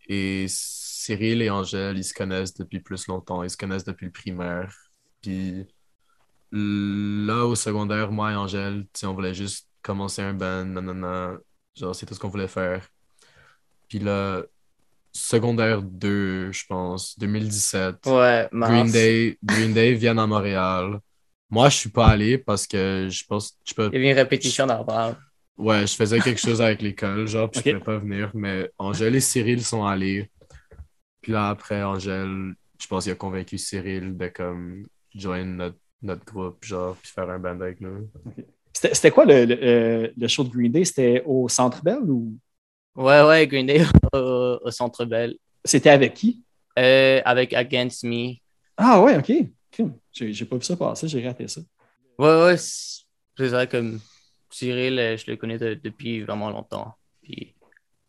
Et 0.09 0.47
Cyril 0.49 1.43
et 1.43 1.51
Angèle, 1.51 1.99
ils 1.99 2.05
se 2.05 2.15
connaissent 2.15 2.55
depuis 2.55 2.81
plus 2.81 3.07
longtemps. 3.09 3.43
Ils 3.43 3.51
se 3.51 3.57
connaissent 3.57 3.85
depuis 3.85 4.07
le 4.07 4.13
primaire. 4.13 4.75
Puis 5.21 5.67
là, 6.53 7.45
au 7.47 7.55
secondaire, 7.55 8.11
moi 8.13 8.33
et 8.33 8.37
Angèle, 8.37 8.87
on 9.05 9.13
voulait 9.15 9.35
juste 9.35 9.69
commencer 9.83 10.23
un 10.23 10.35
band, 10.35 10.65
nanana. 10.65 11.39
Genre, 11.75 11.95
c'est 11.95 12.07
tout 12.07 12.15
ce 12.15 12.21
qu'on 12.21 12.29
voulait 12.29 12.49
faire. 12.49 12.87
Puis 13.89 13.99
là, 13.99 14.43
secondaire 15.13 15.83
2, 15.83 16.53
je 16.53 16.65
pense, 16.67 17.19
2017. 17.19 18.07
Ouais, 18.07 18.49
Green. 18.53 18.91
Day, 18.91 19.39
Green 19.43 19.73
Day 19.73 19.95
viennent 19.95 20.19
à 20.19 20.27
Montréal. 20.27 21.01
Moi, 21.51 21.69
je 21.69 21.77
suis 21.77 21.91
pas 21.91 22.07
allé 22.07 22.39
parce 22.39 22.67
que 22.67 23.09
je 23.11 23.25
pense 23.27 23.59
je 23.65 23.75
peux 23.75 23.89
Il 23.93 23.95
y 23.95 23.97
avait 23.99 24.11
une 24.11 24.17
répétition 24.17 24.67
d'arbre. 24.67 25.17
Ouais, 25.59 25.87
je 25.87 25.95
faisais 25.95 26.19
quelque 26.21 26.41
chose 26.41 26.63
avec 26.63 26.81
l'école, 26.81 27.29
genre, 27.29 27.51
puis 27.51 27.61
Ok. 27.61 27.67
je 27.67 27.71
pouvais 27.73 27.85
pas 27.85 27.99
venir, 27.99 28.31
mais 28.35 28.71
Angèle 28.79 29.15
et 29.15 29.21
Cyril 29.21 29.63
sont 29.63 29.85
allés. 29.85 30.31
Puis 31.21 31.33
là, 31.33 31.51
après, 31.51 31.83
Angèle, 31.83 32.55
je 32.81 32.87
pense 32.87 33.05
qu'il 33.05 33.13
a 33.13 33.17
convaincu 33.17 33.59
Cyril 33.59 34.17
de 34.17 34.29
comme 34.29 34.87
join 35.15 35.45
notre, 35.45 35.77
notre 36.01 36.25
groupe, 36.25 36.65
genre, 36.65 36.97
puis 36.97 37.13
faire 37.13 37.29
un 37.29 37.39
band 37.39 37.61
avec 37.61 37.81
nous. 37.83 38.11
C'était 38.93 39.11
quoi 39.11 39.25
le, 39.25 39.45
le, 39.45 39.59
euh, 39.63 40.09
le 40.17 40.29
show 40.29 40.45
de 40.45 40.49
Green 40.51 40.73
Day? 40.73 40.85
C'était 40.85 41.23
au 41.25 41.49
Centre 41.49 41.83
Bell 41.83 42.01
ou? 42.03 42.35
Ouais, 42.95 43.23
ouais, 43.23 43.47
Green 43.47 43.67
Day 43.67 43.85
au, 44.13 44.59
au 44.63 44.71
Centre 44.71 45.05
Bell. 45.05 45.37
c'était 45.65 45.91
avec 45.91 46.15
qui? 46.15 46.43
Euh, 46.79 47.21
avec 47.25 47.53
Against 47.55 48.05
Me. 48.05 48.35
Ah 48.77 49.01
ouais, 49.03 49.17
OK. 49.17 49.33
J'ai 50.13 50.33
j'ai 50.33 50.45
pas 50.45 50.57
vu 50.57 50.63
ça 50.63 50.77
passer, 50.77 51.09
j'ai 51.09 51.27
raté 51.27 51.49
ça. 51.49 51.61
Ouais, 52.19 52.43
ouais, 52.45 52.57
c'est 52.57 53.49
ça, 53.49 53.67
comme 53.67 54.01
Cyril, 54.51 54.99
euh, 54.99 55.17
je 55.17 55.31
le 55.31 55.37
connais 55.37 55.59
de- 55.59 55.75
depuis 55.83 56.21
vraiment 56.23 56.51
longtemps. 56.51 56.95
Puis 57.23 57.55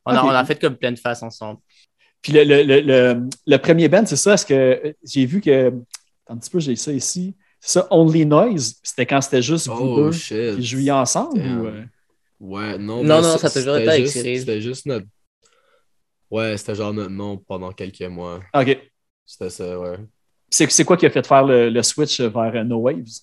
on, 0.05 0.11
a, 0.13 0.23
on 0.23 0.29
a 0.29 0.43
fait 0.45 0.59
comme 0.59 0.75
plein 0.75 0.91
de 0.91 0.99
faces 0.99 1.23
ensemble. 1.23 1.59
Puis 2.21 2.33
le, 2.33 2.43
le, 2.43 2.63
le, 2.63 3.29
le, 3.45 3.57
premier 3.57 3.87
band, 3.89 4.05
c'est 4.05 4.15
ça? 4.15 4.33
Est-ce 4.33 4.45
que 4.45 4.95
j'ai 5.03 5.25
vu 5.25 5.41
que. 5.41 5.73
Un 6.27 6.37
petit 6.37 6.49
peu, 6.49 6.59
j'ai 6.59 6.75
ça 6.75 6.91
ici. 6.91 7.35
Ça, 7.65 7.87
Only 7.91 8.25
Noise. 8.25 8.75
C'était 8.83 9.05
quand 9.05 9.21
c'était 9.21 9.41
juste 9.41 9.67
vous 9.67 9.73
Oh 9.85 9.95
deux 10.03 10.11
shit. 10.11 10.55
qui 10.57 10.63
jouiez 10.65 10.91
ensemble 10.91 11.39
ou, 11.39 11.65
euh? 11.67 11.83
Ouais, 12.41 12.77
non. 12.77 13.03
Non, 13.03 13.21
ça 13.23 13.47
a 13.47 13.49
toujours 13.49 13.75
c'était 13.75 13.81
été 13.83 13.89
avec 13.89 14.01
juste- 14.03 14.13
Cyril. 14.17 14.39
C'était 14.39 14.61
juste 14.61 14.85
notre. 14.85 15.05
Ouais, 16.29 16.57
c'était 16.57 16.75
genre 16.75 16.93
notre 16.93 17.11
nom 17.11 17.37
pendant 17.37 17.71
quelques 17.71 18.01
mois. 18.01 18.41
OK. 18.53 18.77
C'était 19.25 19.49
ça, 19.49 19.79
ouais. 19.79 19.97
C'est 20.49 20.69
c'est 20.71 20.83
quoi 20.83 20.97
qui 20.97 21.05
a 21.05 21.09
fait 21.09 21.25
faire 21.25 21.45
le, 21.45 21.69
le 21.69 21.83
switch 21.83 22.19
vers 22.19 22.55
euh, 22.55 22.63
No 22.63 22.77
Waves? 22.79 23.21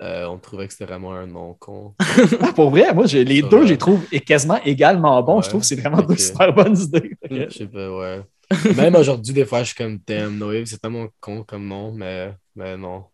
Euh, 0.00 0.26
on 0.26 0.38
trouvait 0.38 0.66
que 0.66 0.72
c'était 0.72 0.86
vraiment 0.86 1.12
un 1.12 1.26
nom 1.26 1.54
con. 1.54 1.94
Ah, 2.40 2.52
pour 2.56 2.70
vrai, 2.70 2.92
moi, 2.94 3.06
j'ai- 3.06 3.24
les 3.24 3.42
Ça 3.42 3.48
deux, 3.48 3.62
je 3.66 3.72
les 3.72 3.78
trouve 3.78 4.00
est 4.10 4.20
quasiment 4.20 4.58
également 4.64 5.22
bons. 5.22 5.36
Ouais, 5.36 5.42
Je 5.42 5.48
trouve 5.50 5.60
que 5.60 5.66
c'est 5.66 5.76
vraiment 5.76 6.00
deux 6.02 6.14
ok. 6.14 6.18
super 6.18 6.52
bonnes 6.54 6.76
idées. 6.78 7.14
Je 7.30 7.48
sais 7.50 7.66
pas, 7.66 7.90
ouais. 7.98 8.22
Même 8.76 8.94
aujourd'hui, 8.96 9.32
des 9.34 9.44
fois, 9.44 9.60
je 9.62 9.66
suis 9.68 9.76
comme 9.76 9.98
Damn, 10.06 10.38
No 10.38 10.48
Wave, 10.48 10.64
c'est 10.64 10.80
tellement 10.80 11.06
con 11.20 11.44
comme 11.44 11.66
nom, 11.68 11.92
mais, 11.92 12.32
mais 12.56 12.76
non. 12.76 13.04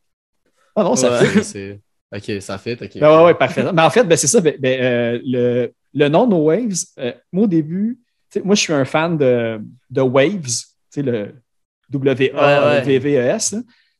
Ah 0.81 0.85
non, 0.85 0.97
ça 0.97 1.21
Ouais. 1.21 1.27
fait. 1.43 1.81
Ok, 2.11 2.41
ça 2.41 2.57
fait, 2.57 2.81
ok. 2.81 2.99
Ben 3.01 3.19
ouais, 3.19 3.25
ouais, 3.27 3.35
parfait. 3.35 3.62
Mais 3.71 3.83
en 3.83 3.91
fait, 3.91 4.03
ben, 4.05 4.17
c'est 4.17 4.29
ça. 4.29 4.41
Ben, 4.41 4.55
ben, 4.59 4.81
euh, 4.81 5.21
le, 5.27 5.73
le 5.93 6.09
nom 6.09 6.27
No 6.27 6.38
Waves, 6.38 6.77
euh, 6.99 7.12
moi, 7.31 7.45
au 7.45 7.47
début, 7.47 7.99
moi, 8.43 8.55
je 8.55 8.61
suis 8.62 8.73
un 8.73 8.87
fan 8.87 9.19
de, 9.19 9.61
de 9.91 10.01
Waves, 10.01 10.49
le 10.97 11.35
W-A-V-V-E-S. 11.91 13.53
là. 13.53 13.59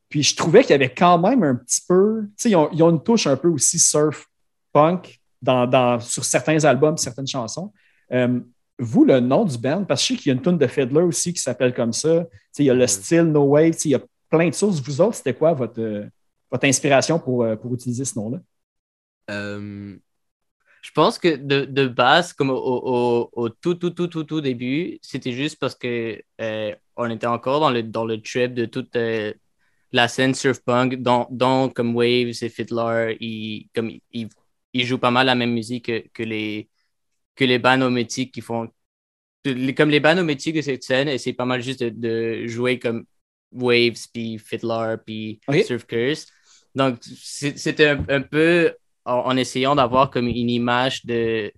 Puis 0.09 0.23
je 0.23 0.35
trouvais 0.37 0.63
qu'il 0.63 0.71
y 0.71 0.75
avait 0.75 0.89
quand 0.93 1.19
même 1.19 1.43
un 1.43 1.55
petit 1.55 1.83
peu. 1.87 2.25
Ils 2.45 2.57
ont, 2.57 2.71
ils 2.73 2.83
ont 2.83 2.91
une 2.91 3.03
touche 3.03 3.27
un 3.27 3.37
peu 3.37 3.49
aussi 3.49 3.79
surf 3.79 4.27
punk 4.73 5.19
dans, 5.43 5.67
dans- 5.67 6.01
sur 6.01 6.25
certains 6.25 6.65
albums, 6.65 6.97
certaines 6.97 7.27
chansons. 7.27 7.73
Euh, 8.13 8.41
vous, 8.79 9.05
le 9.05 9.21
nom 9.21 9.45
du 9.45 9.59
band, 9.59 9.85
parce 9.85 10.01
que 10.03 10.07
je 10.09 10.13
sais 10.15 10.23
qu'il 10.23 10.31
y 10.31 10.33
a 10.33 10.37
une 10.37 10.43
tune 10.43 10.57
de 10.57 10.67
Fiddler 10.67 11.03
aussi 11.03 11.33
qui 11.35 11.41
s'appelle 11.43 11.75
comme 11.75 11.93
ça. 11.93 12.25
Il 12.59 12.65
y 12.65 12.71
a 12.71 12.75
le 12.75 12.87
style 12.87 13.25
No 13.25 13.43
Wave, 13.43 13.73
tu 13.73 13.79
sais, 13.81 13.89
il 13.91 13.93
y 13.93 13.95
a 13.97 14.01
plein 14.31 14.49
de 14.49 14.55
sources. 14.55 14.81
Vous 14.81 15.01
autres, 15.03 15.17
c'était 15.17 15.35
quoi 15.35 15.53
votre, 15.53 16.07
votre 16.51 16.65
inspiration 16.67 17.19
pour, 17.19 17.45
euh, 17.45 17.57
pour 17.57 17.75
utiliser 17.75 18.05
ce 18.05 18.19
nom-là? 18.19 18.39
Euh, 19.31 19.97
Je 20.83 20.91
pense 20.93 21.19
que 21.19 21.37
de, 21.37 21.65
de 21.65 21.89
base, 21.89 22.33
comme 22.33 22.51
au, 22.51 22.57
au, 22.57 23.31
au 23.33 23.49
tout, 23.51 23.75
tout, 23.75 23.91
tout, 23.91 24.09
tout, 24.09 24.25
tout 24.25 24.41
début, 24.41 24.99
c'était 25.03 25.33
juste 25.33 25.59
parce 25.59 25.75
que 25.75 26.21
euh, 26.41 26.75
on 26.97 27.11
était 27.11 27.27
encore 27.27 27.61
dans 27.61 27.71
le, 27.71 27.83
dans 27.83 28.05
le 28.07 28.21
trip 28.23 28.55
de 28.55 28.65
toute 28.67 28.97
euh, 28.97 29.35
la 29.93 30.09
scène 30.09 30.35
surf 30.35 30.61
punk, 30.65 30.97
dont, 31.03 31.27
dont 31.31 31.69
comme 31.71 31.95
Waves 31.97 32.43
et 32.43 32.49
Fiddler, 32.49 33.17
ils, 33.21 33.69
comme, 33.75 33.91
ils, 34.13 34.29
ils 34.73 34.87
jouent 34.87 34.99
pas 34.99 35.11
mal 35.11 35.27
la 35.27 35.35
même 35.35 35.53
musique 35.53 35.87
que, 35.87 36.09
que 36.15 36.23
les, 36.23 36.71
que 37.37 37.45
les 37.45 37.59
bands 37.59 37.81
hométiques 37.83 38.33
qui 38.35 38.41
font. 38.43 38.69
Comme 39.77 39.91
les 39.91 40.01
bands 40.01 40.19
hométiques 40.19 40.57
de 40.57 40.61
cette 40.63 40.83
scène, 40.83 41.09
essaient 41.09 41.33
pas 41.33 41.45
mal 41.47 41.63
juste 41.63 41.83
de, 41.83 41.89
de 41.91 42.47
jouer 42.47 42.79
comme 42.79 43.07
Waves, 43.53 44.09
puis 44.13 44.39
Fiddler, 44.39 44.97
puis. 45.07 45.41
Surf 45.61 45.87
Curse. 45.87 46.27
Donc, 46.79 47.01
c'était 47.03 47.89
un, 48.09 48.23
peu 48.23 48.73
en, 49.05 49.37
essayant 49.37 49.75
d'avoir 49.75 50.11
comme 50.11 50.29
une 50.29 50.49
image 50.49 51.05
de, 51.05 51.53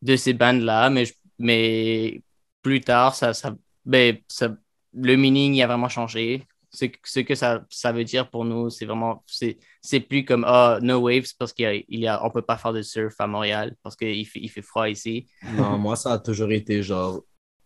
de 0.00 0.16
ces 0.16 0.32
bandes-là, 0.32 0.88
mais, 0.88 1.04
mais 1.38 2.22
plus 2.62 2.80
tard, 2.80 3.14
ça, 3.14 3.34
ça, 3.34 3.54
ben, 3.84 4.16
ça- 4.28 4.56
le 4.94 5.16
meaning 5.16 5.60
a 5.60 5.66
vraiment 5.66 5.90
changé. 5.90 6.42
Ce, 6.72 6.86
ce 7.04 7.20
que 7.20 7.34
ça, 7.34 7.66
ça 7.68 7.92
veut 7.92 8.04
dire 8.04 8.30
pour 8.30 8.46
nous, 8.46 8.70
c'est 8.70 8.86
vraiment, 8.86 9.22
c'est, 9.26 10.00
plus 10.00 10.24
comme, 10.24 10.44
ah, 10.46 10.78
no 10.80 11.00
waves, 11.00 11.34
parce 11.38 11.52
a, 11.58 11.74
il 11.86 12.06
a, 12.06 12.24
on 12.24 12.30
peut 12.30 12.40
pas 12.40 12.56
faire 12.56 12.72
de 12.72 12.80
surf 12.80 13.14
à 13.18 13.26
Montréal, 13.26 13.76
parce 13.82 13.94
qu'il 13.94 14.26
fait, 14.26 14.40
il 14.40 14.48
fait 14.48 14.62
froid 14.62 14.88
ici. 14.88 15.26
non, 15.52 15.76
moi, 15.76 15.96
ça 15.96 16.12
a 16.12 16.18
toujours 16.18 16.50
été 16.50 16.82
genre, 16.82 17.22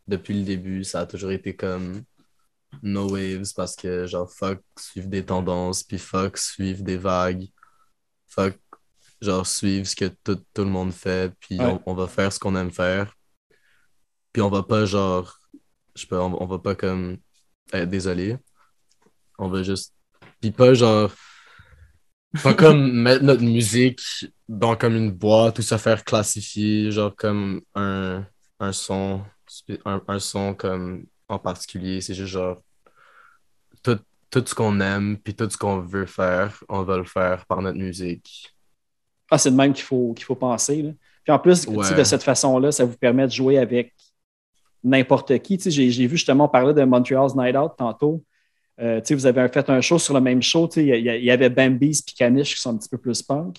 depuis 0.09 0.35
le 0.35 0.43
début, 0.43 0.83
ça 0.83 1.01
a 1.01 1.07
toujours 1.07 1.31
été 1.31 1.55
comme 1.55 2.03
No 2.83 3.11
Waves 3.11 3.53
parce 3.57 3.77
que, 3.77 4.07
genre, 4.07 4.31
fuck, 4.33 4.61
suivre 4.79 5.09
des 5.09 5.25
tendances, 5.25 5.83
puis 5.83 5.99
fuck, 5.99 6.37
suivre 6.39 6.83
des 6.83 6.97
vagues. 6.97 7.49
Fuck, 8.29 8.59
genre, 9.21 9.47
suivre 9.47 9.87
ce 9.87 9.97
que 9.97 10.07
tout, 10.25 10.37
tout 10.55 10.65
le 10.65 10.71
monde 10.71 10.93
fait, 10.93 11.33
puis 11.41 11.59
Ouais. 11.59 11.67
on, 11.67 11.83
on 11.87 11.95
va 11.95 12.09
faire 12.09 12.33
ce 12.33 12.39
qu'on 12.39 12.57
aime 12.57 12.73
faire. 12.73 13.15
Puis 14.33 14.43
on 14.43 14.51
va 14.51 14.63
pas, 14.63 14.85
genre, 14.85 15.39
je 15.95 16.03
sais 16.03 16.07
pas, 16.09 16.21
on, 16.23 16.43
on 16.43 16.47
va 16.47 16.59
pas 16.59 16.75
comme, 16.75 17.19
être 17.73 17.91
désolé. 17.91 18.37
On 19.39 19.49
va 19.49 19.63
juste, 19.63 19.95
puis 20.41 20.51
pas 20.53 20.75
genre, 20.75 21.13
pas 22.43 22.55
comme 22.55 22.93
mettre 22.93 23.25
notre 23.25 23.43
musique 23.43 24.01
dans 24.49 24.77
comme 24.77 24.97
une 24.97 25.11
boîte 25.13 25.59
ou 25.59 25.63
se 25.63 25.77
faire 25.79 26.05
classifier, 26.05 26.91
genre 26.91 27.15
comme 27.15 27.63
un, 27.75 28.27
un 28.61 28.73
son, 28.73 29.25
un, 29.85 30.03
un 30.09 30.19
son 30.19 30.55
comme 30.55 31.07
en 31.29 31.39
particulier. 31.39 32.01
C'est 32.01 32.15
juste 32.15 32.33
genre 32.33 32.63
tout, 33.85 33.99
tout 34.31 34.43
ce 34.45 34.55
qu'on 34.55 34.81
aime 34.81 35.17
puis 35.23 35.35
tout 35.35 35.49
ce 35.49 35.57
qu'on 35.57 35.79
veut 35.79 36.07
faire, 36.07 36.63
on 36.69 36.83
va 36.83 36.97
le 36.97 37.05
faire 37.05 37.47
par 37.47 37.63
notre 37.63 37.79
musique. 37.79 38.53
Ah, 39.31 39.39
c'est 39.39 39.51
de 39.53 39.57
même 39.57 39.73
qu'il 39.73 39.85
faut, 39.85 40.13
qu'il 40.15 40.25
faut 40.25 40.35
penser. 40.35 40.83
là. 40.83 40.91
Puis 41.23 41.33
en 41.33 41.39
plus, 41.39 41.67
Ouais. 41.67 41.95
de 41.97 42.05
cette 42.05 42.23
façon-là, 42.23 42.73
ça 42.73 42.85
vous 42.85 42.97
permet 42.97 43.27
de 43.27 43.33
jouer 43.33 43.59
avec 43.59 43.95
n'importe 44.83 45.39
qui. 45.39 45.59
J'ai 45.65 45.91
j'ai 45.91 46.07
vu 46.07 46.17
justement 46.17 46.49
parler 46.49 46.75
de 46.75 46.83
Montreal's 46.85 47.35
Night 47.35 47.57
Out 47.57 47.73
tantôt. 47.79 48.23
Euh, 48.81 49.01
vous 49.11 49.27
avez 49.27 49.49
fait 49.49 49.71
un 49.71 49.81
show 49.81 49.99
sur 49.99 50.15
le 50.15 50.21
même 50.21 50.43
show. 50.43 50.69
Il 50.77 50.85
y, 50.87 51.31
avait 51.31 51.49
Bambi's 51.49 52.03
puis 52.03 52.15
Caniche 52.15 52.57
qui 52.57 52.61
sont 52.61 52.71
un 52.75 52.77
petit 52.77 52.89
peu 52.89 52.99
plus 52.99 53.23
punk. 53.23 53.59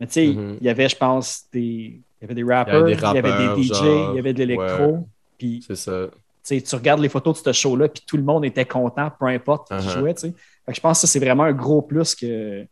Mais 0.00 0.06
tu 0.06 0.12
sais, 0.14 0.26
Mhm. 0.28 0.56
il 0.60 0.66
y 0.66 0.70
avait, 0.70 0.88
je 0.88 0.96
pense, 0.96 1.44
des, 1.52 1.60
il 1.60 2.02
y 2.22 2.24
avait 2.24 2.34
des 2.34 2.42
rappers, 2.44 2.84
des 2.84 2.92
il 2.94 3.00
y 3.00 3.04
avait 3.04 3.22
des 3.56 3.62
DJ, 3.62 3.82
il 4.10 4.16
y 4.16 4.18
avait 4.18 4.32
de 4.32 4.38
l'électro. 4.38 5.06
Puis 5.38 5.62
C'est 5.66 5.76
ça. 5.76 6.08
Tu 6.44 6.74
regardes 6.74 7.00
les 7.00 7.08
photos 7.08 7.42
de 7.42 7.52
ce 7.52 7.58
show-là, 7.58 7.88
puis 7.88 8.02
tout 8.06 8.16
le 8.16 8.22
monde 8.22 8.44
était 8.44 8.64
content, 8.66 9.10
peu 9.18 9.26
importe 9.26 9.68
qui 9.68 9.74
Uh-huh. 9.74 9.98
jouait. 9.98 10.14
Fait 10.14 10.32
que 10.68 10.74
je 10.74 10.80
pense 10.80 11.00
que 11.00 11.06
ça, 11.06 11.12
c'est 11.12 11.18
vraiment 11.18 11.44
un 11.44 11.52
gros 11.52 11.82
plus 11.82 12.14
que, 12.14 12.66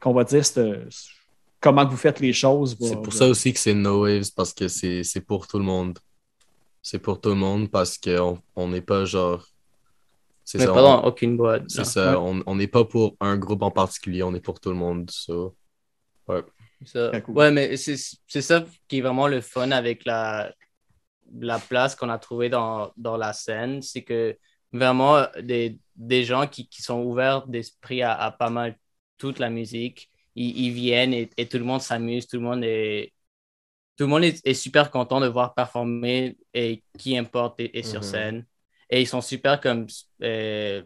qu'on 0.00 0.12
va 0.14 0.24
dire 0.24 0.44
c'est, 0.44 0.80
comment 1.60 1.84
que 1.84 1.90
vous 1.90 1.96
faites 1.96 2.20
les 2.20 2.32
choses. 2.32 2.76
C'est 2.80 3.00
pour 3.02 3.12
ça 3.12 3.26
aussi 3.28 3.52
que 3.52 3.58
c'est 3.58 3.74
No 3.74 4.02
Waves 4.04 4.30
parce 4.36 4.52
que 4.52 4.68
c'est 4.68 5.02
c'est 5.04 5.20
pour 5.20 5.46
tout 5.46 5.58
le 5.58 5.64
monde. 5.64 5.98
C'est 6.82 6.98
pour 7.00 7.20
tout 7.20 7.30
le 7.30 7.34
monde 7.34 7.70
parce 7.70 7.98
qu'on 7.98 8.38
on 8.56 8.68
n'est 8.68 8.80
pas 8.80 9.04
genre. 9.04 9.44
C'est 10.44 10.58
ça, 10.60 10.66
pas 10.66 10.72
on- 10.80 10.82
dans 10.82 11.04
aucune 11.04 11.36
boîte. 11.36 11.64
C'est 11.68 11.84
ça, 11.84 12.18
on 12.20 12.42
on 12.46 12.54
n'est 12.54 12.68
pas 12.68 12.84
pour 12.84 13.16
un 13.20 13.36
groupe 13.36 13.62
en 13.62 13.70
particulier, 13.70 14.22
on 14.22 14.34
est 14.34 14.40
pour 14.40 14.58
tout 14.60 14.70
le 14.70 14.76
monde. 14.76 15.10
so. 15.10 15.54
Ça. 16.84 17.08
Très 17.08 17.22
cool. 17.22 17.36
Ouais, 17.36 17.50
mais 17.50 17.76
c'est 17.76 17.96
c'est 18.26 18.42
ça 18.42 18.64
qui 18.86 18.98
est 18.98 19.00
vraiment 19.00 19.26
le 19.28 19.40
fun 19.40 19.70
avec 19.72 20.04
la, 20.04 20.52
la 21.40 21.58
place 21.58 21.94
qu'on 21.94 22.08
a 22.10 22.18
trouvée 22.18 22.48
dans, 22.48 22.92
dans 22.96 23.16
la 23.16 23.32
scène. 23.32 23.82
C'est 23.82 24.04
que 24.04 24.36
vraiment, 24.72 25.24
des, 25.42 25.78
des 25.96 26.24
gens 26.24 26.46
qui, 26.46 26.68
qui 26.68 26.82
sont 26.82 27.02
ouverts 27.02 27.46
d'esprit 27.46 28.02
à, 28.02 28.14
à 28.14 28.30
pas 28.32 28.50
mal 28.50 28.78
toute 29.18 29.38
la 29.38 29.50
musique, 29.50 30.10
ils, 30.34 30.56
ils 30.66 30.72
viennent 30.72 31.12
et, 31.14 31.30
et 31.36 31.48
tout 31.48 31.58
le 31.58 31.64
monde 31.64 31.80
s'amuse, 31.82 32.26
tout 32.26 32.36
le 32.36 32.42
monde 32.42 32.64
est, 32.64 33.12
tout 33.96 34.04
le 34.04 34.10
monde 34.10 34.24
est, 34.24 34.46
est 34.46 34.54
super 34.54 34.90
content 34.90 35.20
de 35.20 35.26
voir 35.28 35.54
performer 35.54 36.38
et 36.54 36.84
qui 36.98 37.16
importe 37.18 37.60
est, 37.60 37.76
est 37.76 37.82
sur 37.82 38.04
Mhm. 38.04 38.04
scène. 38.04 38.46
Et 38.90 39.00
ils 39.02 39.06
sont 39.08 39.20
super 39.20 39.60
comme 39.60 39.86
euh, 40.22 40.82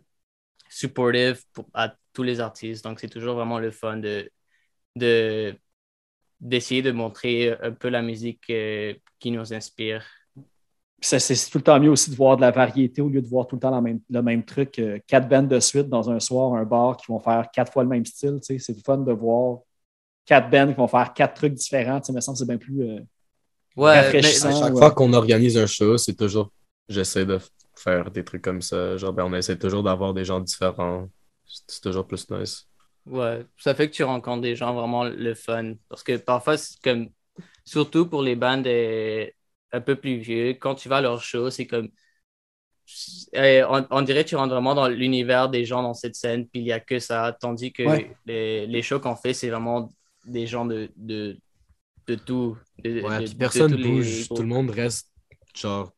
supportive 0.69 1.45
pour- 1.53 1.69
à 1.75 1.97
tous 2.13 2.23
les 2.23 2.41
artistes. 2.41 2.85
Donc, 2.85 3.01
c'est 3.01 3.09
toujours 3.11 3.37
vraiment 3.37 3.59
le 3.61 3.71
fun 3.71 3.99
de, 3.99 4.31
de, 4.97 5.57
d'essayer 6.41 6.83
de 6.83 6.93
montrer 6.93 7.53
un 7.63 7.73
peu 7.73 7.89
la 7.89 8.03
musique 8.03 8.51
euh, 8.51 8.95
qui 9.21 9.31
nous 9.33 9.55
inspire. 9.55 10.07
C'est 11.05 11.51
tout 11.51 11.59
le 11.59 11.65
temps 11.65 11.81
mieux 11.81 11.91
aussi 11.91 12.11
de 12.11 12.17
voir 12.17 12.37
de 12.37 12.43
la 12.43 12.51
variété 12.53 13.03
au 13.03 13.09
lieu 13.09 13.21
de 13.21 13.27
voir 13.27 13.47
tout 13.47 13.57
le 13.57 13.61
temps 13.61 13.71
la 13.71 13.81
même- 13.81 14.01
le 14.09 14.23
même 14.23 14.45
truc. 14.45 14.79
euh, 14.79 14.99
quatre 15.07 15.29
bands 15.29 15.43
de 15.43 15.59
suite 15.61 15.89
dans 15.89 16.09
un 16.11 16.21
soir, 16.21 16.55
un 16.55 16.65
bar 16.65 16.97
qui 16.97 17.07
vont 17.09 17.19
faire 17.19 17.49
quatre 17.53 17.73
fois 17.73 17.83
le 17.83 17.89
même 17.89 18.07
style. 18.07 18.39
tu 18.41 18.55
sais. 18.55 18.59
C'est 18.59 18.77
le 18.77 18.83
fun 18.83 18.99
de 18.99 19.13
voir 19.13 19.59
quatre 20.25 20.49
bands 20.51 20.69
qui 20.69 20.75
vont 20.75 20.87
faire 20.89 21.13
quatre 21.13 21.35
trucs 21.35 21.55
différents. 21.55 22.01
tu 22.01 22.07
sais, 22.07 22.13
Il 22.13 22.17
me 22.17 22.21
semble 22.21 22.37
que 22.37 22.39
c'est 22.41 22.47
bien 22.49 22.57
plus. 22.59 22.83
euh, 22.83 23.01
Ouais, 23.77 24.01
Rafraîchissant. 24.01 24.49
mais- 24.49 24.55
À 24.55 24.61
chaque 24.61 24.73
ouais. 24.75 24.79
fois 24.79 24.91
qu'on 24.93 25.13
organise 25.13 25.57
un 25.59 25.67
show, 25.67 25.97
c'est 25.99 26.15
toujours. 26.15 26.51
J'essaie 26.89 27.25
de 27.27 27.39
faire 27.75 28.11
des 28.11 28.23
trucs 28.23 28.43
comme 28.43 28.61
ça. 28.63 28.97
Genre, 28.97 29.13
ben, 29.13 29.25
on 29.25 29.35
essaie 29.35 29.59
toujours 29.59 29.83
d'avoir 29.83 30.13
des 30.15 30.25
gens 30.25 30.41
différents. 30.41 31.09
C'est 31.47 31.63
c'est 31.67 31.81
toujours 31.81 32.07
plus 32.07 32.31
nice. 32.31 32.69
Ouais, 33.07 33.45
ça 33.59 33.75
fait 33.75 33.89
que 33.91 33.95
tu 33.95 34.05
rencontres 34.05 34.43
des 34.43 34.55
gens 34.55 34.73
vraiment 34.75 35.05
le 35.05 35.35
fun. 35.35 35.73
Parce 35.89 36.03
que 36.05 36.17
parfois, 36.19 36.57
c'est 36.57 36.81
comme, 36.83 37.09
surtout 37.65 38.07
pour 38.07 38.23
les 38.23 38.37
bandes 38.37 38.67
euh, 38.67 39.27
un 39.73 39.81
peu 39.81 39.97
plus 39.97 40.19
vieux, 40.19 40.51
quand 40.55 40.75
tu 40.75 40.89
vas 40.89 40.99
à 40.99 41.01
leur 41.01 41.23
show, 41.23 41.51
c'est 41.51 41.67
comme, 41.67 41.89
euh, 43.37 43.65
on, 43.71 43.87
on 43.91 44.03
dirait 44.03 44.25
que 44.25 44.29
tu 44.31 44.37
rentres 44.37 44.53
vraiment 44.53 44.75
dans 44.75 44.89
l'univers 44.89 45.49
des 45.49 45.65
gens 45.65 45.83
dans 45.83 45.95
cette 45.95 46.15
scène, 46.15 46.47
puis 46.47 46.61
il 46.61 46.65
n'y 46.65 46.73
a 46.73 46.81
que 46.81 46.99
ça. 46.99 47.37
Tandis 47.41 47.73
que 47.73 47.83
Ouais. 47.85 48.17
les, 48.27 48.67
les 48.67 48.83
shows 48.83 49.01
qu'on 49.01 49.17
fait, 49.17 49.33
c'est 49.35 49.49
vraiment 49.49 49.93
des 50.27 50.47
gens 50.47 50.65
de, 50.67 50.91
de, 50.97 51.39
de 52.07 52.15
tout. 52.15 52.57
de- 52.85 53.01
Ouais, 53.03 53.19
de- 53.21 53.25
puis 53.25 53.35
de 53.35 53.39
personne 53.39 53.81
bouge. 53.81 54.29
Tout 54.29 54.43
le 54.43 54.49
monde 54.49 54.71
reste, 54.71 55.09
genre, 55.55 55.93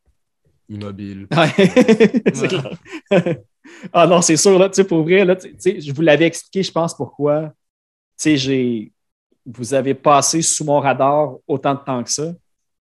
immobile. 0.68 1.26
Ouais. 1.32 1.52
C'est 2.34 2.48
clair. 2.48 2.78
ah 3.92 4.06
non, 4.06 4.20
c'est 4.22 4.36
sûr, 4.36 4.58
là, 4.58 4.68
tu 4.68 4.76
sais, 4.76 4.84
pour 4.84 5.02
vrai, 5.02 5.24
là, 5.24 5.36
tu 5.36 5.54
sais, 5.58 5.80
je 5.80 5.92
vous 5.92 6.02
l'avais 6.02 6.26
expliqué, 6.26 6.62
je 6.62 6.72
pense, 6.72 6.94
pourquoi. 6.94 7.48
Tu 7.48 7.54
sais, 8.18 8.36
j'ai. 8.36 8.92
Vous 9.46 9.74
avez 9.74 9.94
passé 9.94 10.40
sous 10.42 10.64
mon 10.64 10.80
radar 10.80 11.36
autant 11.46 11.74
de 11.74 11.80
temps 11.80 12.02
que 12.02 12.10
ça. 12.10 12.32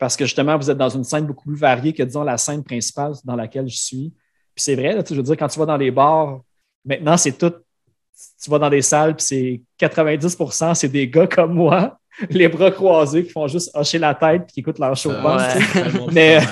Parce 0.04 0.18
que 0.18 0.26
justement, 0.26 0.58
vous 0.58 0.70
êtes 0.70 0.78
dans 0.78 0.90
une 0.90 1.06
scène 1.06 1.26
beaucoup 1.26 1.48
plus 1.48 1.56
variée 1.58 1.94
que, 1.94 2.04
disons, 2.04 2.24
la 2.24 2.38
scène 2.38 2.62
principale 2.62 3.14
dans 3.24 3.38
laquelle 3.38 3.70
je 3.70 3.78
suis. 3.78 4.12
Puis 4.54 4.62
c'est 4.62 4.76
vrai, 4.76 4.94
là, 4.94 5.02
je 5.10 5.16
veux 5.16 5.24
dire, 5.24 5.38
quand 5.38 5.48
tu 5.48 5.58
vas 5.58 5.66
dans 5.66 5.78
les 5.78 5.92
bars, 5.92 6.42
maintenant, 6.84 7.16
c'est 7.16 7.32
tout. 7.38 7.54
Tu 8.44 8.50
vas 8.50 8.60
dans 8.60 8.70
des 8.70 8.82
salles, 8.82 9.16
puis 9.16 9.26
c'est 9.26 9.62
90% 9.80 10.74
c'est 10.76 10.90
des 10.90 11.08
gars 11.08 11.26
comme 11.26 11.54
moi, 11.54 11.98
les 12.30 12.50
bras 12.50 12.70
croisés, 12.70 13.24
qui 13.24 13.30
font 13.30 13.48
juste 13.48 13.72
hocher 13.74 13.98
la 13.98 14.14
tête 14.14 14.44
puis 14.44 14.56
qui 14.56 14.60
écoutent 14.60 14.80
leur 14.80 14.94
show. 14.98 15.12
Ouais. 15.12 16.10
Mais-. 16.12 16.40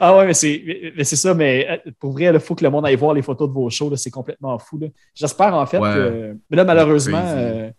Ah 0.00 0.16
ouais, 0.16 0.26
mais 0.26 0.34
c'est, 0.34 0.60
mais- 0.66 0.92
mais 0.96 1.04
c'est 1.04 1.14
ça, 1.14 1.34
mais 1.34 1.66
euh, 1.86 1.90
pour 2.00 2.10
vrai, 2.10 2.24
il 2.24 2.40
faut 2.40 2.54
que 2.56 2.64
le 2.64 2.70
monde 2.70 2.84
aille 2.84 2.96
voir 2.96 3.14
les 3.14 3.22
photos 3.22 3.48
de 3.48 3.54
vos 3.54 3.70
shows, 3.70 3.94
c'est 3.94 4.10
complètement 4.10 4.58
fou. 4.58 4.80
J'espère 5.14 5.54
en 5.54 5.64
fait 5.66 5.78
Ouais. 5.78 5.94
que. 5.94 6.36
Mais 6.50 6.56
là, 6.56 6.64
malheureusement, 6.64 7.22
euh, 7.24 7.70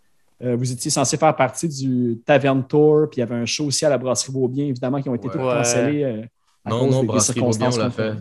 euh, 0.42 0.56
vous 0.56 0.72
étiez 0.72 0.90
censé 0.92 1.18
faire 1.18 1.36
partie 1.36 1.68
du 1.68 2.20
Tavern 2.26 2.66
Tour, 2.66 3.08
puis 3.10 3.18
il 3.18 3.20
y 3.20 3.24
avait 3.24 3.36
un 3.36 3.46
show 3.46 3.66
aussi 3.66 3.86
à 3.86 3.90
la 3.90 3.98
Brasserie 3.98 4.32
Beaubien, 4.34 4.66
évidemment, 4.66 5.02
qui 5.02 5.10
ont 5.10 5.16
été 5.16 5.28
Ouais. 5.28 5.34
cancellés. 5.38 6.04
euh, 6.04 6.22
à 6.66 6.70
Non, 6.72 6.80
cause 6.86 6.92
non, 6.96 7.02
des- 7.02 7.08
Brasserie 7.08 7.40
Beaubien, 7.40 7.54
circonstances 7.54 7.76
on 7.76 7.80
l'a 7.84 7.90
fait. 7.92 8.20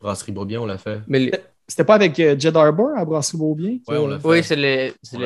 Brasserie 0.00 0.32
Beaubien, 0.32 0.60
on 0.60 0.66
l'a 0.66 0.78
fait. 0.78 1.00
Mais 1.06 1.18
les- 1.18 1.32
C'était 1.66 1.84
pas 1.84 1.96
avec 1.96 2.18
euh, 2.18 2.34
Jed 2.38 2.56
Arbor 2.56 2.96
à 2.96 3.04
Brasserie 3.04 3.36
Beaubien? 3.38 3.78
Ouais, 3.88 3.98
on 3.98 4.06
l'a 4.06 4.18
fait? 4.18 4.26
oui, 4.28 4.42
c'est 4.42 4.56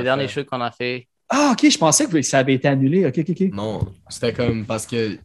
derniers 0.02 0.26
fait. 0.26 0.40
shows 0.42 0.44
qu'on 0.44 0.60
a 0.60 0.72
fait. 0.72 1.06
Ah, 1.28 1.50
ok, 1.52 1.70
je 1.70 1.78
pensais 1.78 2.06
que 2.06 2.20
ça 2.22 2.38
avait 2.40 2.54
été 2.54 2.66
annulé. 2.68 3.06
Ok, 3.06 3.18
ok, 3.18 3.30
ok. 3.30 3.40
Non, 3.52 3.80
c'était 4.08 4.32
comme 4.32 4.66
parce 4.66 4.84
que 4.86 5.18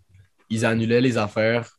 ils 0.50 0.64
annulaient 0.66 1.02
les 1.02 1.18
affaires 1.18 1.70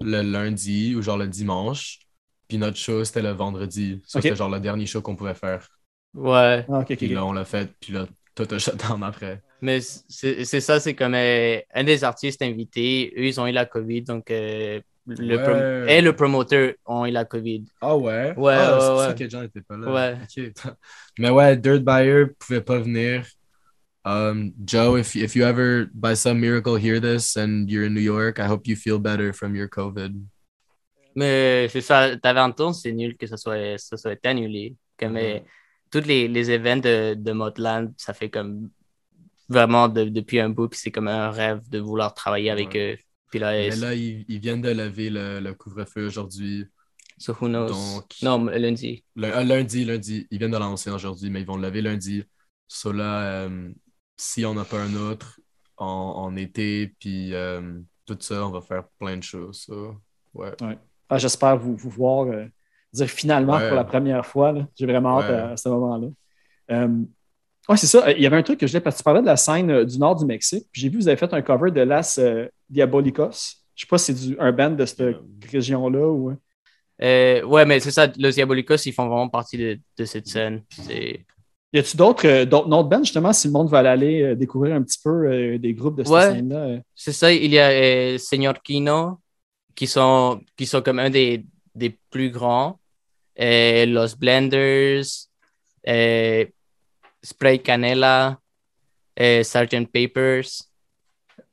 le 0.00 0.22
lundi 0.22 0.94
ou 0.94 1.02
genre 1.02 1.18
le 1.18 1.26
dimanche. 1.26 1.98
Puis 2.46 2.56
notre 2.58 2.76
show, 2.76 3.02
c'était 3.04 3.22
le 3.22 3.30
vendredi. 3.30 4.00
Ça. 4.06 4.20
C'était 4.20 4.36
genre 4.36 4.48
le 4.50 4.60
dernier 4.60 4.86
show 4.86 5.00
qu'on 5.02 5.16
pouvait 5.16 5.34
faire. 5.34 5.66
Ouais. 6.14 6.64
Ah, 6.68 6.78
ok, 6.80 6.86
ok, 6.90 6.96
Puis 6.96 7.08
là, 7.08 7.24
on 7.24 7.32
l'a 7.32 7.44
fait. 7.44 7.72
Puis 7.80 7.92
là, 7.92 8.06
tout 8.34 8.46
a 8.54 8.58
shut 8.58 8.76
down 8.76 9.02
après. 9.02 9.40
Mais 9.60 9.80
c'est 9.80 10.44
ça, 10.60 10.80
c'est 10.80 10.94
comme 10.94 11.14
euh, 11.14 11.58
un 11.74 11.84
des 11.84 12.04
artistes 12.04 12.42
invités, 12.42 13.12
eux, 13.16 13.24
ils 13.26 13.40
ont 13.40 13.46
eu 13.46 13.52
la 13.52 13.64
COVID, 13.66 14.02
donc 14.02 14.30
euh, 14.30 14.80
le 15.06 15.36
Ouais. 15.36 15.42
prom- 15.42 15.88
et 15.88 16.00
le 16.00 16.14
promoteur 16.16 16.72
ont 16.86 17.06
eu 17.06 17.10
la 17.10 17.24
COVID. 17.24 17.64
Ah 17.80 17.96
ouais? 17.96 18.34
Ouais, 18.36 18.54
ah, 18.56 18.74
ouais, 18.74 18.80
c'est 18.80 18.86
pour 18.88 18.98
ouais. 18.98 19.06
ça 19.06 19.14
que 19.14 19.28
John 19.30 19.42
n'était 19.42 19.60
pas 19.62 19.76
là. 19.76 19.92
Ouais. 19.92 20.18
Mais 21.18 21.30
ouais, 21.30 21.56
Dirt 21.56 21.80
Buyer 21.82 22.26
pouvait 22.38 22.60
pas 22.62 22.78
venir. 22.78 23.24
Um, 24.06 24.52
Joe, 24.66 24.98
if, 25.00 25.14
if 25.16 25.34
you 25.34 25.44
ever, 25.44 25.86
by 25.94 26.14
some 26.14 26.38
miracle, 26.38 26.76
hear 26.76 27.00
this 27.00 27.36
and 27.38 27.70
you're 27.70 27.86
in 27.86 27.94
New 27.94 28.02
York, 28.02 28.38
I 28.38 28.46
hope 28.46 28.66
you 28.66 28.76
feel 28.76 28.98
better 28.98 29.32
from 29.32 29.54
your 29.56 29.68
COVID. 29.68 30.12
Mais 31.16 31.68
c'est 31.70 31.80
ça, 31.80 32.16
Taventon, 32.16 32.72
c'est 32.72 32.92
nul 32.92 33.16
que 33.16 33.26
ça 33.26 33.36
soit, 33.36 33.78
ça 33.78 33.96
soit 33.96 34.18
annulé. 34.26 34.74
Comme 34.98 35.16
euh, 35.16 35.38
tous 36.00 36.06
les, 36.08 36.26
les 36.26 36.50
événements 36.50 36.82
de, 36.82 37.14
de 37.14 37.32
Motland, 37.32 37.92
ça 37.96 38.12
fait 38.14 38.28
comme 38.30 38.70
vraiment 39.48 39.88
de- 39.88 40.04
depuis 40.04 40.40
un 40.40 40.48
bout, 40.48 40.68
puis 40.68 40.78
c'est 40.78 40.90
comme 40.90 41.08
un 41.08 41.30
rêve 41.30 41.60
de 41.68 41.78
vouloir 41.78 42.14
travailler 42.14 42.50
avec 42.50 42.74
eux. 42.76 42.96
Puis 43.30 43.38
là, 43.38 43.52
Mais 43.52 43.76
là, 43.76 43.94
ils, 43.94 44.24
ils 44.28 44.40
viennent 44.40 44.60
de 44.62 44.70
lever 44.70 45.10
le, 45.10 45.40
le 45.40 45.54
couvre-feu 45.54 46.06
aujourd'hui. 46.06 46.66
so 47.18 47.32
who 47.40 47.46
knows? 47.48 47.68
donc- 47.68 48.12
Non, 48.22 48.44
lundi. 48.46 49.04
Le- 49.14 49.28
euh, 49.36 49.44
lundi, 49.44 49.84
lundi. 49.84 50.26
Ils 50.30 50.38
viennent 50.38 50.50
de 50.50 50.56
l'annoncer 50.56 50.90
aujourd'hui, 50.90 51.30
mais 51.30 51.40
ils 51.42 51.46
vont 51.46 51.56
le 51.56 51.68
lever 51.68 51.82
lundi. 51.82 52.24
So 52.66 52.92
là, 52.92 53.44
euh, 53.44 53.70
si 54.16 54.44
on 54.44 54.54
n'a 54.54 54.64
pas 54.64 54.80
un 54.82 54.94
autre 54.96 55.38
en, 55.76 55.86
en 55.86 56.36
été, 56.36 56.88
puis 56.98 57.34
euh, 57.34 57.78
tout 58.06 58.16
ça, 58.20 58.46
on 58.46 58.50
va 58.50 58.60
faire 58.60 58.88
plein 58.98 59.16
de 59.16 59.22
choses. 59.22 59.60
so, 59.66 59.94
ouais. 60.34 60.52
Ah, 61.08 61.18
J'espère 61.18 61.56
vous, 61.56 61.76
vous 61.76 61.90
voir 61.90 62.26
euh, 62.26 62.46
dire 62.94 63.08
finalement 63.08 63.54
Ouais. 63.56 63.66
pour 63.68 63.76
la 63.76 63.84
première 63.84 64.24
fois. 64.24 64.54
J'ai 64.76 64.86
vraiment 64.86 65.18
hâte 65.20 65.28
Ouais. 65.30 65.36
à, 65.36 65.48
à 65.50 65.56
ce 65.56 65.68
moment-là. 65.68 66.08
Euh, 66.70 66.88
ouais, 67.68 67.76
c'est 67.76 67.86
ça. 67.86 68.10
Il 68.12 68.22
y 68.22 68.26
avait 68.26 68.36
un 68.36 68.42
truc 68.42 68.58
que 68.60 68.66
je 68.66 68.72
voulais 68.72 68.80
parce 68.80 68.96
que 68.96 69.00
tu 69.00 69.04
parlais 69.04 69.20
de 69.20 69.26
la 69.26 69.36
scène 69.36 69.70
euh, 69.70 69.84
du 69.84 69.98
nord 69.98 70.16
du 70.16 70.24
Mexique. 70.24 70.66
J'ai 70.72 70.88
vu 70.88 70.98
que 70.98 71.02
vous 71.02 71.08
avez 71.08 71.16
fait 71.16 71.32
un 71.34 71.42
cover 71.42 71.70
de 71.70 71.80
Las 71.82 72.18
euh, 72.18 72.46
Diabolicos. 72.70 73.56
Je 73.74 73.82
sais 73.82 73.88
pas 73.88 73.98
si 73.98 74.14
c'est 74.14 74.28
du- 74.28 74.38
un 74.38 74.52
band 74.52 74.70
de 74.70 74.84
cette 74.86 75.00
Euh. 75.00 75.14
région-là 75.50 76.06
ou. 76.08 76.32
Euh, 77.02 77.42
ouais, 77.42 77.64
mais 77.66 77.80
c'est 77.80 77.90
ça, 77.90 78.06
Los 78.18 78.30
Diabolicos, 78.30 78.76
ils 78.86 78.92
font 78.92 79.08
vraiment 79.08 79.28
partie 79.28 79.58
de, 79.58 79.78
de 79.98 80.04
cette 80.04 80.28
scène. 80.28 80.62
Y 81.72 81.78
a-tu 81.80 81.96
d'autres 81.96 82.44
d'autres 82.44 82.68
bands, 82.84 83.02
justement, 83.02 83.32
si 83.32 83.48
le 83.48 83.52
monde 83.52 83.68
veut 83.68 83.78
aller 83.78 84.36
découvrir 84.36 84.76
un 84.76 84.82
petit 84.82 85.00
peu 85.02 85.10
euh, 85.26 85.58
des 85.58 85.74
groupes 85.74 85.96
de 85.98 86.04
cette 86.04 86.12
Ouais. 86.12 86.30
scène-là? 86.30 86.78
C'est 86.94 87.10
ça, 87.12 87.32
il 87.32 87.50
y 87.50 87.58
a 87.58 87.70
euh, 87.70 88.16
Señor 88.18 88.62
Kino, 88.62 89.18
qui 89.74 89.88
sont, 89.88 90.40
qui 90.56 90.66
sont 90.66 90.82
comme 90.82 91.00
un 91.00 91.10
des, 91.10 91.44
des 91.74 91.98
plus 92.10 92.30
grands. 92.30 92.78
Euh, 93.40 93.86
Los 93.86 94.16
Blenders, 94.16 95.02
euh, 95.88 96.44
Spray 97.22 97.58
Canela, 97.58 98.38
euh, 99.20 99.42
Sgt. 99.42 99.86
Papers. 99.92 100.48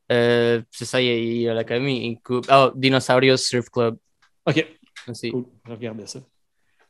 C'est 0.09 0.85
ça, 0.85 1.01
il 1.01 1.07
y 1.07 1.09
a, 1.09 1.15
il 1.17 1.41
y 1.41 1.49
a 1.49 1.63
quand 1.63 1.75
même 1.79 1.87
une 1.87 2.17
coupe. 2.19 2.45
Oh, 2.51 2.71
Dinosaurios 2.75 3.37
Surf 3.37 3.69
Club 3.69 3.97
OK. 4.45 4.67
aussi. 5.07 5.31
Cool, 5.31 5.45
je 5.65 5.71
regardais 5.71 6.07
ça. 6.07 6.19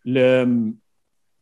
Le... 0.03 0.71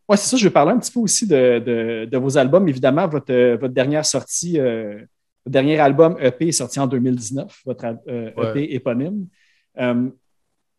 Ouais, 0.08 0.18
c'est 0.18 0.28
ça, 0.28 0.38
je 0.38 0.44
vais 0.44 0.50
parler 0.50 0.72
un 0.74 0.80
petit 0.80 0.92
peu 0.92 1.00
aussi 1.00 1.26
de, 1.28 1.60
de- 1.60 2.06
de 2.12 2.18
vos 2.18 2.38
albums. 2.38 2.68
Évidemment, 2.68 3.08
votre, 3.08 3.56
votre 3.56 3.74
dernière 3.74 4.06
sortie, 4.06 4.60
euh, 4.60 4.96
votre 5.46 5.54
dernier 5.54 5.80
album 5.80 6.18
EP 6.20 6.48
est 6.50 6.52
sorti 6.52 6.80
en 6.80 6.88
2019, 6.88 7.62
votre 7.66 7.86
al- 7.86 8.02
euh, 8.08 8.32
Ouais. 8.36 8.50
EP 8.64 8.74
éponyme. 8.76 9.28
Euh, 9.80 10.10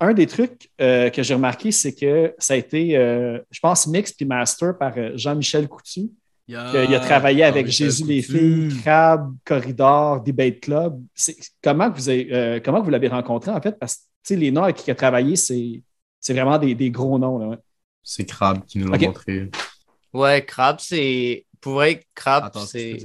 un 0.00 0.14
des 0.14 0.26
trucs 0.26 0.70
euh, 0.80 1.10
que 1.10 1.22
j'ai 1.22 1.34
remarqué, 1.34 1.70
c'est 1.72 1.94
que 1.94 2.34
ça 2.38 2.54
a 2.54 2.56
été, 2.56 2.96
euh, 2.96 3.38
je 3.50 3.60
pense, 3.60 3.86
mix 3.86 4.12
puis 4.12 4.24
master 4.24 4.76
par 4.78 4.92
euh, 4.96 5.10
Jean-Michel 5.14 5.68
Coutu. 5.68 6.10
Il 6.48 6.56
a, 6.56 6.84
il 6.84 6.94
a 6.94 6.98
travaillé 7.00 7.44
avec 7.44 7.68
Jésus 7.68 8.04
les 8.04 8.22
filles, 8.22 8.76
Crab, 8.82 9.32
Corridor, 9.44 10.20
Debate 10.20 10.58
Club. 10.60 11.00
C'est- 11.14 11.36
Comment 11.62 11.90
que 11.92 11.96
vous, 11.96 12.08
avez, 12.08 12.28
euh, 12.32 12.60
comment 12.64 12.82
vous 12.82 12.90
l'avez 12.90 13.06
rencontré, 13.08 13.52
en 13.52 13.60
fait? 13.60 13.78
Parce 13.78 14.00
que 14.26 14.34
les 14.34 14.50
noms 14.50 14.64
avec 14.64 14.76
qui 14.76 14.84
il 14.88 14.90
a 14.90 14.94
travaillé, 14.96 15.36
c'est 15.36 15.82
c'est 16.18 16.34
vraiment 16.34 16.58
des, 16.58 16.74
des 16.74 16.90
gros 16.90 17.18
noms. 17.18 17.38
Là, 17.38 17.46
ouais. 17.48 17.58
C'est 18.02 18.24
Crab 18.24 18.64
qui 18.64 18.78
nous 18.78 18.90
l'a 18.90 18.98
montré. 18.98 19.48
Ouais, 20.12 20.44
Crab, 20.44 20.78
c'est. 20.80 21.46
Pour 21.60 21.74
vrai, 21.74 22.02
Crab, 22.14 22.50
c'est. 22.66 22.98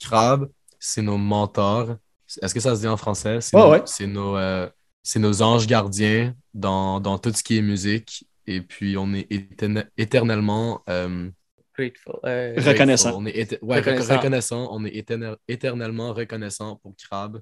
Crab, 0.00 0.48
c'est 0.78 1.02
nos 1.02 1.18
mentors. 1.18 1.96
Est-ce 2.40 2.54
que 2.54 2.60
ça 2.60 2.74
se 2.74 2.80
dit 2.80 2.88
en 2.88 2.96
français? 2.96 3.40
C'est 3.40 3.56
Ouais, 3.56 3.62
nos, 3.62 3.70
ouais. 3.72 3.82
c'est 3.84 4.06
nos, 4.06 4.36
euh, 4.36 4.68
c'est 5.04 5.20
nos 5.20 5.42
anges 5.42 5.68
gardiens 5.68 6.34
dans, 6.54 6.98
dans 6.98 7.18
tout 7.18 7.32
ce 7.32 7.44
qui 7.44 7.56
est 7.58 7.62
musique. 7.62 8.26
Et 8.48 8.60
puis, 8.60 8.96
on 8.96 9.12
est 9.14 9.30
éterne- 9.30 9.86
éternellement 9.96 10.82
euh, 10.90 11.30
Grateful. 11.76 12.14
Euh, 12.24 12.54
Reconnaissant. 12.56 13.20
grateful. 13.20 13.22
On 13.22 13.26
est 13.26 13.62
ouais, 13.62 13.80
Reconnaissant. 13.80 14.68
On 14.72 14.84
est 14.84 14.90
éterne- 14.96 15.36
éternellement 15.48 16.12
reconnaissant 16.12 16.76
pour 16.76 16.94
Crab 16.96 17.40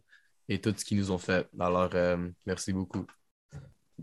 et 0.48 0.58
tout 0.60 0.74
ce 0.76 0.84
qu'ils 0.84 0.98
nous 0.98 1.10
ont 1.10 1.18
fait. 1.18 1.46
Alors, 1.58 1.90
euh, 1.94 2.16
merci 2.46 2.72
beaucoup. 2.72 3.06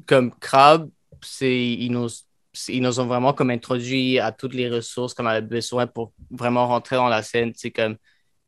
comme 0.07 0.31
Crab, 0.39 0.89
c'est, 1.21 1.57
ils, 1.73 1.91
nous, 1.91 2.07
ils 2.69 2.81
nous 2.81 2.99
ont 2.99 3.05
vraiment 3.07 3.33
comme 3.33 3.49
introduit 3.49 4.19
à 4.19 4.31
toutes 4.31 4.53
les 4.53 4.69
ressources 4.69 5.13
qu'on 5.13 5.25
avait 5.25 5.41
besoin 5.45 5.87
pour 5.87 6.13
vraiment 6.31 6.67
rentrer 6.67 6.95
dans 6.95 7.09
la 7.09 7.23
scène. 7.23 7.51
C'est 7.55 7.71
comme, 7.71 7.97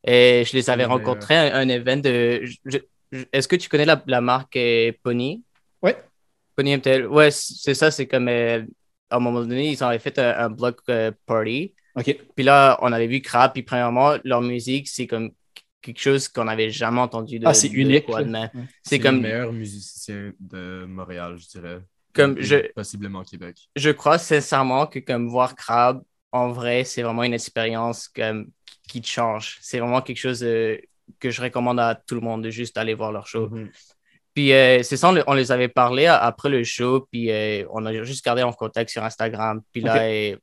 Et 0.06 0.44
je 0.46 0.54
les 0.54 0.70
avais 0.70 0.86
rencontrés 0.86 1.36
à 1.38 1.58
un, 1.58 1.68
event 1.68 1.98
de. 1.98 2.44
je- 2.66 2.78
Est-ce 3.34 3.48
que 3.48 3.56
tu 3.56 3.68
connais 3.70 3.86
la, 3.86 4.02
la 4.08 4.22
marque 4.22 4.56
euh, 4.56 4.92
Pony? 5.04 5.44
Ouais. 5.82 5.98
Pony 6.56 6.72
MTL. 6.72 7.08
Ouais, 7.08 7.32
c'est 7.32 7.74
ça, 7.74 7.92
c'est 7.92 8.08
comme. 8.08 8.28
euh, 8.28 8.64
à 9.10 9.18
un 9.18 9.20
moment 9.20 9.42
donné, 9.42 9.72
ils 9.72 9.84
avaient 9.84 10.00
fait 10.00 10.18
un, 10.20 10.46
un 10.46 10.50
block 10.50 10.80
euh, 10.90 11.12
party. 11.26 11.74
OK. 11.96 12.18
Puis 12.36 12.46
là, 12.46 12.78
on 12.82 12.92
avait 12.94 13.08
vu 13.08 13.22
Crap. 13.22 13.54
Puis 13.54 13.64
premièrement, 13.64 14.16
leur 14.24 14.42
musique, 14.42 14.88
c'est 14.88 15.08
comme 15.08 15.32
quelque 15.82 16.00
chose 16.00 16.30
qu'on 16.30 16.46
n'avait 16.46 16.70
jamais 16.70 17.02
entendu 17.02 17.38
de. 17.40 17.46
Ah, 17.48 17.54
c'est 17.54 17.68
de 17.70 17.74
unique, 17.76 18.08
de. 18.08 18.50
C'est 18.84 18.98
le 19.00 19.04
comme. 19.04 19.22
meilleur 19.22 19.52
musicien 19.52 20.32
de 20.40 20.86
Montréal, 20.86 21.38
je 21.38 21.48
dirais. 21.48 21.80
Comme 22.14 22.40
je- 22.42 22.72
Possiblement 22.74 23.24
Québec. 23.24 23.56
je 23.76 23.90
crois 23.90 24.18
sincèrement 24.18 24.86
que 24.86 25.00
comme 25.00 25.28
voir 25.30 25.56
Crab 25.56 26.02
en 26.34 26.52
vrai, 26.52 26.84
c'est 26.86 27.02
vraiment 27.04 27.24
une 27.24 27.34
expérience 27.34 28.08
comme, 28.10 28.50
qui 28.88 29.02
te 29.02 29.08
change. 29.08 29.58
C'est 29.62 29.80
vraiment 29.80 30.02
quelque 30.02 30.18
chose 30.18 30.44
euh, 30.44 30.78
que 31.20 31.30
je 31.30 31.42
recommande 31.42 31.80
à 31.80 31.96
tout 31.96 32.16
le 32.16 32.22
monde 32.22 32.44
de 32.44 32.50
juste 32.50 32.78
aller 32.78 32.94
voir 32.94 33.12
leur 33.12 33.28
show. 33.28 33.50
Mhm. 33.50 33.70
Puis 34.34 34.54
euh, 34.54 34.82
c'est 34.84 34.96
ça, 34.98 35.10
on, 35.10 35.12
le- 35.12 35.24
on 35.28 35.34
les 35.34 35.52
avait 35.52 35.68
parlé 35.68 36.06
après 36.06 36.50
le 36.50 36.64
show, 36.64 37.06
puis 37.12 37.30
euh, 37.32 37.66
on 37.72 37.86
a 37.86 38.04
juste 38.04 38.24
gardé 38.24 38.44
en 38.44 38.54
contact 38.54 38.90
sur 38.90 39.04
Instagram. 39.04 39.62
Puis 39.74 39.82
là, 39.82 39.98
euh, 40.04 40.36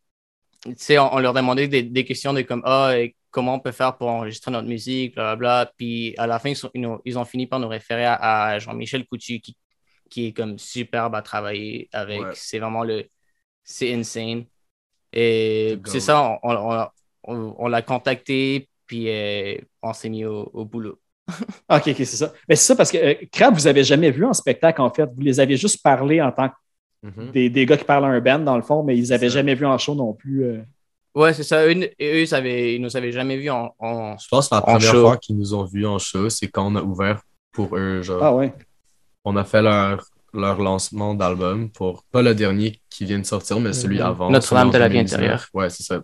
tu 0.64 0.74
sais, 0.76 0.98
on, 0.98 1.14
on 1.14 1.18
leur 1.20 1.32
demandait 1.32 1.68
des, 1.68 1.82
des 1.82 2.04
questions 2.04 2.34
de 2.34 2.42
comme 2.42 2.62
ah, 2.66 2.92
comment 3.30 3.54
on 3.54 3.60
peut 3.60 3.72
faire 3.72 3.96
pour 3.96 4.08
enregistrer 4.08 4.50
notre 4.50 4.68
musique, 4.68 5.14
blablabla. 5.14 5.72
Puis 5.78 6.14
à 6.18 6.26
la 6.26 6.38
fin, 6.38 6.50
ils, 6.50 6.56
sont- 6.56 6.70
ils 6.74 6.84
ont, 6.86 7.00
ils 7.04 7.18
ont 7.18 7.24
fini 7.24 7.46
par 7.46 7.60
nous 7.60 7.68
référer 7.68 8.04
à, 8.04 8.14
à 8.44 8.58
Jean-Michel 8.58 9.06
Coutu, 9.06 9.40
qui, 9.40 9.56
qui 10.10 10.26
est 10.26 10.32
comme 10.32 10.58
superbe 10.58 11.14
à 11.14 11.22
travailler 11.22 11.88
avec. 11.92 12.20
Ouais. 12.20 12.30
C'est 12.34 12.58
vraiment 12.58 12.84
le. 12.84 13.06
C'est 13.64 13.92
insane. 13.94 14.44
Et 15.14 15.78
c'est 15.86 16.00
ça, 16.00 16.38
on- 16.42 16.92
on 17.58 17.68
l'a 17.68 17.82
contacté, 17.82 18.68
puis 18.88 19.04
euh, 19.08 19.54
on 19.82 19.92
s'est 19.92 20.08
mis 20.08 20.24
au, 20.24 20.50
au 20.52 20.64
boulot. 20.64 20.98
OK, 21.70 21.82
OK, 21.88 21.94
c'est 21.98 22.04
ça. 22.06 22.32
Mais 22.48 22.56
c'est 22.56 22.66
ça 22.66 22.74
parce 22.74 22.90
que 22.90 22.98
euh, 22.98 23.14
Crab, 23.30 23.54
vous 23.54 23.66
avez 23.68 23.84
jamais 23.84 24.10
vu 24.10 24.24
en 24.24 24.32
spectacle, 24.32 24.80
en 24.80 24.90
fait. 24.90 25.04
Vous 25.14 25.20
les 25.20 25.38
avez 25.38 25.56
juste 25.56 25.80
parlé 25.82 26.20
en 26.20 26.32
tant 26.32 26.48
que 26.48 26.54
Mhm. 27.00 27.30
des, 27.30 27.48
des 27.48 27.64
gars 27.64 27.76
qui 27.76 27.84
parlent 27.84 28.06
à 28.06 28.08
un 28.08 28.20
band, 28.20 28.40
dans 28.40 28.56
le 28.56 28.62
fond, 28.64 28.82
mais 28.82 28.98
ils 28.98 29.10
n'avaient 29.10 29.28
jamais 29.28 29.54
vu 29.54 29.64
en 29.64 29.78
show 29.78 29.94
non 29.94 30.14
plus. 30.14 30.42
euh. 30.44 30.62
Ouais, 31.14 31.32
c'est 31.32 31.44
ça. 31.44 31.64
Eux, 31.64 31.70
eux, 31.72 31.92
ils, 32.22 32.34
avaient- 32.34 32.74
ils 32.74 32.82
nous 32.82 32.96
avaient 32.96 33.12
jamais 33.12 33.36
vus 33.36 33.50
en, 33.50 33.72
en- 33.78 34.18
Je 34.18 34.26
pense 34.28 34.48
que 34.48 34.56
la 34.56 34.62
première 34.62 34.80
show. 34.80 35.02
fois 35.06 35.16
qu'ils 35.16 35.36
nous 35.38 35.54
ont 35.54 35.62
vus 35.64 35.86
en 35.86 36.00
show, 36.00 36.28
c'est 36.28 36.48
quand 36.48 36.66
on 36.66 36.74
a 36.74 36.82
ouvert 36.82 37.22
pour 37.52 37.76
eux. 37.76 38.02
Genre, 38.02 38.20
Ah 38.20 38.34
ouais. 38.34 38.52
on 39.24 39.36
a 39.36 39.44
fait 39.44 39.62
leur, 39.62 40.02
leur 40.34 40.60
lancement 40.60 41.14
d'album 41.14 41.70
pour 41.70 42.02
pas 42.10 42.20
le 42.22 42.34
dernier 42.34 42.80
qui 42.90 43.04
vient 43.04 43.20
de 43.20 43.24
sortir, 43.26 43.60
mais 43.60 43.72
celui 43.74 43.98
Mhm. 43.98 44.04
avant. 44.04 44.30
Notre-Dame 44.30 44.70
de 44.72 44.78
la 44.78 44.88
vie 44.88 44.94
2019. 44.94 45.20
intérieure. 45.20 45.46
Ouais, 45.54 45.70
c'est 45.70 45.84
ça. 45.84 46.00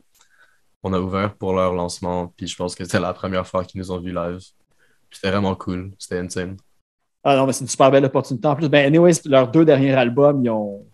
On 0.87 0.93
a 0.93 1.01
ouvert 1.01 1.35
pour 1.35 1.55
leur 1.55 1.72
lancement, 1.72 2.32
puis 2.37 2.47
je 2.47 2.55
pense 2.55 2.74
que 2.74 2.85
c'était 2.85 3.01
la 3.01 3.14
première 3.14 3.47
fois 3.47 3.64
qu'ils 3.64 3.80
nous 3.80 3.91
ont 3.91 3.99
vus 3.99 4.12
live. 4.12 4.39
C'était 5.11 5.30
vraiment 5.30 5.55
cool, 5.55 5.93
c'était 5.99 6.18
insane. 6.18 6.57
Ah 7.22 7.37
non, 7.37 7.47
mais 7.47 7.55
c'est 7.55 7.62
une 7.64 7.68
super 7.68 7.91
belle 7.91 8.05
opportunité. 8.05 8.47
En 8.47 8.55
plus, 8.55 8.68
ben, 8.68 8.85
anyways, 8.87 9.14
leurs 9.24 9.51
deux 9.51 9.64
derniers 9.64 9.95
albums, 9.95 10.45
ils 10.45 10.51
ont, 10.51 10.87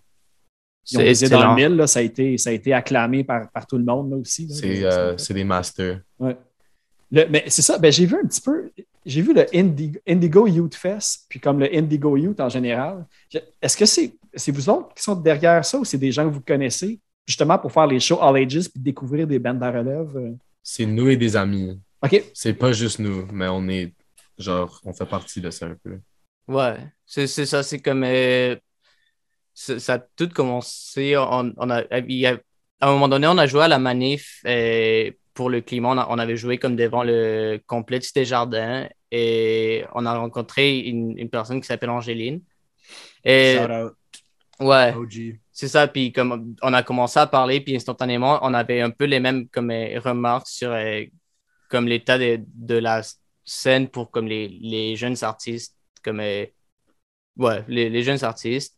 ils 0.89 0.97
ont 0.97 1.03
visé 1.03 1.27
dans 1.27 1.49
le 1.49 1.55
mille. 1.55 1.75
là. 1.75 1.87
Ça, 1.87 1.99
a 1.99 2.03
été, 2.03 2.37
ça 2.37 2.51
a 2.51 2.53
été 2.53 2.71
acclamé 2.73 3.23
par, 3.25 3.51
par 3.51 3.67
tout 3.67 3.77
le 3.77 3.83
monde 3.83 4.11
là, 4.11 4.17
aussi. 4.17 4.49
C'est 4.49 4.85
euh, 4.85 5.17
c'est 5.17 5.33
des 5.33 5.43
masters. 5.43 5.99
Ouais. 6.19 6.37
Le- 7.11 7.27
mais 7.27 7.43
c'est 7.47 7.61
ça, 7.61 7.77
ben, 7.77 7.91
j'ai 7.91 8.05
vu 8.05 8.15
un 8.15 8.25
petit 8.25 8.39
peu, 8.39 8.71
j'ai 9.05 9.21
vu 9.21 9.33
le 9.33 9.45
Indigo, 9.53 9.99
Indigo 10.07 10.47
Youth 10.47 10.75
Fest, 10.75 11.25
puis 11.27 11.41
comme 11.41 11.59
le 11.59 11.75
Indigo 11.75 12.15
Youth 12.15 12.39
en 12.39 12.47
général. 12.47 13.05
Est-ce 13.61 13.75
que 13.75 13.85
c'est 13.85 14.13
c'est 14.33 14.53
vous 14.53 14.69
autres 14.69 14.93
qui 14.93 15.03
sont 15.03 15.15
derrière 15.15 15.65
ça 15.65 15.77
ou 15.77 15.83
c'est 15.83 15.97
des 15.97 16.13
gens 16.13 16.23
que 16.29 16.33
vous 16.33 16.39
connaissez, 16.41 16.97
justement 17.25 17.57
pour 17.57 17.71
faire 17.71 17.87
les 17.87 17.99
shows 17.99 18.21
All 18.21 18.37
Ages 18.37 18.69
puis 18.69 18.81
découvrir 18.81 19.27
des 19.27 19.39
bandes 19.39 19.61
à 19.63 19.71
relève? 19.71 20.15
euh? 20.17 20.31
C'est 20.63 20.85
nous 20.85 21.09
et 21.09 21.17
des 21.17 21.35
amis. 21.35 21.79
OK. 22.03 22.23
C'est 22.33 22.53
pas 22.53 22.71
juste 22.71 22.99
nous, 22.99 23.27
mais 23.31 23.47
on 23.47 23.67
est 23.67 23.93
genre, 24.37 24.79
on 24.83 24.93
fait 24.93 25.05
partie 25.05 25.41
de 25.41 25.49
ça 25.49 25.67
un 25.67 25.75
peu. 25.83 25.99
Ouais, 26.47 26.77
c'est 27.05 27.27
c'est 27.27 27.45
ça, 27.45 27.63
c'est 27.63 27.79
comme. 27.79 28.03
euh, 28.03 28.55
ça, 29.53 29.79
ça 29.79 29.93
a 29.95 29.99
tout 29.99 30.29
commencé. 30.29 31.15
On, 31.17 31.53
on 31.57 31.69
a, 31.69 31.83
il 31.99 32.13
y 32.17 32.25
a- 32.25 32.39
à 32.79 32.87
un 32.89 32.93
moment 32.93 33.07
donné, 33.07 33.27
on 33.27 33.37
a 33.37 33.45
joué 33.47 33.63
à 33.63 33.67
la 33.67 33.79
manif 33.79 34.41
euh, 34.45 35.11
pour 35.33 35.49
le 35.49 35.61
climat. 35.61 35.89
On, 35.89 35.97
a- 35.97 36.07
on 36.09 36.17
avait 36.19 36.37
joué 36.37 36.57
comme 36.57 36.75
devant 36.75 37.03
le 37.03 37.59
complexe 37.67 38.13
des 38.13 38.25
jardins 38.25 38.87
et 39.11 39.85
on 39.93 40.05
a 40.05 40.17
rencontré 40.17 40.79
une, 40.79 41.17
une 41.17 41.29
personne 41.29 41.61
qui 41.61 41.67
s'appelle 41.67 41.89
Angéline. 41.91 42.41
Et, 43.23 43.57
Shout 43.57 43.71
out, 43.71 43.93
ouais, 44.59 44.93
OG. 44.95 45.39
C'est 45.51 45.67
ça. 45.67 45.87
Puis 45.87 46.11
comme 46.11 46.55
on 46.61 46.73
a 46.73 46.83
commencé 46.83 47.19
à 47.19 47.27
parler, 47.27 47.61
puis 47.61 47.75
instantanément, 47.75 48.39
on 48.41 48.53
avait 48.53 48.81
un 48.81 48.91
peu 48.91 49.05
les 49.05 49.19
mêmes 49.19 49.47
comme, 49.49 49.71
euh, 49.71 49.99
remarques 49.99 50.47
sur 50.47 50.71
euh, 50.71 51.03
comme 51.69 51.87
l'état 51.87 52.17
de, 52.17 52.39
de 52.55 52.75
la 52.75 53.01
scène 53.45 53.89
pour 53.89 54.11
comme 54.11 54.27
les, 54.27 54.47
les 54.47 54.95
jeunes 54.95 55.17
artistes, 55.23 55.75
comme 56.03 56.19
euh, 56.19 56.45
ouais, 57.37 57.63
les, 57.67 57.89
les 57.89 58.03
jeunes 58.03 58.23
artistes. 58.23 58.77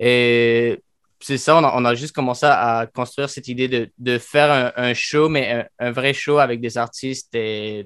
Et 0.00 0.82
c'est 1.20 1.38
ça, 1.38 1.56
on 1.56 1.84
a, 1.84 1.94
juste 1.94 2.14
commencé 2.14 2.46
à 2.46 2.88
construire 2.94 3.28
cette 3.28 3.48
idée 3.48 3.68
de, 3.68 3.90
de 3.98 4.18
faire 4.18 4.72
un, 4.76 4.94
show, 4.94 5.28
mais 5.28 5.68
un, 5.78 5.90
vrai 5.90 6.14
show 6.14 6.38
avec 6.38 6.60
des 6.60 6.78
artistes 6.78 7.34
euh, 7.34 7.82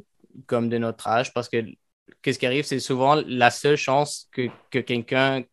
comme 0.47 0.68
de 0.68 0.78
notre 0.78 1.09
âge, 1.09 1.33
parce 1.33 1.49
que 1.49 1.64
qu'est-ce 2.20 2.39
qui 2.39 2.47
arrive, 2.47 2.64
c'est 2.64 2.80
souvent 2.80 3.22
la 3.26 3.51
seule 3.51 3.76
chance 3.76 4.28
que, 4.33 4.49
que 4.70 4.78
quelqu'un 4.80 5.45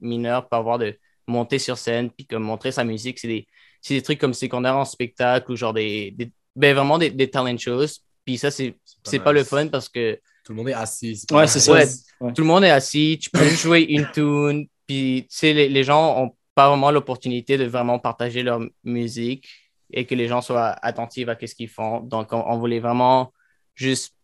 mineur 0.00 0.48
peut 0.48 0.56
avoir 0.56 0.78
de 0.78 0.98
monter 1.30 1.58
sur 1.58 1.78
scène 1.78 2.10
puis 2.10 2.26
comme 2.26 2.42
montrer 2.42 2.72
sa 2.72 2.84
musique, 2.84 3.18
c'est 3.18 3.28
des, 3.28 3.46
c'est 3.80 3.94
des 3.94 4.02
trucs 4.02 4.18
comme 4.18 4.34
secondaires 4.34 4.76
en 4.76 4.84
spectacle 4.84 5.50
ou 5.52 5.56
genre 5.56 5.72
des, 5.72 6.10
des- 6.12 6.30
ben 6.56 6.74
vraiment 6.74 6.98
des, 6.98 7.10
des 7.10 7.30
talent 7.30 7.56
shows. 7.56 7.86
Puis 8.24 8.36
ça, 8.38 8.50
c'est 8.50 8.76
c'est 9.04 9.18
pas 9.20 9.32
le 9.32 9.44
fun 9.44 9.68
parce 9.68 9.88
que 9.88 10.20
Tout 10.44 10.52
le 10.52 10.56
monde 10.56 10.68
est 10.68 10.74
assis. 10.74 11.24
Ouais, 11.30 11.46
c'est 11.46 11.60
ça. 11.60 11.72
Ouais. 11.72 11.86
Ouais. 12.20 12.32
tout 12.34 12.42
le 12.42 12.48
monde 12.48 12.64
est 12.64 12.70
assis, 12.70 13.18
tu 13.20 13.30
peux 13.30 13.48
jouer 13.48 13.82
une 13.88 14.06
tune, 14.12 14.66
puis 14.86 15.26
tu 15.30 15.36
sais, 15.36 15.52
les, 15.54 15.68
les 15.68 15.84
gens 15.84 16.22
ont 16.22 16.36
pas 16.54 16.68
vraiment 16.68 16.90
l'opportunité 16.90 17.56
de 17.56 17.64
vraiment 17.64 17.98
partager 17.98 18.42
leur 18.42 18.60
musique 18.84 19.48
et 19.92 20.04
que 20.04 20.14
les 20.14 20.28
gens 20.28 20.42
soient 20.42 20.76
attentifs 20.82 21.28
à 21.28 21.36
ce 21.46 21.54
qu'ils 21.54 21.68
font. 21.68 22.00
Donc, 22.00 22.32
on, 22.32 22.44
on 22.46 22.58
voulait 22.58 22.80
vraiment 22.80 23.32
juste 23.74 24.14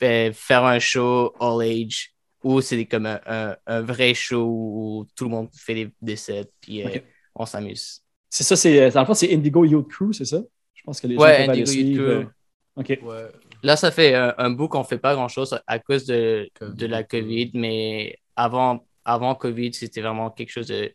ben, 0.00 0.32
faire 0.32 0.64
un 0.64 0.78
show 0.78 1.34
all 1.40 1.60
age 1.62 2.11
où 2.44 2.60
c'est 2.60 2.84
comme 2.86 3.06
un, 3.06 3.20
un- 3.26 3.56
un 3.66 3.80
vrai 3.82 4.14
show 4.14 4.44
où 4.46 5.06
tout 5.16 5.24
le 5.24 5.30
monde 5.30 5.48
fait 5.54 5.74
des, 5.74 5.90
des 6.00 6.16
sets, 6.16 6.50
puis 6.60 6.82
euh, 6.84 6.98
on 7.34 7.46
s'amuse. 7.46 8.02
C'est 8.30 8.44
ça, 8.44 8.56
c'est, 8.56 8.90
dans 8.90 9.00
le 9.00 9.06
fond, 9.06 9.14
c'est 9.14 9.32
Indigo 9.32 9.64
Youth 9.64 9.88
Crew, 9.88 10.12
c'est 10.12 10.24
ça? 10.24 10.40
Je 10.74 10.82
pense 10.84 11.00
que 11.00 11.06
les 11.06 11.16
gens 11.16 11.22
Ouais, 11.22 11.34
aller 11.48 11.60
Indigo 11.62 11.70
Youth 11.72 11.86
suivre, 11.86 12.04
Crew. 12.04 12.10
euh, 12.10 12.24
OK. 12.76 12.98
Ouais. 13.02 13.32
Là, 13.62 13.76
ça 13.76 13.90
fait 13.90 14.14
un, 14.14 14.34
un 14.38 14.50
bout 14.50 14.68
qu'on 14.68 14.82
fait 14.84 14.98
pas 14.98 15.14
grand-chose 15.14 15.58
à 15.66 15.78
cause 15.78 16.06
de, 16.06 16.48
Covid. 16.58 16.74
de 16.76 16.86
la 16.86 17.04
COVID, 17.04 17.50
mais 17.54 18.18
avant, 18.34 18.86
avant 19.04 19.34
COVID, 19.34 19.72
c'était 19.74 20.00
vraiment 20.00 20.30
quelque 20.30 20.50
chose 20.50 20.66
de, 20.66 20.92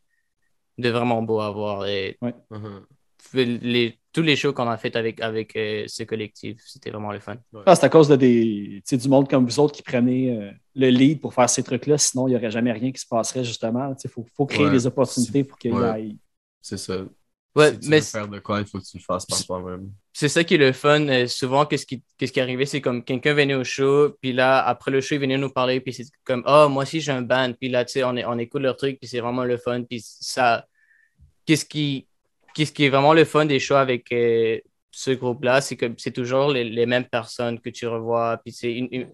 de 0.78 0.90
vraiment 0.90 1.22
beau 1.22 1.40
à 1.40 1.52
voir. 1.52 1.86
Et 1.88 2.18
Mhm. 2.52 2.86
les, 3.34 4.00
tous 4.18 4.24
les 4.24 4.36
shows 4.36 4.52
qu'on 4.52 4.68
a 4.68 4.78
fait 4.78 4.96
avec, 4.96 5.22
avec 5.22 5.56
euh, 5.56 5.84
ce 5.88 6.02
collectif, 6.02 6.60
c'était 6.66 6.90
vraiment 6.90 7.12
le 7.12 7.20
fun. 7.20 7.36
Ah, 7.68 7.76
c'est 7.76 7.86
à 7.86 7.90
cause 7.90 8.08
de 8.08 8.16
des, 8.16 8.78
tu 8.78 8.82
sais, 8.86 8.98
du 8.98 9.08
monde 9.08 9.30
comme 9.30 9.46
vous 9.46 9.60
autres 9.60 9.76
qui 9.76 9.84
prenez 9.84 10.32
euh, 10.36 10.52
le 10.74 10.90
lead 10.90 11.22
pour 11.22 11.36
faire 11.36 11.48
ces 11.50 11.62
trucs-là. 11.62 12.00
Sinon, 12.00 12.28
il 12.28 12.32
n'y 12.32 12.36
aurait 12.38 12.50
jamais 12.50 12.72
rien 12.72 12.92
qui 12.92 13.00
se 13.00 13.06
passerait, 13.08 13.44
justement. 13.44 13.94
Il 14.04 14.10
faut, 14.10 14.26
faut 14.36 14.48
créer 14.48 14.66
Ouais. 14.66 14.72
des 14.72 14.88
opportunités 14.88 15.44
pour 15.44 15.58
qu'il 15.60 15.70
y 15.72 15.74
Ouais. 15.76 16.02
ait. 16.04 16.16
C'est 16.62 16.78
ça. 16.78 16.98
Ouais, 17.56 17.74
si 17.74 17.80
tu 17.80 17.90
mais 17.90 17.98
veux 18.00 18.06
faire 18.06 18.28
de 18.28 18.40
quoi, 18.40 18.60
il 18.62 18.66
faut 18.66 18.80
que 18.80 18.86
tu 18.86 18.98
le 18.98 19.04
fasses 19.04 19.26
par 19.28 19.44
toi-même. 19.46 19.92
c'est 20.14 20.30
ça 20.30 20.44
qui 20.44 20.56
est 20.56 20.58
le 20.58 20.72
fun. 20.74 21.08
Euh, 21.10 21.28
souvent, 21.28 21.66
qu'est-ce 21.68 21.86
qui, 21.86 22.04
qu'est-ce 22.18 22.32
qui 22.32 22.40
arrivait, 22.42 22.66
c'est 22.66 22.82
comme 22.82 23.04
quelqu'un 23.04 23.34
venait 23.36 23.54
au 23.56 23.64
show, 23.64 24.16
puis 24.22 24.34
là, 24.34 24.64
après 24.66 24.90
le 24.92 25.00
show, 25.02 25.14
il 25.16 25.22
venait 25.22 25.38
nous 25.38 25.50
parler, 25.52 25.80
puis 25.80 25.94
c'est 25.94 26.06
comme, 26.24 26.44
oh, 26.48 26.68
moi 26.70 26.84
aussi, 26.84 27.02
j'ai 27.02 27.12
un 27.12 27.22
band, 27.22 27.54
puis 27.60 27.70
là, 27.70 27.86
tu 27.86 27.94
sais, 27.94 28.04
on, 28.04 28.16
est- 28.16 28.26
on 28.26 28.38
écoute 28.40 28.62
leur 28.64 28.76
truc, 28.78 29.00
puis 29.00 29.08
c'est 29.08 29.20
vraiment 29.20 29.44
le 29.44 29.58
fun, 29.58 29.84
puis 29.84 30.02
ça, 30.04 30.66
qu'est-ce 31.46 31.66
qui, 31.66 32.08
qu'est-ce 32.58 32.72
qui 32.72 32.86
est 32.86 32.90
vraiment 32.90 33.14
le 33.14 33.24
fun 33.24 33.46
des 33.46 33.60
shows 33.60 33.76
avec 33.76 34.12
euh, 34.12 34.60
ce 34.92 35.12
groupe-là, 35.12 35.62
c'est 35.62 35.76
que 35.76 35.86
c'est 35.98 36.12
toujours 36.12 36.50
les, 36.52 36.64
les 36.64 36.86
mêmes 36.88 37.06
personnes 37.06 37.60
que 37.60 37.70
tu 37.70 37.86
revois, 37.88 38.38
puis 38.44 38.52
c'est 38.52 38.74
une, 38.74 38.88
une, 38.92 39.08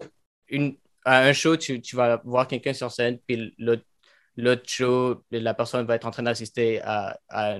une- 0.48 0.76
à 1.04 1.20
un 1.24 1.34
show, 1.34 1.54
tu, 1.58 1.82
tu 1.82 1.96
vas 1.96 2.22
voir 2.24 2.48
quelqu'un 2.48 2.72
sur 2.72 2.90
scène, 2.90 3.18
puis 3.26 3.54
l'autre, 3.58 3.82
l'autre 4.38 4.62
show, 4.66 5.22
la 5.30 5.52
personne 5.52 5.84
va 5.84 5.96
être 5.96 6.06
en 6.06 6.10
train 6.10 6.22
d'assister 6.22 6.80
à, 6.82 7.18
à- 7.28 7.58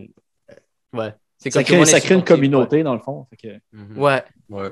ouais. 0.94 1.12
C'est 1.36 1.50
Ça 1.50 1.62
crée, 1.62 1.84
ça 1.84 2.00
crée 2.00 2.14
une 2.14 2.24
communauté, 2.24 2.82
dans 2.82 2.94
le 2.94 3.00
fond. 3.00 3.26
Fait 3.28 3.36
que-. 3.36 3.96
Ouais. 4.00 4.22
Ouais. 4.48 4.70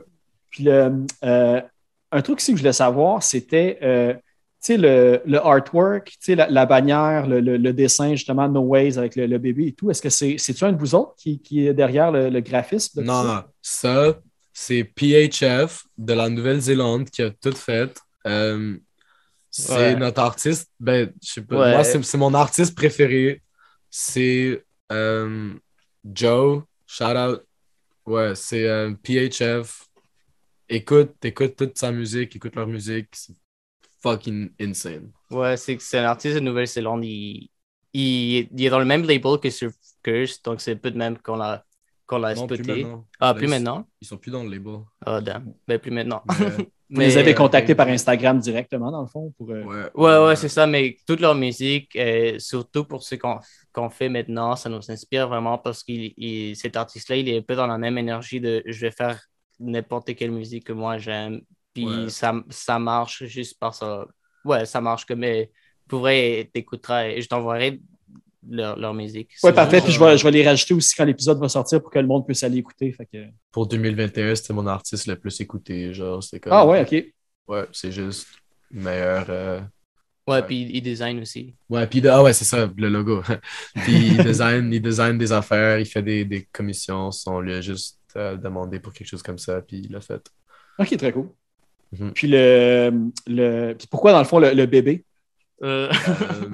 Puis 0.48 0.64
le, 0.64 1.04
euh, 1.24 1.60
un 2.10 2.22
truc 2.22 2.38
aussi 2.38 2.52
que 2.52 2.56
je 2.56 2.62
voulais 2.62 2.72
savoir, 2.72 3.22
c'était 3.22 3.78
euh, 3.82 4.14
sais, 4.66 4.76
le, 4.76 5.20
le 5.26 5.38
artwork, 5.38 6.08
tu 6.10 6.16
sais, 6.20 6.34
la, 6.34 6.48
la 6.48 6.66
bannière, 6.66 7.26
le, 7.26 7.40
le- 7.40 7.56
le 7.56 7.72
dessin, 7.72 8.10
justement, 8.12 8.48
No 8.48 8.60
Ways 8.60 8.98
avec 8.98 9.16
le, 9.16 9.38
bébé 9.38 9.68
et 9.68 9.72
tout. 9.72 9.90
Est-ce 9.90 10.02
que 10.02 10.10
c'est 10.10 10.36
c'est-tu 10.38 10.64
un 10.64 10.72
de 10.72 10.78
vous 10.78 10.94
autres 10.94 11.14
qui, 11.16 11.40
qui 11.40 11.66
est 11.66 11.74
derrière 11.74 12.10
le, 12.12 12.40
graphisme? 12.40 13.00
de 13.00 13.06
Non, 13.06 13.22
ça? 13.22 13.28
non. 13.46 13.52
Ça, 13.60 14.20
c'est 14.52 14.84
PHF 14.84 15.84
de 15.98 16.12
la 16.12 16.28
Nouvelle-Zélande 16.28 17.08
qui 17.10 17.22
a 17.22 17.30
tout 17.30 17.52
fait. 17.56 17.98
Euh, 18.26 18.76
c'est 19.50 19.74
Ouais. 19.74 19.96
notre 19.96 20.20
artiste. 20.20 20.70
Ben, 20.80 21.12
je 21.22 21.32
sais 21.32 21.42
pas. 21.42 21.58
Ouais. 21.60 21.72
Moi, 21.72 21.84
c'est 21.84 22.02
c'est 22.02 22.18
mon 22.18 22.32
artiste 22.34 22.74
préféré. 22.74 23.42
C'est 23.90 24.64
euh, 24.90 25.52
Joe. 26.04 26.62
Shout 26.86 27.04
out. 27.16 27.42
Ouais, 28.06 28.34
c'est 28.34 28.66
euh, 28.68 28.92
PHF. 29.02 29.86
écoute, 30.68 31.14
écoute 31.24 31.56
toute 31.56 31.78
sa 31.78 31.92
musique, 31.92 32.34
écoute 32.36 32.56
leur 32.56 32.66
musique, 32.66 33.08
c'est 33.12 33.34
fucking 34.02 34.50
insane. 34.60 35.10
Ouais, 35.30 35.56
c'est 35.56 35.76
que 35.76 35.82
c'est 35.82 35.98
un 35.98 36.04
artiste 36.04 36.34
de 36.34 36.40
Nouvelle-Zélande. 36.40 37.04
Il, 37.04 37.48
il, 37.94 38.48
il 38.52 38.64
est 38.66 38.70
dans 38.70 38.78
le 38.78 38.84
même 38.84 39.02
label 39.04 39.38
que 39.40 39.50
sur 39.50 39.70
Curse, 40.02 40.42
donc 40.42 40.60
c'est 40.60 40.72
un 40.72 40.76
peu 40.76 40.90
de 40.90 40.98
même 40.98 41.18
qu'on 41.18 41.36
l'a 41.36 41.64
qu'on 42.06 42.18
l'a 42.18 42.34
spoté. 42.34 42.62
maintenant. 42.82 43.06
Ah, 43.20 43.26
Là, 43.28 43.34
plus 43.34 43.46
ils- 43.46 43.50
maintenant? 43.50 43.86
Ils 44.00 44.06
sont 44.08 44.18
plus 44.18 44.30
dans 44.30 44.42
le 44.42 44.50
label. 44.50 44.80
Ah, 45.06 45.20
damn. 45.20 45.54
Ben, 45.66 45.78
plus 45.78 45.90
maintenant. 45.90 46.22
Mais, 46.28 46.36
Vous 46.90 47.00
les 47.00 47.16
avez 47.16 47.30
euh, 47.30 47.34
contactés 47.34 47.74
par. 47.74 47.88
Instagram 47.88 48.38
directement, 48.38 48.90
dans 48.90 49.00
le 49.02 49.06
fond, 49.06 49.32
pour. 49.38 49.50
euh, 49.50 49.62
ouais, 49.64 49.90
Ouais, 49.94 50.26
ouais, 50.26 50.36
c'est 50.36 50.48
ça, 50.50 50.66
mais 50.66 50.96
toute 51.06 51.20
leur 51.20 51.34
musique, 51.34 51.96
euh, 51.96 52.38
surtout 52.38 52.84
pour 52.84 53.02
ce 53.02 53.14
qu'on 53.14 53.38
qu'on 53.72 53.88
fait 53.88 54.10
maintenant, 54.10 54.56
ça 54.56 54.68
nous 54.68 54.90
inspire 54.90 55.26
vraiment 55.28 55.56
parce 55.56 55.82
que 55.82 55.92
cet 56.54 56.76
artiste-là, 56.76 57.16
il 57.16 57.28
est 57.30 57.38
un 57.38 57.42
peu 57.42 57.54
dans 57.56 57.66
la 57.66 57.78
même 57.78 57.96
énergie 57.96 58.40
de 58.40 58.62
je 58.66 58.80
vais 58.82 58.90
faire 58.90 59.18
n'importe 59.60 60.14
quelle 60.14 60.32
musique 60.32 60.64
que 60.64 60.72
moi 60.74 60.98
j'aime, 60.98 61.40
puis 61.74 61.86
Ouais. 61.86 62.08
ça, 62.08 62.34
ça 62.50 62.78
marche 62.78 63.24
juste 63.24 63.58
par 63.58 63.74
ça. 63.74 64.06
Ouais, 64.44 64.64
ça 64.66 64.80
marche 64.80 65.04
comme. 65.06 65.24
Pour 65.88 66.00
vrai, 66.00 66.50
t'écouteras 66.52 67.06
et 67.08 67.20
je 67.20 67.28
t'enverrai 67.28 67.80
leur, 68.48 68.78
leur 68.78 68.94
musique. 68.94 69.30
Ouais, 69.42 69.50
C'est 69.50 69.52
parfait. 69.54 69.80
Puis 69.80 69.92
je 69.92 70.00
vais, 70.00 70.16
je 70.16 70.24
vais 70.24 70.30
les 70.30 70.44
rajouter 70.46 70.74
aussi 70.74 70.94
quand 70.94 71.04
l'épisode 71.04 71.38
va 71.38 71.48
sortir 71.48 71.80
pour 71.80 71.90
que 71.90 71.98
le 71.98 72.06
monde 72.06 72.26
puisse 72.26 72.42
aller 72.42 72.58
écouter. 72.58 72.92
Fait 72.92 73.06
que... 73.06 73.26
Pour 73.50 73.66
2021, 73.66 74.34
c'était 74.34 74.52
mon 74.54 74.66
artiste 74.66 75.06
le 75.06 75.16
plus 75.16 75.38
écouté. 75.40 75.92
Genre, 75.92 76.22
c'est 76.22 76.40
comme. 76.40 76.52
Ah 76.52 76.66
ouais, 76.66 76.82
ok. 76.82 77.04
Ouais, 77.48 77.66
c'est 77.72 77.92
juste 77.92 78.26
meilleur. 78.70 79.26
euh, 79.28 79.60
Ouais, 80.26 80.34
Ouais. 80.36 80.42
puis 80.46 80.62
il 80.72 80.80
design 80.80 81.20
aussi. 81.20 81.54
Ouais, 81.68 81.84
puis 81.88 82.00
de- 82.00 82.08
ah 82.08 82.22
ouais, 82.22 82.32
c'est 82.32 82.44
ça, 82.44 82.70
le 82.76 82.88
logo. 82.88 83.22
puis 83.74 83.92
il 84.12 84.16
design, 84.24 84.72
il 84.72 84.80
design 84.80 85.18
des 85.18 85.32
affaires, 85.32 85.78
il 85.80 85.86
fait 85.86 86.02
des, 86.02 86.24
des 86.24 86.44
commissions. 86.52 87.10
On 87.26 87.40
lui 87.40 87.54
a 87.54 87.60
juste 87.60 87.98
euh, 88.16 88.36
demandé 88.36 88.78
pour 88.78 88.92
quelque 88.92 89.08
chose 89.08 89.22
comme 89.22 89.38
ça, 89.38 89.60
puis 89.60 89.78
il 89.84 89.90
l'a 89.92 90.00
fait. 90.00 90.22
Ok, 90.78 90.96
très 90.96 91.12
cool. 91.12 91.28
Mhm. 91.98 92.12
Puis 92.12 92.26
le, 92.28 92.90
le. 93.26 93.74
puis 93.74 93.86
pourquoi, 93.90 94.12
dans 94.12 94.18
le 94.18 94.24
fond, 94.24 94.38
le, 94.38 94.52
le 94.52 94.66
bébé? 94.66 95.04
Euh, 95.62 95.90
Euh, 96.10 96.48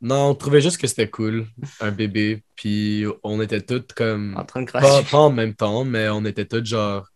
non, 0.00 0.30
on 0.30 0.34
trouvait 0.34 0.60
juste 0.60 0.78
que 0.78 0.86
c'était 0.86 1.08
cool, 1.08 1.46
un 1.80 1.90
bébé. 1.90 2.42
Puis 2.54 3.04
on 3.22 3.40
était 3.40 3.60
tous 3.60 3.82
comme. 3.94 4.34
en 4.36 4.44
train 4.44 4.62
de 4.62 4.70
Pas, 4.70 4.80
cracher. 4.80 5.10
pas 5.10 5.18
en 5.18 5.30
même 5.30 5.54
temps, 5.54 5.84
mais 5.84 6.08
on 6.08 6.24
était 6.24 6.44
tous 6.44 6.64
genre. 6.64 7.06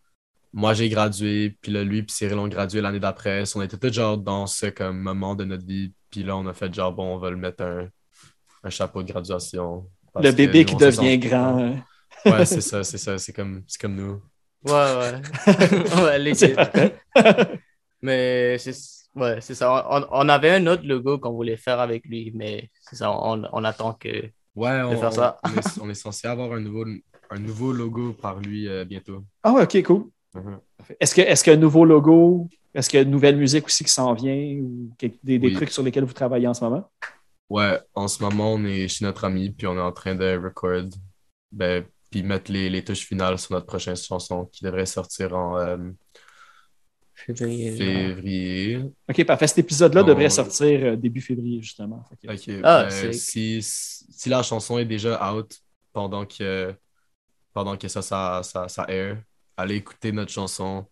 Moi, 0.53 0.73
j'ai 0.73 0.89
gradué, 0.89 1.55
puis 1.61 1.71
là, 1.71 1.81
lui, 1.83 2.03
puis 2.03 2.13
Cyril 2.13 2.37
ont 2.37 2.47
gradué 2.49 2.81
l'année 2.81 2.99
d'après. 2.99 3.43
On 3.55 3.61
était 3.61 3.77
tous 3.77 3.93
genre 3.93 4.17
dans 4.17 4.47
ce 4.47 4.65
comme, 4.65 4.99
moment 4.99 5.33
de 5.33 5.45
notre 5.45 5.65
vie. 5.65 5.93
Puis 6.09 6.23
là, 6.23 6.35
on 6.35 6.45
a 6.45 6.53
fait 6.53 6.73
genre, 6.73 6.91
bon, 6.91 7.15
on 7.15 7.17
va 7.17 7.29
le 7.29 7.37
mettre 7.37 7.63
un, 7.63 7.87
un 8.65 8.69
chapeau 8.69 9.01
de 9.01 9.07
graduation. 9.09 9.87
Le 10.19 10.31
bébé 10.33 10.65
qui 10.65 10.75
devient 10.75 11.17
grand. 11.19 11.77
Ouais, 12.25 12.45
c'est 12.45 12.59
ça, 12.61 12.83
c'est 12.83 12.97
ça. 12.97 13.17
C'est 13.17 13.31
comme, 13.31 13.63
c'est 13.65 13.79
comme 13.79 13.95
nous. 13.95 14.21
Ouais, 14.65 14.71
ouais. 14.73 16.33
C'est 16.35 16.53
parfait. 16.55 16.95
Mais 18.01 18.57
c'est 18.57 18.73
ouais, 19.15 19.39
c'est 19.41 19.53
ça. 19.53 19.85
On, 19.89 20.05
on 20.11 20.29
avait 20.29 20.51
un 20.51 20.65
autre 20.67 20.83
logo 20.85 21.19
qu'on 21.19 21.33
voulait 21.33 21.57
faire 21.57 21.79
avec 21.79 22.03
lui, 22.05 22.31
mais 22.33 22.69
c'est 22.81 22.95
ça, 22.95 23.11
on, 23.11 23.43
on 23.51 23.63
attend 23.63 23.93
que. 23.93 24.09
Ouais, 24.55 24.81
on, 24.81 24.97
faire 24.97 25.13
ça. 25.13 25.37
on 25.43 25.49
est, 25.49 25.79
on 25.81 25.89
est 25.89 25.93
censé 25.93 26.27
avoir 26.27 26.51
un 26.53 26.59
nouveau, 26.59 26.83
un 27.29 27.39
nouveau 27.39 27.71
logo 27.71 28.13
par 28.13 28.39
lui 28.39 28.67
euh, 28.67 28.85
bientôt. 28.85 29.23
Ah 29.43 29.51
ouais, 29.53 29.63
ok, 29.63 29.83
cool. 29.83 30.05
Mhm. 30.33 30.59
Est-ce 30.99 31.13
que 31.13 31.21
est-ce 31.21 31.43
qu'il 31.43 31.53
y 31.53 31.55
a 31.55 31.59
un 31.59 31.61
nouveau 31.61 31.85
logo? 31.85 32.47
Est-ce 32.73 32.89
qu'il 32.89 32.97
y 32.97 33.01
a 33.01 33.03
une 33.03 33.11
nouvelle 33.11 33.37
musique 33.37 33.65
aussi 33.67 33.83
qui 33.83 33.91
s'en 33.91 34.13
vient 34.13 34.33
ou 34.61 34.89
quelque- 34.97 35.19
des, 35.21 35.37
des 35.37 35.47
Oui. 35.47 35.53
trucs 35.53 35.69
sur 35.71 35.83
lesquels 35.83 36.05
vous 36.05 36.13
travaillez 36.13 36.47
en 36.47 36.53
ce 36.55 36.63
moment? 36.63 36.89
Ouais, 37.49 37.79
en 37.93 38.07
ce 38.07 38.23
moment, 38.23 38.53
on 38.53 38.63
est 38.65 38.87
chez 38.87 39.05
notre 39.05 39.25
ami, 39.25 39.51
puis 39.51 39.67
on 39.67 39.75
est 39.75 39.81
en 39.81 39.91
train 39.91 40.15
de 40.15 40.41
record, 40.41 40.85
ben, 41.51 41.83
puis 42.11 42.21
mettre 42.23 42.51
les, 42.51 42.69
les 42.69 42.83
touches 42.83 43.05
finales 43.07 43.39
sur 43.39 43.53
notre 43.53 43.65
prochaine 43.65 43.95
chanson 43.95 44.45
qui 44.51 44.63
devrait 44.63 44.85
sortir 44.85 45.33
en 45.35 45.57
euh, 45.57 45.77
Février. 47.13 47.71
février. 47.77 48.79
OK, 49.07 49.23
parfait. 49.25 49.45
Cet 49.47 49.59
épisode-là 49.59 50.01
devrait 50.01 50.29
sortir 50.29 50.79
euh, 50.83 50.95
début 50.95 51.21
février, 51.21 51.61
justement. 51.61 52.03
Ok, 52.11 52.29
Ah, 52.63 52.87
ben, 52.89 53.13
si, 53.13 53.59
si 53.61 54.27
la 54.29 54.41
chanson 54.41 54.79
est 54.79 54.85
déjà 54.85 55.31
out 55.31 55.55
pendant 55.93 56.25
que, 56.25 56.73
pendant 57.53 57.77
que 57.77 57.87
ça, 57.87 58.01
ça, 58.01 58.41
ça, 58.43 58.67
ça 58.67 58.85
air, 58.87 59.21
allez 59.55 59.75
écouter 59.75 60.11
notre 60.11 60.31
chanson. 60.31 60.85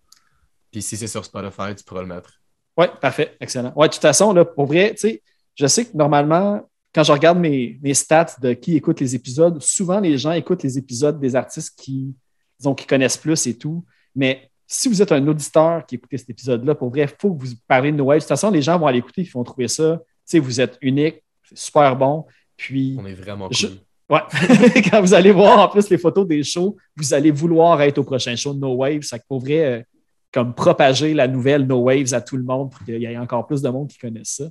Puis 0.72 0.84
si 0.84 0.98
c'est 0.98 1.08
sur 1.08 1.26
Spotify, 1.26 1.74
tu 1.76 1.84
pourras 1.84 2.02
le 2.02 2.08
mettre. 2.08 2.32
Oui, 2.78 2.86
parfait. 3.02 3.36
Excellent. 3.40 3.74
Ouais, 3.76 3.88
de 3.88 3.94
toute 3.94 4.02
façon, 4.02 4.32
là, 4.32 4.46
pour 4.46 4.68
vrai, 4.68 4.92
tu 4.92 5.00
sais, 5.10 5.24
je 5.56 5.66
sais 5.66 5.86
que 5.86 5.98
normalement, 5.98 6.70
quand 6.94 7.04
je 7.04 7.12
regarde 7.12 7.38
mes, 7.40 7.80
mes 7.82 7.94
stats 7.94 8.36
de 8.42 8.54
qui 8.54 8.76
écoute 8.76 9.00
les 9.00 9.16
épisodes, 9.16 9.62
souvent 9.62 10.00
les 10.00 10.18
gens 10.18 10.32
écoutent 10.32 10.64
les 10.64 10.78
épisodes 10.78 11.20
des 11.20 11.36
artistes 11.36 11.78
qui, 11.80 12.16
disons, 12.60 12.74
qui 12.74 12.86
connaissent 12.88 13.18
plus 13.18 13.46
et 13.48 13.58
tout. 13.58 13.86
Mais 14.16 14.50
si 14.66 14.88
vous 14.90 15.02
êtes 15.02 15.12
un 15.12 15.26
auditeur 15.28 15.86
qui 15.86 15.96
écoutez 15.96 16.18
cet 16.18 16.30
épisode-là, 16.32 16.76
pour 16.76 16.90
vrai, 16.90 17.02
il 17.02 17.08
faut 17.20 17.34
que 17.34 17.44
vous 17.46 17.54
parlez 17.68 17.92
de 17.92 17.98
Noël. 17.98 18.20
De 18.20 18.24
toute 18.24 18.30
façon, 18.30 18.50
les 18.52 18.62
gens 18.62 18.78
vont 18.80 18.88
aller 18.88 19.00
écouter, 19.00 19.22
ils 19.22 19.30
vont 19.32 19.44
trouver 19.44 19.68
ça. 19.68 19.98
Tu 20.00 20.04
sais, 20.26 20.40
vous 20.40 20.60
êtes 20.62 20.78
unique, 20.82 21.24
c'est 21.44 21.58
super 21.58 21.96
bon. 21.96 22.26
Puis, 22.58 22.98
On 23.00 23.06
est 23.06 23.14
vraiment 23.14 23.48
Je- 23.52 23.68
cool. 23.68 23.78
ouais, 24.10 24.82
quand 24.92 25.02
vous 25.02 25.14
allez 25.14 25.32
voir 25.32 25.60
en 25.60 25.68
plus 25.70 25.90
les 25.90 25.98
photos 25.98 26.28
des 26.28 26.44
shows, 26.44 26.76
vous 26.96 27.14
allez 27.14 27.32
vouloir 27.32 27.82
être 27.82 28.00
au 28.00 28.04
prochain 28.04 28.36
show 28.36 28.54
de 28.54 28.60
No 28.60 28.74
Waves. 28.76 29.04
Ça 29.04 29.18
pour 29.28 29.40
vrai, 29.40 29.64
euh, 29.66 29.84
comme 30.32 30.54
propager 30.54 31.14
la 31.14 31.28
nouvelle 31.28 31.66
No 31.66 31.78
Waves 31.84 32.14
à 32.14 32.22
tout 32.22 32.38
le 32.38 32.44
monde 32.44 32.72
pour 32.72 32.84
qu'il 32.84 33.00
y 33.02 33.06
ait 33.06 33.18
encore 33.18 33.48
plus 33.48 33.62
de 33.62 33.70
monde 33.70 33.88
qui 33.90 33.98
connaisse 33.98 34.30
ça. 34.38 34.44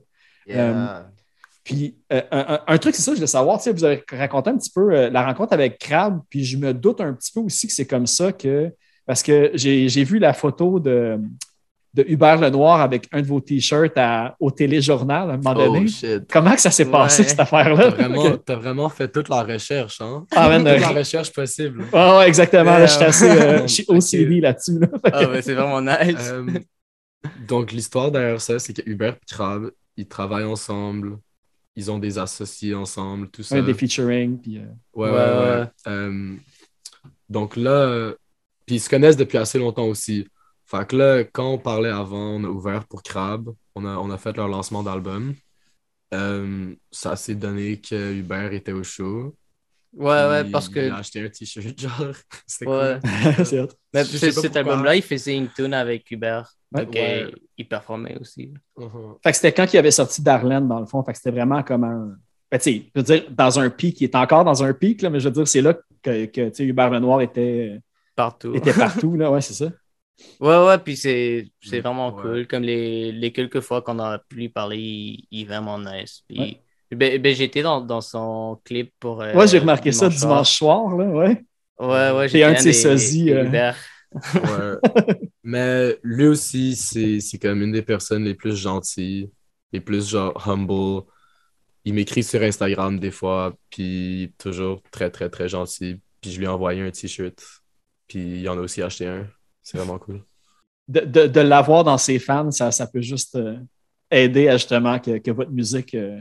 Euh, 0.50 1.02
Puis 1.68 1.98
euh, 2.14 2.22
un, 2.66 2.78
truc, 2.78 2.94
c'est 2.94 3.02
ça, 3.02 3.10
je 3.10 3.16
voulais 3.16 3.26
savoir, 3.26 3.58
tu 3.58 3.64
sais, 3.64 3.72
vous 3.72 3.84
avez 3.84 4.02
raconté 4.10 4.48
un 4.48 4.56
petit 4.56 4.70
peu 4.74 4.90
euh, 4.90 5.10
la 5.10 5.22
rencontre 5.26 5.52
avec 5.52 5.76
Crab, 5.78 6.18
puis 6.30 6.42
je 6.42 6.56
me 6.56 6.72
doute 6.72 7.02
un 7.02 7.12
petit 7.12 7.30
peu 7.30 7.40
aussi 7.40 7.66
que 7.66 7.74
c'est 7.74 7.84
comme 7.84 8.06
ça 8.06 8.32
que, 8.32 8.72
parce 9.04 9.22
que 9.22 9.50
j'ai 9.52 9.86
j'ai 9.86 10.02
vu 10.02 10.18
la 10.18 10.32
photo 10.32 10.80
de, 10.80 11.20
de 11.92 12.06
Hubert 12.08 12.40
Lenoir 12.40 12.80
avec 12.80 13.06
un 13.12 13.20
de 13.20 13.26
vos 13.26 13.40
t-shirts 13.40 13.98
au 14.40 14.50
téléjournal 14.50 15.30
à 15.30 15.34
un 15.34 15.36
moment 15.36 15.52
donné. 15.52 15.84
Oh 15.84 15.86
shit. 15.86 16.24
Comment 16.32 16.54
que 16.54 16.60
ça 16.62 16.70
s'est 16.70 16.86
passé, 16.86 17.22
cette 17.24 17.38
affaire-là? 17.38 17.92
T'as 17.92 18.08
vraiment, 18.08 18.40
vraiment 18.46 18.88
fait 18.88 19.08
toute 19.08 19.28
la 19.28 19.42
recherche, 19.42 20.00
hein? 20.00 20.24
Ah, 20.34 20.48
man, 20.48 20.62
toute 20.62 20.68
euh, 20.68 20.78
la 20.78 20.88
recherche 20.88 21.30
possible. 21.30 21.84
Ah 21.92 22.16
ouais, 22.16 22.28
exactement. 22.28 22.78
là, 22.78 22.86
je 22.86 22.94
suis 22.94 23.04
assez 23.04 23.28
euh, 23.28 23.58
Euh, 23.58 23.62
je 23.62 23.66
suis 23.66 23.84
ok. 23.88 23.96
OCD 23.98 24.40
là-dessus. 24.40 24.78
là. 24.78 24.88
Ah, 25.04 25.26
ben, 25.26 25.42
c'est 25.42 25.52
vraiment 25.52 25.82
nice. 25.82 26.30
Euh, 26.30 26.46
donc, 27.46 27.72
l'histoire 27.72 28.10
derrière 28.10 28.40
ça, 28.40 28.58
c'est 28.58 28.72
que 28.72 28.88
Hubert 28.88 29.16
et 29.16 29.34
Crab, 29.34 29.70
ils 29.98 30.08
travaillent 30.08 30.44
ensemble, 30.44 31.18
ils 31.78 31.90
ont 31.90 31.98
des 31.98 32.18
associés 32.18 32.74
ensemble, 32.74 33.30
tout 33.30 33.42
ça. 33.42 33.54
Ouais, 33.54 33.62
des 33.62 33.72
featuring. 33.72 34.38
Puis, 34.38 34.58
euh, 34.58 34.66
Ouais, 34.94 35.10
Ouais, 35.10 35.16
ouais. 35.16 35.66
Euh, 35.86 36.34
donc 37.28 37.56
là, 37.56 38.12
puis 38.66 38.76
ils 38.76 38.80
se 38.80 38.90
connaissent 38.90 39.16
depuis 39.16 39.38
assez 39.38 39.58
longtemps 39.58 39.86
aussi. 39.86 40.26
Fait 40.66 40.86
que 40.86 40.96
là, 40.96 41.24
quand 41.24 41.50
on 41.52 41.58
parlait 41.58 41.88
avant, 41.88 42.34
on 42.34 42.44
a 42.44 42.48
ouvert 42.48 42.84
pour 42.86 43.02
Crab, 43.02 43.48
on 43.74 43.86
a, 43.86 43.96
on 43.96 44.10
a 44.10 44.18
fait 44.18 44.36
leur 44.36 44.48
lancement 44.48 44.82
d'album. 44.82 45.34
Euh, 46.12 46.74
ça 46.90 47.16
s'est 47.16 47.34
donné 47.34 47.80
que 47.80 48.12
Hubert 48.12 48.52
était 48.52 48.72
au 48.72 48.82
show. 48.82 49.34
Ouais, 49.94 50.28
ouais, 50.28 50.44
parce 50.50 50.66
Il 50.68 50.74
que. 50.74 50.90
a 50.90 50.96
acheté 50.98 51.24
un 51.24 51.28
t-shirt, 51.28 51.78
genre. 51.80 52.12
C'était 52.46 52.70
Ouais. 52.70 52.98
cool. 53.02 53.68
Mais 53.94 54.04
cet 54.04 54.56
album-là, 54.56 54.96
il 54.96 55.02
faisait 55.02 55.36
une 55.36 55.48
tune 55.48 55.74
avec 55.74 56.10
Hubert. 56.10 56.52
Ouais. 56.72 56.84
Donc, 56.84 56.94
Ouais. 56.94 57.22
euh, 57.24 57.30
il 57.56 57.66
performait 57.68 58.16
aussi. 58.20 58.52
Uh-huh. 58.76 59.16
Fait 59.22 59.30
que 59.30 59.36
c'était 59.36 59.52
quand 59.52 59.72
il 59.72 59.78
avait 59.78 59.90
sorti 59.90 60.22
Darlene, 60.22 60.68
dans 60.68 60.80
le 60.80 60.86
fond. 60.86 61.02
Fait 61.02 61.12
que 61.12 61.18
c'était 61.18 61.30
vraiment 61.30 61.62
comme 61.62 61.84
un. 61.84 62.16
Ben, 62.50 62.58
tu 62.58 62.64
sais, 62.64 62.90
je 62.94 63.00
veux 63.00 63.04
dire, 63.04 63.24
dans 63.30 63.58
un 63.60 63.68
pic, 63.70 64.00
il 64.00 64.04
est 64.04 64.14
encore 64.14 64.44
dans 64.44 64.62
un 64.64 64.72
pic, 64.72 65.02
là, 65.02 65.10
mais 65.10 65.20
je 65.20 65.26
veux 65.28 65.32
dire, 65.34 65.46
c'est 65.48 65.60
là 65.60 65.74
que, 66.02 66.24
que 66.26 66.48
tu 66.48 66.54
sais, 66.54 66.64
Hubert 66.64 66.90
Lenoir 66.90 67.20
était, 67.20 67.78
Partout. 68.16 68.54
était 68.54 68.72
partout. 68.74 69.16
Là. 69.16 69.30
Ouais, 69.30 69.40
c'est 69.42 69.52
ça. 69.54 69.70
Ouais, 70.40 70.66
ouais, 70.66 70.78
puis 70.78 70.96
c'est 70.96 71.46
c'est 71.62 71.78
Mm, 71.78 71.82
vraiment 71.82 72.14
ouais. 72.16 72.22
cool. 72.22 72.46
Comme 72.48 72.62
les, 72.62 73.12
les 73.12 73.32
quelques 73.32 73.60
fois 73.60 73.82
qu'on 73.82 73.98
a 74.00 74.18
pu 74.18 74.36
lui 74.36 74.48
parler, 74.48 74.78
il, 74.78 75.26
il 75.30 75.42
est 75.42 75.44
vraiment 75.44 75.78
nice. 75.78 76.22
Puis, 76.28 76.58
ben, 76.96 77.20
ben, 77.20 77.34
j'étais 77.34 77.62
dans, 77.62 77.80
dans 77.80 78.00
son 78.00 78.60
clip 78.64 78.92
pour. 78.98 79.22
euh, 79.22 79.34
Ouais, 79.34 79.46
j'ai 79.46 79.58
remarqué 79.58 79.92
ça 79.92 80.08
dimanche 80.08 80.56
soir. 80.56 80.96
Là, 80.96 81.04
ouais. 81.06 81.44
Ouais, 81.78 82.10
ouais, 82.12 82.28
j'étais 82.28 82.44
un 82.44 82.54
de 82.54 82.58
ses 82.58 82.72
sosies, 82.72 83.30
euh. 83.32 83.72
Ouais. 84.34 84.76
Mais 85.42 85.98
lui 86.02 86.26
aussi, 86.26 86.74
c'est 86.76 87.20
c'est 87.20 87.38
comme 87.38 87.62
une 87.62 87.72
des 87.72 87.82
personnes 87.82 88.24
les 88.24 88.34
plus 88.34 88.56
gentilles, 88.56 89.30
les 89.72 89.80
plus 89.80 90.08
genre 90.08 90.48
humble. 90.48 91.02
Il 91.84 91.94
m'écrit 91.94 92.22
sur 92.22 92.42
Instagram 92.42 92.98
des 92.98 93.10
fois, 93.10 93.54
puis 93.70 94.34
toujours 94.38 94.82
très, 94.90 95.10
très, 95.10 95.28
très 95.30 95.48
gentil. 95.48 96.00
Puis 96.20 96.32
je 96.32 96.38
lui 96.38 96.44
ai 96.46 96.48
envoyé 96.48 96.82
un 96.82 96.90
t-shirt, 96.90 97.40
puis 98.08 98.40
il 98.40 98.48
en 98.48 98.58
a 98.58 98.60
aussi 98.60 98.82
acheté 98.82 99.06
un. 99.06 99.26
C'est 99.62 99.78
vraiment 99.78 99.98
cool. 99.98 100.22
De, 100.88 101.00
de, 101.00 101.26
de 101.26 101.40
l'avoir 101.40 101.84
dans 101.84 101.98
ses 101.98 102.18
fans, 102.18 102.50
ça, 102.50 102.72
ça 102.72 102.86
peut 102.86 103.02
juste 103.02 103.36
euh, 103.36 103.58
aider 104.10 104.48
à 104.48 104.56
justement 104.56 104.98
que, 104.98 105.18
que 105.18 105.30
votre 105.30 105.50
musique 105.50 105.94
euh, 105.94 106.20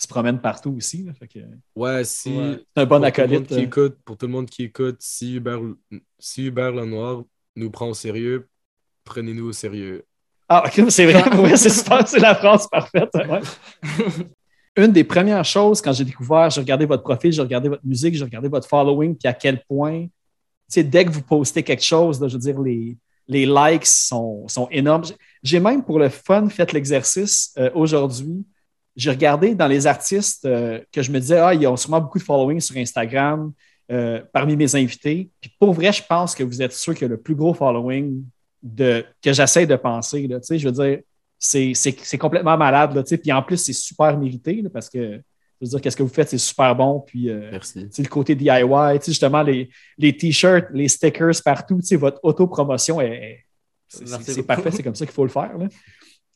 se 0.00 0.08
promène 0.08 0.40
partout 0.40 0.70
aussi. 0.76 1.02
là. 1.02 1.12
Fait 1.14 1.28
que 1.28 1.38
Ouais, 1.76 2.04
si. 2.04 2.36
Ouais. 2.36 2.64
c'est 2.74 2.82
un 2.82 2.86
bon 2.86 3.02
acolyte. 3.04 3.46
qui 3.46 3.54
euh. 3.54 3.58
écoute, 3.58 3.98
pour 4.04 4.16
tout 4.16 4.26
le 4.26 4.32
monde 4.32 4.48
qui 4.48 4.64
écoute, 4.64 4.96
si 5.00 5.34
Hubert, 5.36 5.60
si 6.18 6.46
Hubert 6.46 6.72
Lenoir 6.72 7.22
nous 7.56 7.70
prend 7.70 7.88
au 7.88 7.94
sérieux, 7.94 8.48
prenez-nous 9.04 9.48
au 9.48 9.52
sérieux. 9.52 10.04
Ah, 10.48 10.64
ok, 10.66 10.86
c'est 10.90 11.04
vrai. 11.04 11.22
Oui, 11.38 11.56
c'est 11.56 11.70
super. 11.70 12.06
C'est 12.08 12.18
la 12.18 12.34
phrase 12.34 12.66
parfaite. 12.68 13.10
ouais. 13.14 13.40
Une 14.76 14.92
des 14.92 15.04
premières 15.04 15.44
choses, 15.44 15.82
quand 15.82 15.92
j'ai 15.92 16.04
découvert, 16.04 16.48
j'ai 16.48 16.60
regardé 16.60 16.86
votre 16.86 17.02
profil, 17.02 17.32
j'ai 17.32 17.42
regardé 17.42 17.68
votre 17.68 17.84
musique, 17.84 18.14
j'ai 18.14 18.24
regardé 18.24 18.48
votre 18.48 18.68
following, 18.68 19.16
puis 19.16 19.26
à 19.28 19.32
quel 19.34 19.62
point, 19.64 20.02
tu 20.04 20.10
sais, 20.68 20.84
dès 20.84 21.04
que 21.04 21.10
vous 21.10 21.22
postez 21.22 21.62
quelque 21.64 21.82
chose, 21.82 22.20
là, 22.20 22.28
je 22.28 22.34
veux 22.34 22.40
dire, 22.40 22.58
les, 22.60 22.96
les 23.26 23.46
likes 23.46 23.84
sont, 23.84 24.46
sont 24.48 24.68
énormes. 24.70 25.02
J'ai 25.42 25.58
même, 25.60 25.84
pour 25.84 25.98
le 25.98 26.08
fun, 26.08 26.48
fait 26.48 26.72
l'exercice 26.72 27.52
euh, 27.58 27.68
aujourd'hui. 27.74 28.46
J'ai 29.00 29.10
regardé 29.10 29.54
dans 29.54 29.66
les 29.66 29.86
artistes 29.86 30.44
euh, 30.44 30.78
que 30.92 31.00
je 31.02 31.10
me 31.10 31.18
disais, 31.20 31.38
ah, 31.38 31.54
ils 31.54 31.66
ont 31.66 31.76
sûrement 31.76 32.00
beaucoup 32.00 32.18
de 32.18 32.22
following 32.24 32.60
sur 32.60 32.76
Instagram 32.76 33.50
euh, 33.90 34.20
parmi 34.32 34.56
mes 34.56 34.74
invités. 34.76 35.30
Puis 35.40 35.50
pour 35.58 35.72
vrai, 35.72 35.90
je 35.92 36.02
pense 36.06 36.34
que 36.34 36.42
vous 36.44 36.60
êtes 36.60 36.72
ceux 36.72 36.92
qui 36.92 37.04
ont 37.06 37.08
le 37.08 37.16
plus 37.16 37.34
gros 37.34 37.54
following 37.54 38.22
de, 38.62 39.04
que 39.22 39.32
j'essaie 39.32 39.66
de 39.66 39.76
penser. 39.76 40.26
Là, 40.26 40.38
je 40.50 40.68
veux 40.68 40.72
dire, 40.72 40.98
c'est 41.38 41.72
c'est- 41.74 41.96
c'est 42.02 42.18
complètement 42.18 42.58
malade. 42.58 42.94
Là, 42.94 43.02
puis 43.02 43.32
en 43.32 43.42
plus, 43.42 43.56
c'est 43.56 43.72
super 43.72 44.18
mérité 44.18 44.60
là, 44.60 44.68
parce 44.68 44.90
que, 44.90 44.98
je 45.60 45.66
veux 45.66 45.68
dire, 45.70 45.80
qu'est-ce 45.80 45.96
que 45.96 46.02
vous 46.02 46.08
faites, 46.12 46.28
c'est 46.28 46.36
super 46.38 46.76
bon. 46.76 47.00
Puis, 47.00 47.30
euh, 47.30 47.48
Merci. 47.52 47.88
le 47.98 48.08
côté 48.08 48.34
DIY, 48.34 48.98
justement, 49.06 49.42
les, 49.42 49.70
les 49.96 50.14
t-shirts, 50.14 50.66
les 50.74 50.88
stickers 50.88 51.32
partout, 51.42 51.80
votre 51.92 52.20
autopromotion 52.22 53.00
est. 53.00 53.44
c'est- 53.88 54.42
parfait, 54.42 54.70
c'est 54.70 54.82
comme 54.82 54.94
ça 54.94 55.06
qu'il 55.06 55.14
faut 55.14 55.24
le 55.24 55.30
faire. 55.30 55.56
là. 55.56 55.66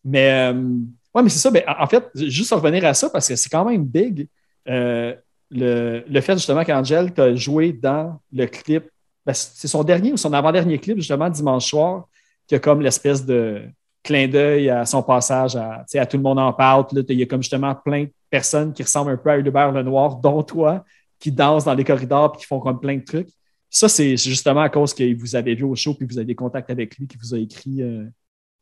Mais, 0.02 0.50
euh, 0.52 0.78
ouais, 1.14 1.22
mais 1.22 1.28
c'est 1.28 1.38
ça. 1.38 1.50
Mais 1.50 1.64
en 1.68 1.84
en 1.84 1.86
fait, 1.86 2.04
juste 2.14 2.52
revenir 2.52 2.84
à 2.84 2.94
ça, 2.94 3.10
parce 3.10 3.28
que 3.28 3.36
c'est 3.36 3.48
quand 3.50 3.64
même 3.64 3.84
big. 3.84 4.28
euh, 4.68 5.14
le, 5.50 6.02
le 6.08 6.20
fait 6.20 6.32
justement 6.34 6.64
qu'Angel 6.64 7.12
t'a 7.12 7.34
joué 7.36 7.72
dans 7.72 8.18
le 8.32 8.46
clip, 8.46 8.84
ben, 9.24 9.32
c'est 9.34 9.68
son 9.68 9.84
dernier 9.84 10.12
ou 10.12 10.16
son 10.16 10.32
avant-dernier 10.32 10.78
clip, 10.78 10.96
justement, 10.98 11.28
dimanche 11.30 11.66
soir, 11.70 12.08
qui 12.46 12.54
a 12.54 12.58
comme 12.58 12.80
l'espèce 12.80 13.24
de 13.24 13.62
clin 14.02 14.26
d'œil 14.28 14.68
à 14.68 14.84
son 14.84 15.02
passage 15.02 15.56
à, 15.56 15.84
à 15.94 16.06
Tout 16.06 16.16
le 16.16 16.22
monde 16.22 16.38
en 16.38 16.52
parle. 16.52 16.86
Il 17.08 17.18
y 17.18 17.22
a 17.22 17.26
comme 17.26 17.42
justement 17.42 17.74
plein 17.74 18.04
de 18.04 18.10
personnes 18.30 18.72
qui 18.72 18.82
ressemblent 18.82 19.12
un 19.12 19.16
peu 19.16 19.30
à 19.30 19.38
Hubert 19.38 19.72
Lenoir, 19.72 20.16
dont 20.16 20.42
toi, 20.42 20.84
qui 21.18 21.30
dansent 21.30 21.64
dans 21.64 21.74
les 21.74 21.84
corridors 21.84 22.32
puis 22.32 22.40
qui 22.40 22.46
font 22.46 22.60
comme 22.60 22.80
plein 22.80 22.96
de 22.96 23.04
trucs. 23.04 23.28
Ça, 23.70 23.88
c'est 23.88 24.16
justement 24.16 24.60
à 24.62 24.68
cause 24.68 24.92
que 24.92 25.14
vous 25.18 25.36
avez 25.36 25.54
vu 25.54 25.64
au 25.64 25.74
show 25.74 25.94
puis 25.94 26.06
vous 26.06 26.18
avez 26.18 26.26
des 26.26 26.34
contacts 26.34 26.70
avec 26.70 26.96
lui 26.98 27.06
qui 27.06 27.16
vous 27.16 27.34
a 27.34 27.38
écrit. 27.38 27.82
euh, 27.82 28.04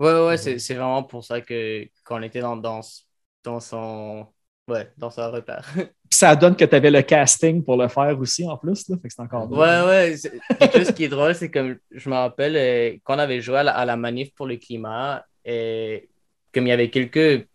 Ouais, 0.02 0.26
ouais, 0.26 0.36
c'est 0.36 0.58
c'est 0.58 0.74
vraiment 0.74 1.04
pour 1.04 1.24
ça 1.24 1.40
que 1.40 1.84
qu'on 2.04 2.22
était 2.22 2.40
dans, 2.40 2.56
dans, 2.56 2.80
dans 3.44 3.60
son. 3.60 4.26
Ouais, 4.66 4.90
dans 4.96 5.10
son 5.10 5.30
repère. 5.30 5.64
Puis 5.76 6.18
ça 6.18 6.34
donne 6.34 6.56
que 6.56 6.64
tu 6.64 6.74
avais 6.74 6.90
le 6.90 7.02
casting 7.02 7.62
pour 7.64 7.76
le 7.76 7.88
faire 7.88 8.18
aussi 8.18 8.46
en 8.46 8.56
plus. 8.56 8.88
Là, 8.88 8.96
fait 9.00 9.08
que 9.08 9.14
c'est 9.14 9.22
encore. 9.22 9.50
Ouais, 9.50 9.82
ouais. 9.86 10.16
c'est- 10.16 10.40
chose 10.72 10.92
qui 10.92 11.04
est 11.04 11.08
drôle, 11.08 11.34
c'est 11.34 11.50
que 11.50 11.80
je 11.90 12.08
me 12.10 12.14
rappelle 12.14 12.56
euh, 12.56 12.98
quand 13.04 13.14
on 13.14 13.18
avait 13.20 13.40
joué 13.40 13.58
à 13.58 13.62
la, 13.62 13.72
à 13.76 13.84
la 13.84 13.96
manif 13.96 14.34
pour 14.34 14.46
le 14.46 14.56
climat, 14.56 15.24
et 15.44 16.08
comme 16.52 16.66
il 16.66 16.70
y 16.70 16.72
avait 16.72 16.90
quelques 16.90 17.46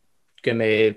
comme, 0.44 0.62
euh, 0.62 0.94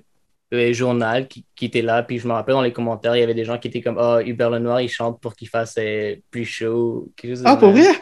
euh, 0.52 0.72
journaux 0.72 1.24
qui, 1.28 1.44
qui 1.54 1.66
étaient 1.66 1.82
là, 1.82 2.02
puis 2.02 2.18
je 2.18 2.26
me 2.28 2.32
rappelle 2.32 2.54
dans 2.54 2.62
les 2.62 2.72
commentaires, 2.72 3.16
il 3.16 3.20
y 3.20 3.22
avait 3.22 3.34
des 3.34 3.44
gens 3.44 3.58
qui 3.58 3.68
étaient 3.68 3.80
comme 3.82 3.98
Ah, 3.98 4.20
Hubert 4.24 4.50
Lenoir, 4.50 4.80
il 4.80 4.88
chante 4.88 5.20
pour 5.20 5.34
qu'il 5.34 5.48
fasse 5.48 5.76
euh, 5.78 6.16
plus 6.30 6.44
chaud. 6.44 7.12
Ah, 7.44 7.56
pour 7.56 7.70
vrai? 7.72 7.84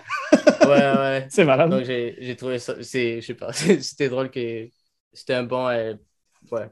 Ouais, 0.62 0.68
ouais. 0.68 1.26
C'est 1.30 1.44
malade. 1.44 1.70
Donc 1.70 1.84
j'ai 1.84 2.36
trouvé 2.36 2.58
ça, 2.58 2.74
je 2.78 3.20
sais 3.20 3.34
pas, 3.34 3.52
c'était 3.52 4.08
drôle 4.08 4.30
que 4.30 4.68
c'était 5.12 5.34
un 5.34 5.44
bon. 5.44 5.68
euh, 5.68 5.94
ouais. 6.50 6.66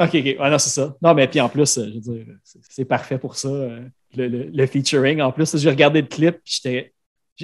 OK. 0.00 0.12
Ouais, 0.14 0.50
non, 0.50 0.58
c'est 0.58 0.70
ça. 0.70 0.94
Non, 1.00 1.14
mais 1.14 1.28
puis 1.28 1.40
en 1.40 1.48
plus, 1.48 1.74
je 1.76 1.80
veux 1.94 2.00
dire, 2.00 2.26
c'est- 2.44 2.84
parfait 2.84 3.18
pour 3.18 3.36
ça. 3.36 3.48
Le, 3.48 4.28
le- 4.28 4.44
le 4.52 4.66
featuring. 4.66 5.20
En 5.20 5.32
plus, 5.32 5.56
j'ai 5.56 5.70
regardé 5.70 6.00
le 6.02 6.08
clip, 6.08 6.38
j'étais. 6.44 6.92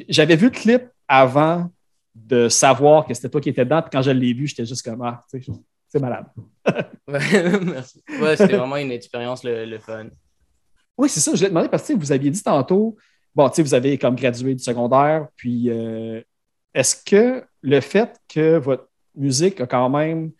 J'avais 0.09 0.37
vu 0.37 0.47
le 0.47 0.51
clip 0.51 0.82
avant 1.09 1.70
de 2.14 2.49
savoir 2.49 3.07
que 3.07 3.14
c'était 3.14 3.28
toi 3.28 3.41
qui 3.41 3.49
étais 3.51 3.64
dedans, 3.64 3.82
puis 3.82 3.91
quand 3.93 4.03
je 4.03 4.11
l'ai 4.11 4.32
vu, 4.32 4.47
j'étais 4.47 4.66
juste 4.66 4.82
comme 4.85 5.03
Ah, 5.03 5.24
tu 5.30 5.43
sais, 5.43 5.53
c'est 5.95 6.01
malade. 6.01 6.27
Ouais, 7.07 7.61
merci. 7.61 8.03
Ouais, 8.21 8.37
c'était 8.37 8.57
vraiment 8.57 8.77
une 8.79 8.91
expérience 8.91 9.45
le, 9.45 9.67
le 9.67 9.79
fun. 9.79 10.07
Oui, 10.97 11.09
c'est 11.09 11.21
ça. 11.21 11.33
Je 11.33 11.37
voulais 11.37 11.49
te 11.49 11.53
demander 11.53 11.69
parce 11.69 11.87
que 11.87 11.93
vous 11.93 12.11
aviez 12.13 12.31
dit 12.31 12.43
tantôt, 12.43 12.97
bon, 13.35 13.49
tu 13.51 13.57
sais, 13.57 13.63
vous 13.63 13.75
avez 13.75 13.99
comme 13.99 14.17
gradué 14.17 14.55
du 14.55 14.63
secondaire, 14.63 15.29
puis 15.37 15.69
euh, 15.71 16.23
est-ce 16.73 16.97
que 17.05 17.45
le 17.61 17.81
fait 17.81 18.19
que 18.29 18.57
votre 18.57 18.89
musique 19.15 19.61
a 19.61 19.67
quand 19.67 19.91
même 19.91 20.33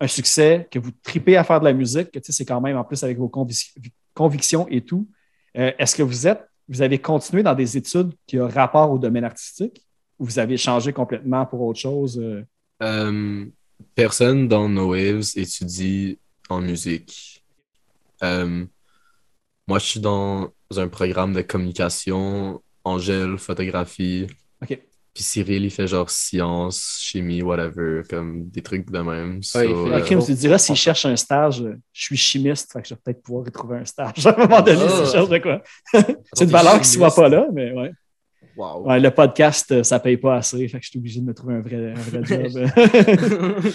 un 0.00 0.06
succès, 0.06 0.68
que 0.70 0.78
vous 0.78 0.90
tripez 1.02 1.36
à 1.36 1.42
faire 1.44 1.58
de 1.60 1.64
la 1.64 1.72
musique, 1.72 2.12
que 2.12 2.18
tu 2.20 2.26
sais, 2.26 2.32
c'est 2.32 2.44
quand 2.44 2.60
même 2.60 2.76
en 2.76 2.84
plus 2.84 3.02
avec 3.02 3.18
vos 3.18 3.28
convic- 3.28 3.74
convictions 4.14 4.66
et 4.68 4.80
tout, 4.82 5.08
euh, 5.56 5.72
est-ce 5.78 5.96
que 5.96 6.02
vous 6.04 6.26
êtes, 6.28 6.44
vous 6.68 6.80
avez 6.82 6.98
continué 6.98 7.42
dans 7.42 7.54
des 7.54 7.76
études 7.76 8.12
qui 8.26 8.38
ont 8.38 8.48
rapport 8.48 8.90
au 8.90 8.98
domaine 8.98 9.24
artistique 9.24 9.84
ou 10.18 10.24
vous 10.24 10.38
avez 10.38 10.56
changé 10.56 10.92
complètement 10.92 11.44
pour 11.44 11.60
autre 11.62 11.80
chose? 11.80 12.18
euh? 12.82 13.46
Euh, 13.84 13.88
personne 13.94 14.48
dans 14.48 14.68
No 14.68 14.90
Waves 14.90 15.32
étudie 15.36 16.18
en 16.48 16.60
musique. 16.60 17.44
Euh, 18.22 18.64
moi, 19.66 19.78
je 19.78 19.84
suis 19.86 20.00
dans 20.00 20.52
un 20.76 20.88
programme 20.88 21.32
de 21.32 21.42
communication, 21.42 22.62
Angèle, 22.84 23.38
photographie. 23.38 24.26
OK. 24.62 24.78
Puis 25.14 25.22
Cyril, 25.22 25.64
il 25.64 25.70
fait 25.70 25.86
genre 25.86 26.10
science, 26.10 26.98
chimie, 27.00 27.40
whatever, 27.40 28.02
comme 28.10 28.48
des 28.50 28.62
trucs 28.62 28.90
de 28.90 28.98
même. 28.98 29.42
So, 29.44 29.60
il 29.62 29.68
fait- 29.68 29.72
euh, 29.72 29.98
Ok, 30.00 30.08
on 30.16 30.20
se 30.20 30.32
dira, 30.32 30.58
s'il 30.58 30.74
cherche 30.74 31.06
un 31.06 31.14
stage, 31.14 31.62
euh, 31.62 31.76
je 31.92 32.02
suis 32.02 32.16
chimiste, 32.16 32.72
fait 32.72 32.82
que 32.82 32.88
je 32.88 32.94
vais 32.94 33.00
peut-être 33.04 33.22
pouvoir 33.22 33.46
y 33.46 33.52
trouver 33.52 33.78
un 33.78 33.84
stage 33.84 34.26
à 34.26 34.34
un 34.34 34.36
moment 34.36 34.60
donné 34.60 34.82
Oh. 34.84 35.04
s'il 35.04 35.12
cherche 35.12 35.28
de 35.28 35.38
quoi. 35.38 35.62
C'est 36.32 36.44
une 36.44 36.50
valeur 36.50 36.74
qui 36.74 36.78
ne 36.80 36.84
soit 36.84 37.10
chimiste? 37.10 37.16
pas 37.16 37.28
là, 37.28 37.46
mais 37.52 37.72
ouais. 37.72 37.92
Wow. 38.56 38.86
Ouais, 38.86 39.00
le 39.00 39.10
podcast, 39.10 39.70
euh, 39.72 39.82
ça 39.82 39.98
paye 40.00 40.16
pas 40.16 40.36
assez, 40.36 40.66
fait 40.68 40.78
que 40.78 40.84
je 40.84 40.90
suis 40.90 40.98
obligé 40.98 41.20
de 41.20 41.26
me 41.26 41.34
trouver 41.34 41.54
un 41.54 41.60
vrai, 41.60 41.92
un 41.92 41.94
vrai 41.94 42.24
job. 42.24 43.72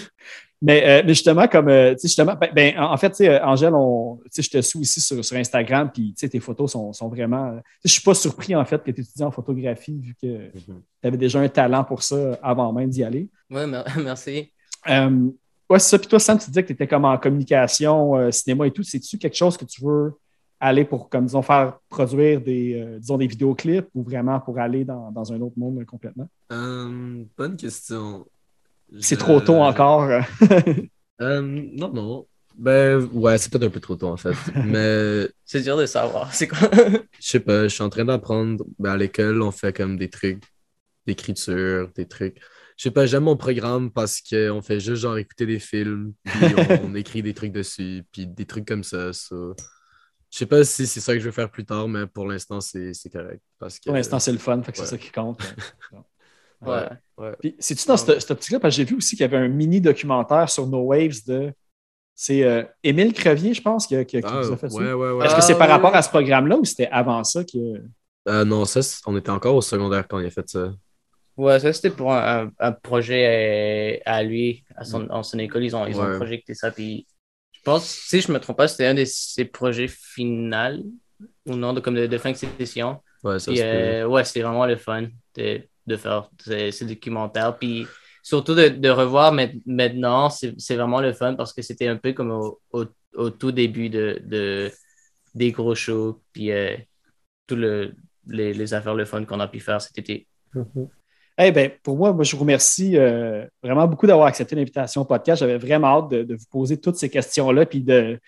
mais, 0.62 0.82
euh, 0.86 1.02
mais 1.04 1.08
justement, 1.14 1.48
comme 1.48 1.68
euh, 1.68 1.94
tu 1.94 2.02
justement, 2.06 2.34
ben, 2.34 2.50
ben, 2.54 2.78
en 2.78 2.96
fait, 2.96 3.10
tu 3.10 3.28
Angèle, 3.28 3.74
on, 3.74 4.16
tu 4.24 4.30
sais, 4.30 4.42
je 4.42 4.50
te 4.50 4.60
suis 4.60 4.78
aussi 4.78 5.00
sur, 5.00 5.24
sur 5.24 5.36
Instagram, 5.36 5.90
puis 5.92 6.08
tu 6.12 6.20
sais, 6.20 6.28
tes 6.28 6.40
photos 6.40 6.72
sont, 6.72 6.92
sont 6.92 7.08
vraiment. 7.08 7.56
tu 7.56 7.88
Je 7.88 7.92
suis 7.92 8.02
pas 8.02 8.14
surpris 8.14 8.54
en 8.54 8.64
fait 8.64 8.82
que 8.82 8.90
tu 8.90 9.00
étudies 9.00 9.22
en 9.22 9.30
photographie 9.30 9.98
vu 9.98 10.14
que 10.20 10.50
tu 10.50 10.70
Mhm. 10.70 10.82
avais 11.02 11.16
déjà 11.16 11.40
un 11.40 11.48
talent 11.48 11.84
pour 11.84 12.02
ça 12.02 12.38
avant 12.42 12.72
même 12.72 12.90
d'y 12.90 13.02
aller. 13.02 13.28
Ouais, 13.50 13.66
mer- 13.66 13.84
merci. 14.04 14.50
Euh, 14.88 15.28
ouais, 15.70 15.78
c'est 15.78 15.88
ça. 15.90 15.98
Puis 15.98 16.08
toi, 16.08 16.18
Sam, 16.18 16.38
tu 16.38 16.46
disais 16.48 16.62
que 16.62 16.68
tu 16.68 16.72
étais 16.74 16.86
comme 16.86 17.04
en 17.06 17.16
communication, 17.16 18.16
euh, 18.16 18.30
cinéma 18.30 18.66
et 18.66 18.70
tout. 18.70 18.82
C'est-tu 18.82 19.16
quelque 19.18 19.36
chose 19.36 19.56
que 19.56 19.64
tu 19.64 19.82
veux 19.84 20.12
aller 20.60 20.84
pour, 20.84 21.08
comme 21.08 21.24
disons, 21.26 21.42
faire 21.42 21.78
produire 21.88 22.40
des, 22.40 22.74
euh, 22.74 22.98
disons, 22.98 23.16
des 23.18 23.26
vidéoclips 23.26 23.88
ou 23.94 24.02
vraiment 24.02 24.38
pour 24.40 24.58
aller 24.58 24.84
dans, 24.84 25.10
dans 25.10 25.32
un 25.32 25.40
autre 25.40 25.58
monde 25.58 25.84
complètement? 25.86 26.28
Euh, 26.52 27.24
bonne 27.36 27.56
question. 27.56 28.26
C'est 29.00 29.14
Je- 29.14 29.20
trop 29.20 29.40
tôt 29.40 29.56
encore. 29.56 30.02
euh. 30.02 30.20
Euh, 31.22 31.42
non, 31.42 31.92
non. 31.92 32.26
Ben, 32.56 32.96
ouais, 33.12 33.36
c'est 33.36 33.52
peut-être 33.52 33.64
un 33.64 33.70
peu 33.70 33.80
trop 33.80 33.94
tôt 33.94 34.06
en 34.08 34.16
fait. 34.16 34.34
Mais 34.64 35.28
C'est 35.44 35.60
dur 35.60 35.76
de 35.76 35.84
savoir. 35.84 36.32
C'est 36.32 36.48
quoi? 36.48 36.58
je 36.72 36.98
sais 37.20 37.40
pas, 37.40 37.64
je 37.64 37.74
suis 37.74 37.82
en 37.82 37.90
train 37.90 38.06
d'apprendre. 38.06 38.64
Ben, 38.78 38.92
à 38.92 38.96
l'école, 38.96 39.42
on 39.42 39.50
fait 39.50 39.76
comme 39.76 39.98
des 39.98 40.08
trucs 40.08 40.42
d'écriture, 41.06 41.90
des 41.94 42.06
trucs. 42.06 42.38
Je 42.76 42.84
sais 42.84 42.90
pas, 42.90 43.04
j'aime 43.04 43.24
mon 43.24 43.36
programme 43.36 43.90
parce 43.90 44.22
qu'on 44.22 44.62
fait 44.62 44.80
juste 44.80 45.02
genre 45.02 45.18
écouter 45.18 45.44
des 45.44 45.58
films, 45.58 46.14
puis 46.24 46.54
on, 46.56 46.86
on 46.86 46.94
écrit 46.94 47.22
des 47.22 47.34
trucs 47.34 47.52
dessus, 47.52 48.02
puis 48.12 48.26
des 48.26 48.46
trucs 48.46 48.66
comme 48.66 48.84
ça. 48.84 49.12
so. 49.12 49.54
Je 50.30 50.38
sais 50.38 50.46
pas 50.46 50.62
si 50.64 50.86
c'est 50.86 51.00
ça 51.00 51.12
que 51.14 51.18
je 51.20 51.24
veux 51.24 51.32
faire 51.32 51.50
plus 51.50 51.64
tard, 51.64 51.88
mais 51.88 52.06
pour 52.06 52.26
l'instant, 52.26 52.60
c'est 52.60 52.92
correct. 53.12 53.42
Parce 53.58 53.78
que, 53.78 53.84
Pour 53.86 53.94
l'instant, 53.94 54.18
c'est 54.20 54.32
le 54.32 54.38
fun, 54.38 54.62
fait 54.62 54.72
que 54.72 54.78
ouais. 54.78 54.84
c'est 54.84 54.90
ça 54.90 54.98
qui 54.98 55.10
compte. 55.10 55.40
Ouais. 56.62 56.90
ouais. 57.16 57.32
Puis, 57.40 57.56
c'est-tu 57.58 57.86
dans 57.86 57.96
cette, 57.96 58.20
cette 58.20 58.30
optique-là? 58.32 58.60
Parce 58.60 58.74
que 58.74 58.82
j'ai 58.82 58.84
vu 58.84 58.96
aussi 58.96 59.16
qu'il 59.16 59.22
y 59.22 59.24
avait 59.24 59.38
un 59.38 59.48
mini 59.48 59.80
documentaire 59.80 60.48
sur 60.50 60.66
No 60.66 60.80
Waves 60.80 61.24
de. 61.26 61.52
C'est 62.14 62.42
euh, 62.44 62.64
Émile 62.82 63.14
Crevier, 63.14 63.54
je 63.54 63.62
pense, 63.62 63.86
qui, 63.86 63.96
a- 63.96 64.04
qui 64.04 64.18
a- 64.18 64.20
qui 64.20 64.28
Ah, 64.30 64.42
vous 64.42 64.52
a 64.52 64.56
fait 64.58 64.68
ça. 64.68 64.76
ouais, 64.76 64.92
ouais, 64.92 65.10
ouais. 65.12 65.24
Est-ce 65.24 65.34
que 65.36 65.38
Ah, 65.38 65.42
c'est 65.42 65.56
par 65.56 65.68
ouais, 65.68 65.72
rapport 65.72 65.94
à 65.94 66.02
ce 66.02 66.10
programme-là 66.10 66.58
ou 66.58 66.64
c'était 66.66 66.88
avant 66.88 67.24
ça 67.24 67.44
que. 67.44 67.56
Euh, 68.28 68.44
non, 68.44 68.66
ça, 68.66 68.80
on 69.06 69.16
était 69.16 69.30
encore 69.30 69.54
au 69.54 69.62
secondaire 69.62 70.06
quand 70.06 70.18
il 70.18 70.26
a 70.26 70.30
fait 70.30 70.46
ça. 70.50 70.74
Ouais, 71.38 71.58
ça 71.58 71.72
c'était 71.72 71.88
pour 71.88 72.12
un, 72.12 72.44
un- 72.48 72.52
un 72.58 72.72
projet 72.72 73.96
euh, 73.96 74.02
à 74.04 74.22
lui, 74.22 74.62
à 74.76 74.84
son, 74.84 75.08
en 75.08 75.22
son 75.22 75.38
école, 75.38 75.64
ils 75.64 75.74
ont, 75.74 75.86
ils 75.86 75.96
ont 75.98 76.04
Ouais. 76.04 76.16
projecté 76.16 76.52
ça. 76.52 76.70
Puis 76.70 77.06
je 77.60 77.64
pense, 77.64 77.86
si 77.86 78.20
je 78.22 78.32
me 78.32 78.40
trompe 78.40 78.56
pas, 78.56 78.68
c'était 78.68 78.86
un 78.86 78.94
de 78.94 79.04
ses 79.04 79.44
projets 79.44 79.86
finaux 79.88 80.82
ou 81.46 81.54
non, 81.54 81.74
de, 81.74 81.80
comme 81.80 81.94
de, 81.94 82.06
de 82.06 82.18
fin 82.18 82.32
de 82.32 82.36
session. 82.36 83.02
Ouais, 83.22 83.38
ça 83.38 83.52
Puis 83.52 83.60
euh, 83.60 84.06
ouais, 84.08 84.24
c'était 84.24 84.40
vraiment 84.40 84.64
le 84.64 84.76
fun 84.76 85.08
de, 85.36 85.62
de 85.86 85.96
faire 85.96 86.30
ces, 86.42 86.72
ces 86.72 86.86
documentaires. 86.86 87.58
Puis 87.58 87.86
surtout 88.22 88.54
de, 88.54 88.68
de 88.68 88.88
revoir 88.88 89.32
ma- 89.32 89.48
maintenant, 89.66 90.30
c'est 90.30 90.74
vraiment 90.74 91.02
le 91.02 91.12
fun 91.12 91.34
parce 91.34 91.52
que 91.52 91.60
c'était 91.60 91.88
un 91.88 91.96
peu 91.96 92.14
comme 92.14 92.30
au, 92.30 92.60
au, 92.72 92.86
au 93.14 93.30
tout 93.30 93.52
début 93.52 93.90
de, 93.90 94.18
de, 94.24 94.70
des 95.34 95.52
gros 95.52 95.74
shows. 95.74 96.22
Puis 96.32 96.50
euh, 96.52 96.76
tout 97.46 97.56
le, 97.56 97.94
les, 98.26 98.54
les 98.54 98.74
affaires 98.74 98.94
le 98.94 99.04
fun 99.04 99.24
qu'on 99.26 99.40
a 99.40 99.48
pu 99.48 99.60
faire 99.60 99.82
cet 99.82 99.98
été. 99.98 100.26
Eh 101.38 101.52
ben, 101.52 101.70
pour 101.82 101.96
moi, 101.96 102.12
moi, 102.12 102.24
je 102.24 102.36
vous 102.36 102.40
remercie 102.40 102.96
euh, 102.98 103.46
vraiment 103.62 103.86
beaucoup 103.86 104.06
d'avoir 104.06 104.26
accepté 104.26 104.54
l'invitation 104.56 105.02
au 105.02 105.04
podcast. 105.04 105.40
J'avais 105.40 105.58
vraiment 105.58 105.86
hâte 105.98 106.10
de, 106.10 106.34
vous 106.34 106.44
poser 106.50 106.76
toutes 106.76 106.96
ces 106.96 107.08
questions-là 107.08 107.64
puis 107.66 107.80
de, 107.80 108.18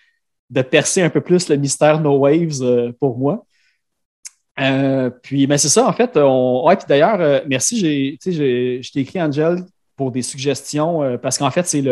de 0.49 0.61
percer 0.61 1.01
un 1.01 1.09
peu 1.09 1.21
plus 1.21 1.47
le 1.49 1.57
mystère 1.57 1.99
No 1.99 2.17
Waves 2.17 2.61
euh, 2.61 2.91
pour 2.99 3.17
moi. 3.17 3.45
Euh, 4.59 5.09
puis, 5.09 5.45
ben, 5.47 5.57
c'est 5.57 5.69
ça, 5.69 5.87
en 5.87 5.93
fait. 5.93 6.17
On... 6.17 6.65
Ouais, 6.67 6.75
puis 6.75 6.85
d'ailleurs, 6.87 7.43
merci. 7.47 7.77
J'ai, 7.77 8.17
je 8.81 8.91
t'ai 8.91 8.99
écrit, 8.99 9.21
Angel, 9.21 9.63
pour 9.95 10.11
des 10.11 10.21
suggestions 10.21 11.17
parce 11.19 11.37
qu'en 11.37 11.51
fait, 11.51 11.67
c'est 11.67 11.83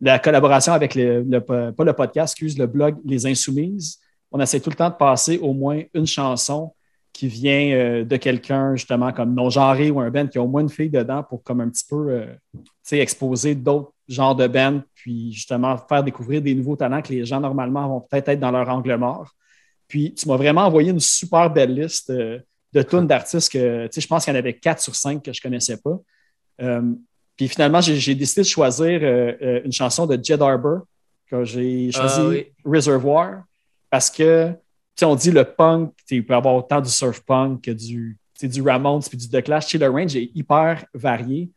la 0.00 0.18
collaboration 0.18 0.72
avec 0.72 0.94
le, 0.94 1.22
le- 1.22 1.40
pas 1.40 1.84
le 1.84 1.92
podcast, 1.92 2.32
excuse, 2.32 2.58
le 2.58 2.66
blog 2.66 2.96
Les 3.04 3.26
Insoumises. 3.26 3.98
On 4.32 4.40
essaie 4.40 4.58
tout 4.58 4.70
le 4.70 4.76
temps 4.76 4.90
de 4.90 4.96
passer 4.96 5.38
au 5.38 5.52
moins 5.52 5.82
une 5.94 6.06
chanson 6.06 6.72
qui 7.14 7.28
vient 7.28 7.70
euh, 7.70 8.04
de 8.04 8.16
quelqu'un 8.16 8.76
justement 8.76 9.12
comme 9.12 9.34
non-genré 9.34 9.90
ou 9.90 10.00
un 10.00 10.10
band 10.10 10.26
qui 10.26 10.36
a 10.36 10.42
au 10.42 10.48
moins 10.48 10.60
une 10.60 10.68
fille 10.68 10.90
dedans 10.90 11.22
pour 11.22 11.42
comme 11.42 11.60
un 11.62 11.70
petit 11.70 11.84
peu 11.88 12.10
euh, 12.10 12.26
tu 12.52 12.60
sais, 12.82 12.98
exposer 12.98 13.54
d'autres 13.54 13.92
genres 14.08 14.34
de 14.34 14.46
bands, 14.46 14.82
puis 14.94 15.32
justement 15.32 15.78
faire 15.78 16.02
découvrir 16.02 16.42
des 16.42 16.54
nouveaux 16.54 16.76
talents 16.76 17.00
que 17.00 17.12
les 17.12 17.24
gens 17.24 17.40
normalement 17.40 17.88
vont 17.88 18.00
peut-être 18.00 18.28
être 18.28 18.40
dans 18.40 18.50
leur 18.50 18.68
angle 18.68 18.96
mort. 18.96 19.30
Puis 19.88 20.12
tu 20.12 20.28
m'as 20.28 20.36
vraiment 20.36 20.62
envoyé 20.62 20.90
une 20.90 21.00
super 21.00 21.48
belle 21.50 21.74
liste 21.74 22.10
euh, 22.10 22.40
de 22.72 22.82
tunes 22.82 23.06
d'artistes 23.06 23.52
que 23.52 23.86
tu 23.86 23.92
sais, 23.92 24.00
je 24.00 24.06
pense 24.08 24.24
qu'il 24.24 24.34
y 24.34 24.36
en 24.36 24.38
avait 24.38 24.58
quatre 24.58 24.80
sur 24.80 24.94
cinq 24.96 25.22
que 25.22 25.32
je 25.32 25.38
ne 25.38 25.42
connaissais 25.42 25.76
pas. 25.76 25.96
Euh, 26.62 26.82
puis 27.36 27.48
finalement, 27.48 27.80
j'ai 27.80 28.14
décidé 28.14 28.42
de 28.42 28.46
choisir 28.46 29.00
euh, 29.02 29.60
une 29.64 29.72
chanson 29.72 30.06
de 30.06 30.18
Jed 30.22 30.42
Arbor 30.42 30.82
que 31.28 31.44
j'ai 31.44 31.90
choisi 31.90 32.20
Ah 32.20 32.26
oui. 32.26 32.46
Reservoir 32.64 33.44
parce 33.90 34.10
que 34.10 34.52
sais, 34.96 35.04
on 35.06 35.14
dit 35.14 35.30
le 35.30 35.44
punk, 35.44 35.92
il 36.10 36.24
peut 36.24 36.34
y 36.34 36.36
avoir 36.36 36.54
autant 36.54 36.80
du 36.80 36.90
surf 36.90 37.20
punk 37.20 37.62
que 37.62 37.70
du, 37.70 38.16
du 38.42 38.62
Ramones 38.62 39.02
puis 39.02 39.16
du 39.18 39.28
The 39.28 39.42
Clash. 39.42 39.66
Tu 39.66 39.78
sais, 39.78 39.84
le 39.84 39.90
range 39.90 40.14
est 40.16 40.30
hyper 40.34 40.84
varié. 40.94 41.50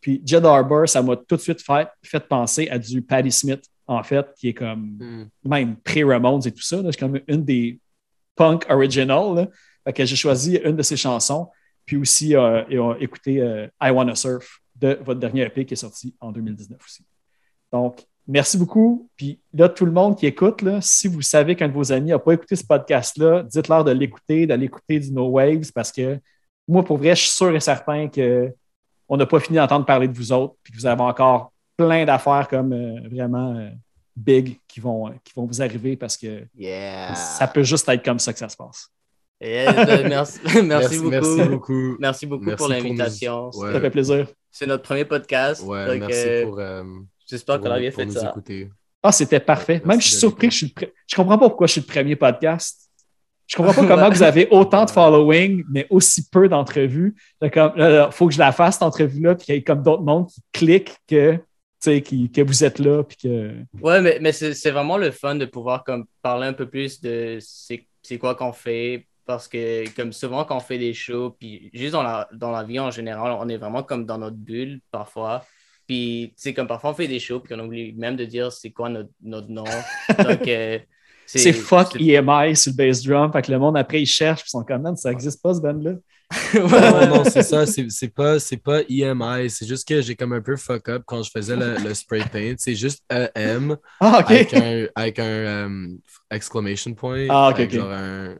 Puis 0.00 0.20
Jed 0.24 0.44
Arbor, 0.44 0.88
ça 0.88 1.02
m'a 1.02 1.16
tout 1.16 1.36
de 1.36 1.40
suite 1.40 1.62
fait, 1.62 1.88
fait 2.02 2.20
penser 2.28 2.68
à 2.68 2.78
du 2.78 3.00
Patti 3.02 3.32
Smith, 3.32 3.64
en 3.86 4.02
fait, 4.02 4.26
qui 4.38 4.48
est 4.48 4.54
comme 4.54 4.98
Hmm. 5.00 5.24
même 5.44 5.76
pré-Ramones 5.76 6.46
et 6.46 6.52
tout 6.52 6.62
ça. 6.62 6.82
C'est 6.90 6.98
comme 6.98 7.20
une 7.26 7.44
des 7.44 7.80
punk 8.36 8.66
original. 8.68 9.34
là. 9.34 9.48
Fait 9.84 9.92
que 9.92 10.04
j'ai 10.04 10.16
choisi 10.16 10.56
une 10.56 10.76
de 10.76 10.82
ses 10.82 10.96
chansons. 10.96 11.48
Puis 11.86 11.96
aussi 11.96 12.34
euh, 12.34 12.64
et 12.70 12.78
on 12.78 12.94
écouté 12.96 13.40
euh, 13.42 13.66
I 13.82 13.90
Wanna 13.90 14.14
Surf 14.14 14.60
de 14.74 14.98
votre 15.04 15.20
dernier 15.20 15.42
EP 15.42 15.64
qui 15.66 15.74
est 15.74 15.76
sorti 15.76 16.14
en 16.20 16.32
2019 16.32 16.78
aussi. 16.84 17.04
Donc, 17.72 18.04
merci 18.26 18.56
beaucoup. 18.58 19.08
Puis 19.16 19.38
là, 19.52 19.68
tout 19.68 19.84
le 19.86 19.92
monde 19.92 20.16
qui 20.16 20.26
écoute, 20.26 20.62
là, 20.62 20.80
si 20.80 21.08
vous 21.08 21.22
savez 21.22 21.54
qu'un 21.56 21.68
de 21.68 21.72
vos 21.72 21.92
amis 21.92 22.10
n'a 22.10 22.18
pas 22.18 22.32
écouté 22.32 22.56
ce 22.56 22.64
podcast-là, 22.64 23.42
dites-leur 23.42 23.84
de 23.84 23.92
l'écouter, 23.92 24.46
d'aller 24.46 24.66
écouter 24.66 24.98
du 24.98 25.10
No 25.12 25.26
Waves 25.28 25.72
parce 25.74 25.90
que 25.92 26.18
moi, 26.66 26.82
pour 26.84 26.96
vrai, 26.98 27.10
je 27.14 27.22
suis 27.22 27.30
sûr 27.30 27.54
et 27.54 27.60
certain 27.60 28.08
que 28.08 28.52
on 29.08 29.16
n'a 29.18 29.26
pas 29.26 29.38
fini 29.40 29.56
d'entendre 29.58 29.84
parler 29.84 30.08
de 30.08 30.16
vous 30.16 30.32
autres, 30.32 30.54
puis 30.62 30.72
que 30.72 30.78
vous 30.78 30.86
avez 30.86 31.02
encore 31.02 31.52
plein 31.76 32.06
d'affaires 32.06 32.48
comme 32.48 32.72
euh, 32.72 33.00
vraiment 33.10 33.54
euh, 33.54 33.68
big 34.16 34.58
qui 34.66 34.80
vont, 34.80 35.08
euh, 35.08 35.12
qui 35.22 35.32
vont 35.36 35.44
vous 35.44 35.60
arriver 35.60 35.96
parce 35.96 36.16
que 36.16 36.44
Yeah. 36.56 37.14
ça 37.14 37.46
peut 37.46 37.62
juste 37.64 37.86
être 37.88 38.02
comme 38.04 38.18
ça 38.18 38.32
que 38.32 38.38
ça 38.38 38.48
se 38.48 38.56
passe. 38.56 38.88
Et, 39.40 39.68
euh, 39.68 39.72
merci, 40.08 40.38
merci, 40.62 40.98
beaucoup. 41.00 41.10
Merci 41.10 41.46
beaucoup. 41.48 41.96
Merci 41.98 42.26
beaucoup 42.26 42.44
Merci 42.44 42.56
pour 42.56 42.66
pour 42.66 42.68
l'invitation. 42.68 43.50
nous- 43.52 43.60
ouais. 43.60 43.72
Ça 43.72 43.80
fait 43.80 43.90
plaisir. 43.90 44.26
C'est 44.50 44.66
notre 44.66 44.84
premier 44.84 45.04
podcast. 45.04 45.62
Ouais, 45.64 45.86
donc, 45.86 46.08
merci 46.08 46.26
euh, 46.28 46.46
pour, 46.46 46.58
euh, 46.60 46.82
J'espère 47.28 47.60
qu'on 47.60 47.70
a 47.70 47.78
bien 47.78 47.90
fait 47.90 48.10
ça. 48.10 48.28
écouter. 48.30 48.70
Ah, 49.02 49.12
c'était 49.12 49.40
parfait. 49.40 49.74
Merci 49.84 49.88
Même 49.88 50.00
je 50.00 50.08
suis 50.08 50.16
surpris 50.16 50.48
que 50.48 50.52
je 50.52 50.58
suis 50.58 50.72
le 50.74 50.80
pre- 50.86 50.92
Je 51.06 51.14
comprends 51.16 51.38
pas 51.38 51.48
pourquoi 51.48 51.66
je 51.66 51.72
suis 51.72 51.80
le 51.82 51.86
premier 51.86 52.16
podcast. 52.16 52.90
Je 53.46 53.56
comprends 53.56 53.74
pas 53.74 53.86
comment 53.86 54.08
vous 54.10 54.22
avez 54.22 54.48
autant 54.50 54.84
de 54.86 54.90
following, 54.90 55.64
mais 55.70 55.86
aussi 55.90 56.28
peu 56.30 56.48
d'entrevues. 56.48 57.14
Il 57.42 58.08
faut 58.12 58.28
que 58.28 58.32
je 58.34 58.38
la 58.38 58.52
fasse, 58.52 58.74
cette 58.76 58.82
entrevue-là, 58.82 59.34
puis 59.34 59.44
qu'il 59.46 59.54
y 59.54 59.58
ait 59.58 59.62
comme 59.62 59.82
d'autres 59.82 60.02
mondes 60.02 60.28
qui 60.28 60.40
cliquent 60.52 60.96
que, 61.06 61.38
qui- 61.98 62.30
vous 62.42 62.64
êtes 62.64 62.78
là. 62.78 63.02
Puis 63.04 63.16
que... 63.18 63.54
Ouais, 63.82 64.00
mais, 64.00 64.18
mais 64.22 64.32
c'est 64.32 64.70
vraiment 64.70 64.96
le 64.96 65.10
fun 65.10 65.34
de 65.34 65.44
pouvoir 65.44 65.84
comme, 65.84 66.06
parler 66.22 66.46
un 66.46 66.54
peu 66.54 66.66
plus 66.68 67.00
de 67.00 67.38
c'est 67.40 67.86
c'est 68.02 68.18
quoi 68.18 68.34
qu'on 68.34 68.52
fait. 68.52 69.06
Parce 69.26 69.48
que, 69.48 69.88
comme 69.96 70.12
souvent, 70.12 70.44
quand 70.44 70.56
on 70.58 70.60
fait 70.60 70.76
des 70.78 70.92
shows, 70.92 71.30
puis 71.38 71.70
juste 71.72 71.92
dans 71.92 72.02
la, 72.02 72.28
dans 72.34 72.50
la 72.50 72.62
vie 72.62 72.78
en 72.78 72.90
général, 72.90 73.34
on 73.40 73.48
est 73.48 73.56
vraiment 73.56 73.82
comme 73.82 74.04
dans 74.04 74.18
notre 74.18 74.36
bulle 74.36 74.80
parfois. 74.90 75.42
Puis, 75.86 76.32
c'est 76.36 76.54
comme 76.54 76.66
parfois 76.66 76.90
on 76.90 76.94
fait 76.94 77.08
des 77.08 77.18
shows, 77.20 77.40
puis 77.40 77.54
on 77.54 77.64
oublie 77.64 77.92
même 77.92 78.16
de 78.16 78.24
dire 78.24 78.50
c'est 78.52 78.70
quoi 78.70 78.88
notre, 78.88 79.10
notre 79.22 79.48
nom. 79.50 79.64
Donc, 80.18 80.48
euh, 80.48 80.78
C'est 81.26 81.52
fuck 81.52 81.88
c'est- 81.92 82.00
EMI 82.02 82.56
sur 82.56 82.72
le 82.72 82.76
bass 82.76 83.02
drum. 83.02 83.32
Fait 83.32 83.42
que 83.42 83.52
le 83.52 83.58
monde, 83.58 83.76
après, 83.76 84.00
ils 84.02 84.06
cherchent, 84.06 84.40
puis 84.42 84.48
ils 84.48 84.58
sont 84.58 84.64
comme, 84.64 84.82
man, 84.82 84.96
ça 84.96 85.10
existe 85.12 85.42
pas, 85.42 85.54
ce 85.54 85.60
band-là. 85.60 85.92
Ouais, 86.54 86.62
Non, 86.62 87.16
non, 87.18 87.24
c'est 87.24 87.42
ça, 87.42 87.66
c'est 87.66 87.90
c'est 87.90 88.08
pas, 88.08 88.40
c'est 88.40 88.56
pas 88.56 88.80
EMI, 88.88 89.50
c'est 89.50 89.66
juste 89.66 89.86
que 89.86 90.00
j'ai 90.00 90.16
comme 90.16 90.32
un 90.32 90.40
peu 90.40 90.56
fuck 90.56 90.88
up 90.88 91.02
quand 91.06 91.22
je 91.22 91.30
faisais 91.30 91.54
le, 91.54 91.76
le 91.76 91.92
spray 91.94 92.24
paint. 92.32 92.54
C'est 92.56 92.74
juste 92.74 93.04
EM 93.10 93.76
Ah, 94.00 94.16
avec 94.26 94.54
un, 94.54 94.86
avec 94.94 95.18
un 95.18 95.22
euh, 95.24 95.88
exclamation 96.30 96.94
point. 96.94 97.26
Ah, 97.28 97.50
ok, 97.50 97.60
avec 97.60 97.70
ok. 97.72 97.76
genre 97.78 97.92
un 97.92 98.36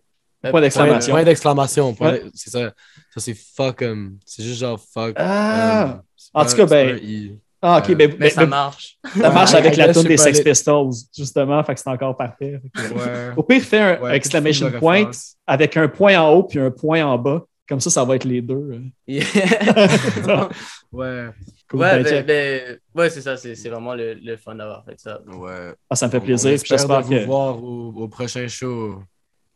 Point 0.50 0.50
point, 0.52 0.60
d'exclamation. 0.62 1.12
point 1.14 1.24
d'exclamation. 1.24 1.96
C'est 2.34 2.50
ça. 2.50 2.72
Ça, 3.14 3.20
c'est 3.20 3.34
fuck. 3.34 3.82
um, 3.82 4.18
c'est 4.24 4.42
juste 4.42 4.60
genre 4.60 4.78
fuck. 4.92 5.14
Ah. 5.16 5.84
um, 5.96 6.02
c'est 6.16 6.30
En 6.34 6.44
tout 6.44 6.56
cas, 6.56 6.66
ben, 6.66 6.98
I. 7.02 7.38
Ah, 7.66 7.78
OK. 7.78 7.90
Euh, 7.90 7.94
ben, 7.94 8.10
Mais 8.12 8.16
ben, 8.18 8.30
ça 8.30 8.40
ben, 8.42 8.46
marche. 8.48 8.98
ça 9.18 9.30
marche 9.30 9.52
Ouais, 9.52 9.58
avec 9.58 9.76
la 9.76 9.92
tune 9.94 10.02
des 10.02 10.16
Sex 10.18 10.40
Pistols, 10.42 10.90
justement. 11.16 11.64
Fait 11.64 11.74
que 11.74 11.80
c'est 11.80 11.88
encore 11.88 12.14
parfait. 12.16 12.60
Fait 12.76 12.88
que- 12.88 12.94
Ouais. 12.94 13.32
Au 13.36 13.42
pire, 13.42 13.62
fais 13.62 13.78
un 13.78 14.00
Ouais, 14.02 14.16
exclamation 14.16 14.70
point 14.72 15.10
avec 15.46 15.76
un 15.76 15.88
point 15.88 16.18
en 16.20 16.30
haut 16.34 16.42
puis 16.42 16.58
un 16.58 16.70
point 16.70 17.02
en 17.04 17.16
bas. 17.18 17.42
Comme 17.66 17.80
ça, 17.80 17.88
ça 17.88 18.04
va 18.04 18.16
être 18.16 18.24
les 18.24 18.42
deux. 18.42 18.82
Yeah. 19.06 19.24
Ouais. 20.92 21.28
Cool, 21.68 21.80
ouais, 21.80 22.02
ben, 22.02 22.24
mais- 22.26 22.78
ouais, 22.94 23.10
c'est 23.10 23.22
ça. 23.22 23.36
C'est 23.36 23.54
c'est 23.54 23.68
vraiment 23.70 23.94
le, 23.94 24.14
le 24.14 24.36
fun 24.36 24.54
d'avoir 24.54 24.84
fait 24.84 24.98
ça. 25.00 25.18
Ouais. 25.26 25.72
Ah, 25.88 25.96
ça 25.96 26.06
me 26.06 26.10
fait 26.12 26.18
On- 26.18 26.20
plaisir. 26.20 26.58
J'espère 26.64 27.00
vous 27.00 27.10
que. 27.10 27.24
voir 27.24 27.62
au, 27.62 27.92
au 27.96 28.08
prochain 28.08 28.46
show. 28.48 29.02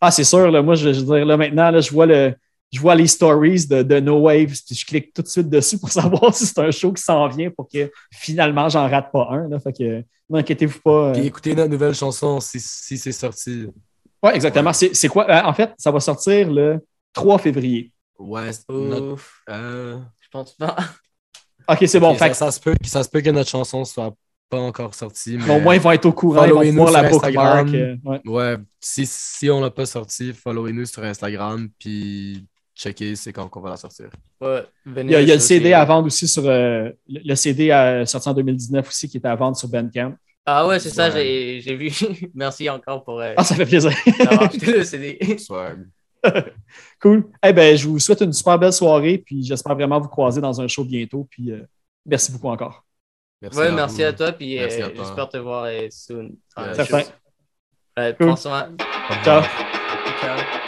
Ah, 0.01 0.11
c'est 0.11 0.25
sûr. 0.25 0.51
Là, 0.51 0.63
moi, 0.63 0.75
je, 0.75 0.93
je 0.93 1.01
veux 1.01 1.17
dire, 1.17 1.27
là, 1.27 1.37
maintenant, 1.37 1.71
là, 1.71 1.81
je, 1.81 1.91
vois 1.91 2.07
le, 2.07 2.35
je 2.73 2.81
vois 2.81 2.95
les 2.95 3.07
stories 3.07 3.67
de, 3.67 3.83
de 3.83 4.01
No 4.01 4.19
Waves, 4.21 4.63
puis 4.67 4.75
je 4.75 4.87
clique 4.87 5.13
tout 5.13 5.23
de 5.23 5.29
suite 5.29 5.49
dessus 5.49 5.79
pour 5.79 5.89
savoir 5.91 6.35
si 6.35 6.47
c'est 6.47 6.59
un 6.61 6.71
show 6.71 6.93
qui 6.93 7.03
s'en 7.03 7.27
vient 7.29 7.51
pour 7.51 7.69
que 7.69 7.91
finalement, 8.13 8.69
j'en 8.69 8.89
rate 8.89 9.11
pas 9.13 9.29
un. 9.31 9.49
Là, 9.49 9.59
fait 9.59 9.73
que 9.73 10.05
n'inquiétez-vous 10.31 10.81
pas. 10.81 11.13
Puis 11.13 11.23
euh. 11.23 11.25
écoutez 11.27 11.55
notre 11.55 11.71
nouvelle 11.71 11.95
chanson 11.95 12.41
si, 12.41 12.61
si 12.61 12.99
c'est 12.99 13.13
sorti. 13.13 13.67
Ouais, 14.23 14.35
exactement. 14.35 14.73
C'est 14.73 14.95
c'est 14.95 15.09
quoi? 15.09 15.29
Euh, 15.31 15.43
en 15.45 15.53
fait, 15.53 15.73
ça 15.79 15.91
va 15.91 16.01
sortir 16.01 16.51
le 16.51 16.81
3 17.13 17.39
février. 17.39 17.93
Ouais. 18.19 18.51
Ouf, 18.69 19.43
euh, 19.49 19.99
je 20.21 20.29
pense 20.31 20.53
pas. 20.55 20.77
OK, 21.69 21.85
c'est 21.87 22.01
bon. 22.01 22.15
fait 22.15 22.19
ça, 22.19 22.29
que- 22.31 22.37
ça 22.37 22.51
se 22.51 22.61
peut, 22.61 22.75
ça 22.85 23.05
se 23.05 23.09
peut 23.09 23.21
que 23.21 23.31
notre 23.31 23.51
chanson 23.51 23.85
soit 23.85 24.13
pas 24.49 24.59
encore 24.59 24.95
sortie. 24.95 25.37
Mais... 25.39 25.57
au 25.57 25.61
moins, 25.61 25.75
ils 25.75 25.81
vont 25.81 25.93
être 25.93 26.07
au 26.07 26.13
courant. 26.13 26.45
Ils 26.45 26.51
vont 26.51 26.57
Followez-nous 26.57 26.85
pouvoir 26.85 27.03
la 27.03 27.09
bookmark. 27.11 27.69
Euh, 27.75 27.97
ouais. 28.05 28.21
Ouais, 28.27 28.57
si, 28.81 29.05
si 29.07 29.51
on 29.51 29.61
l'a 29.61 29.71
pas 29.71 29.87
sorti, 29.87 30.33
followez-nous 30.33 30.87
sur 30.87 31.03
Instagram, 31.05 31.69
puis 31.79 32.47
checkez 32.75 33.17
c'est 33.17 33.33
quand 33.33 33.49
qu'on 33.49 33.61
va 33.61 33.71
la 33.71 33.77
sortir. 33.77 34.07
Ouais, 34.41 34.63
Il 34.87 35.11
y 35.11 35.15
a, 35.17 35.21
il 35.21 35.29
y 35.29 35.33
a 35.33 35.35
le. 35.35 35.41
CD 35.41 35.73
à 35.73 35.85
vendre 35.85 36.07
aussi 36.07 36.27
sur. 36.29 36.45
euh, 36.47 36.91
le 37.09 37.35
CD 37.35 37.71
euh, 37.71 38.07
sorti 38.07 38.29
en 38.29 38.35
2019 38.35 38.89
aussi 38.89 39.09
qui 39.09 39.17
est 39.19 39.27
à 39.27 39.35
vendre 39.35 39.57
sur 39.57 39.69
Bandcamp. 39.69 40.15
Ah 40.47 40.67
ouais, 40.67 40.79
c'est 40.79 40.89
ça, 40.91 41.09
Ouais. 41.11 41.15
j'ai 41.15 41.61
j'ai 41.61 41.77
vu. 41.77 41.91
Merci 42.35 42.71
encore 42.71 43.05
pour 43.05 43.21
euh, 43.21 43.35
Ah, 43.37 43.45
ça 43.45 43.55
fait 43.55 43.67
plaisir. 43.67 43.91
le 44.67 44.85
CD. 44.85 45.19
Cool. 47.01 47.25
Eh 47.47 47.53
ben, 47.53 47.77
je 47.77 47.87
vous 47.87 47.99
souhaite 48.01 48.21
une 48.23 48.33
super 48.33 48.59
belle 48.59 48.73
soirée, 48.73 49.19
puis 49.19 49.43
j'espère 49.45 49.75
vraiment 49.77 50.01
vous 50.01 50.09
croiser 50.09 50.41
dans 50.41 50.61
un 50.61 50.67
show 50.67 50.85
bientôt. 50.85 51.27
Puis 51.31 51.53
euh, 51.53 51.61
merci 52.05 52.33
beaucoup 52.33 52.49
encore. 52.49 52.85
Merci 53.41 53.59
Ouais, 53.59 53.67
à 53.69 53.73
merci 53.73 54.03
à 54.05 54.13
toi, 54.13 54.33
puis 54.33 54.57
Merci 54.57 54.83
euh, 54.83 54.87
à 54.87 54.91
toi. 54.91 55.05
j'espère 55.05 55.29
te 55.29 55.37
voir 55.39 55.65
euh, 55.65 55.87
soon. 55.91 56.31
Yeah, 56.57 56.75
Certain. 56.75 57.03
Ouais, 57.97 58.15
Cool. 58.19 58.27
prends 58.27 58.37
soin. 58.37 58.77
Ciao. 59.25 59.43
Ciao. 60.21 60.68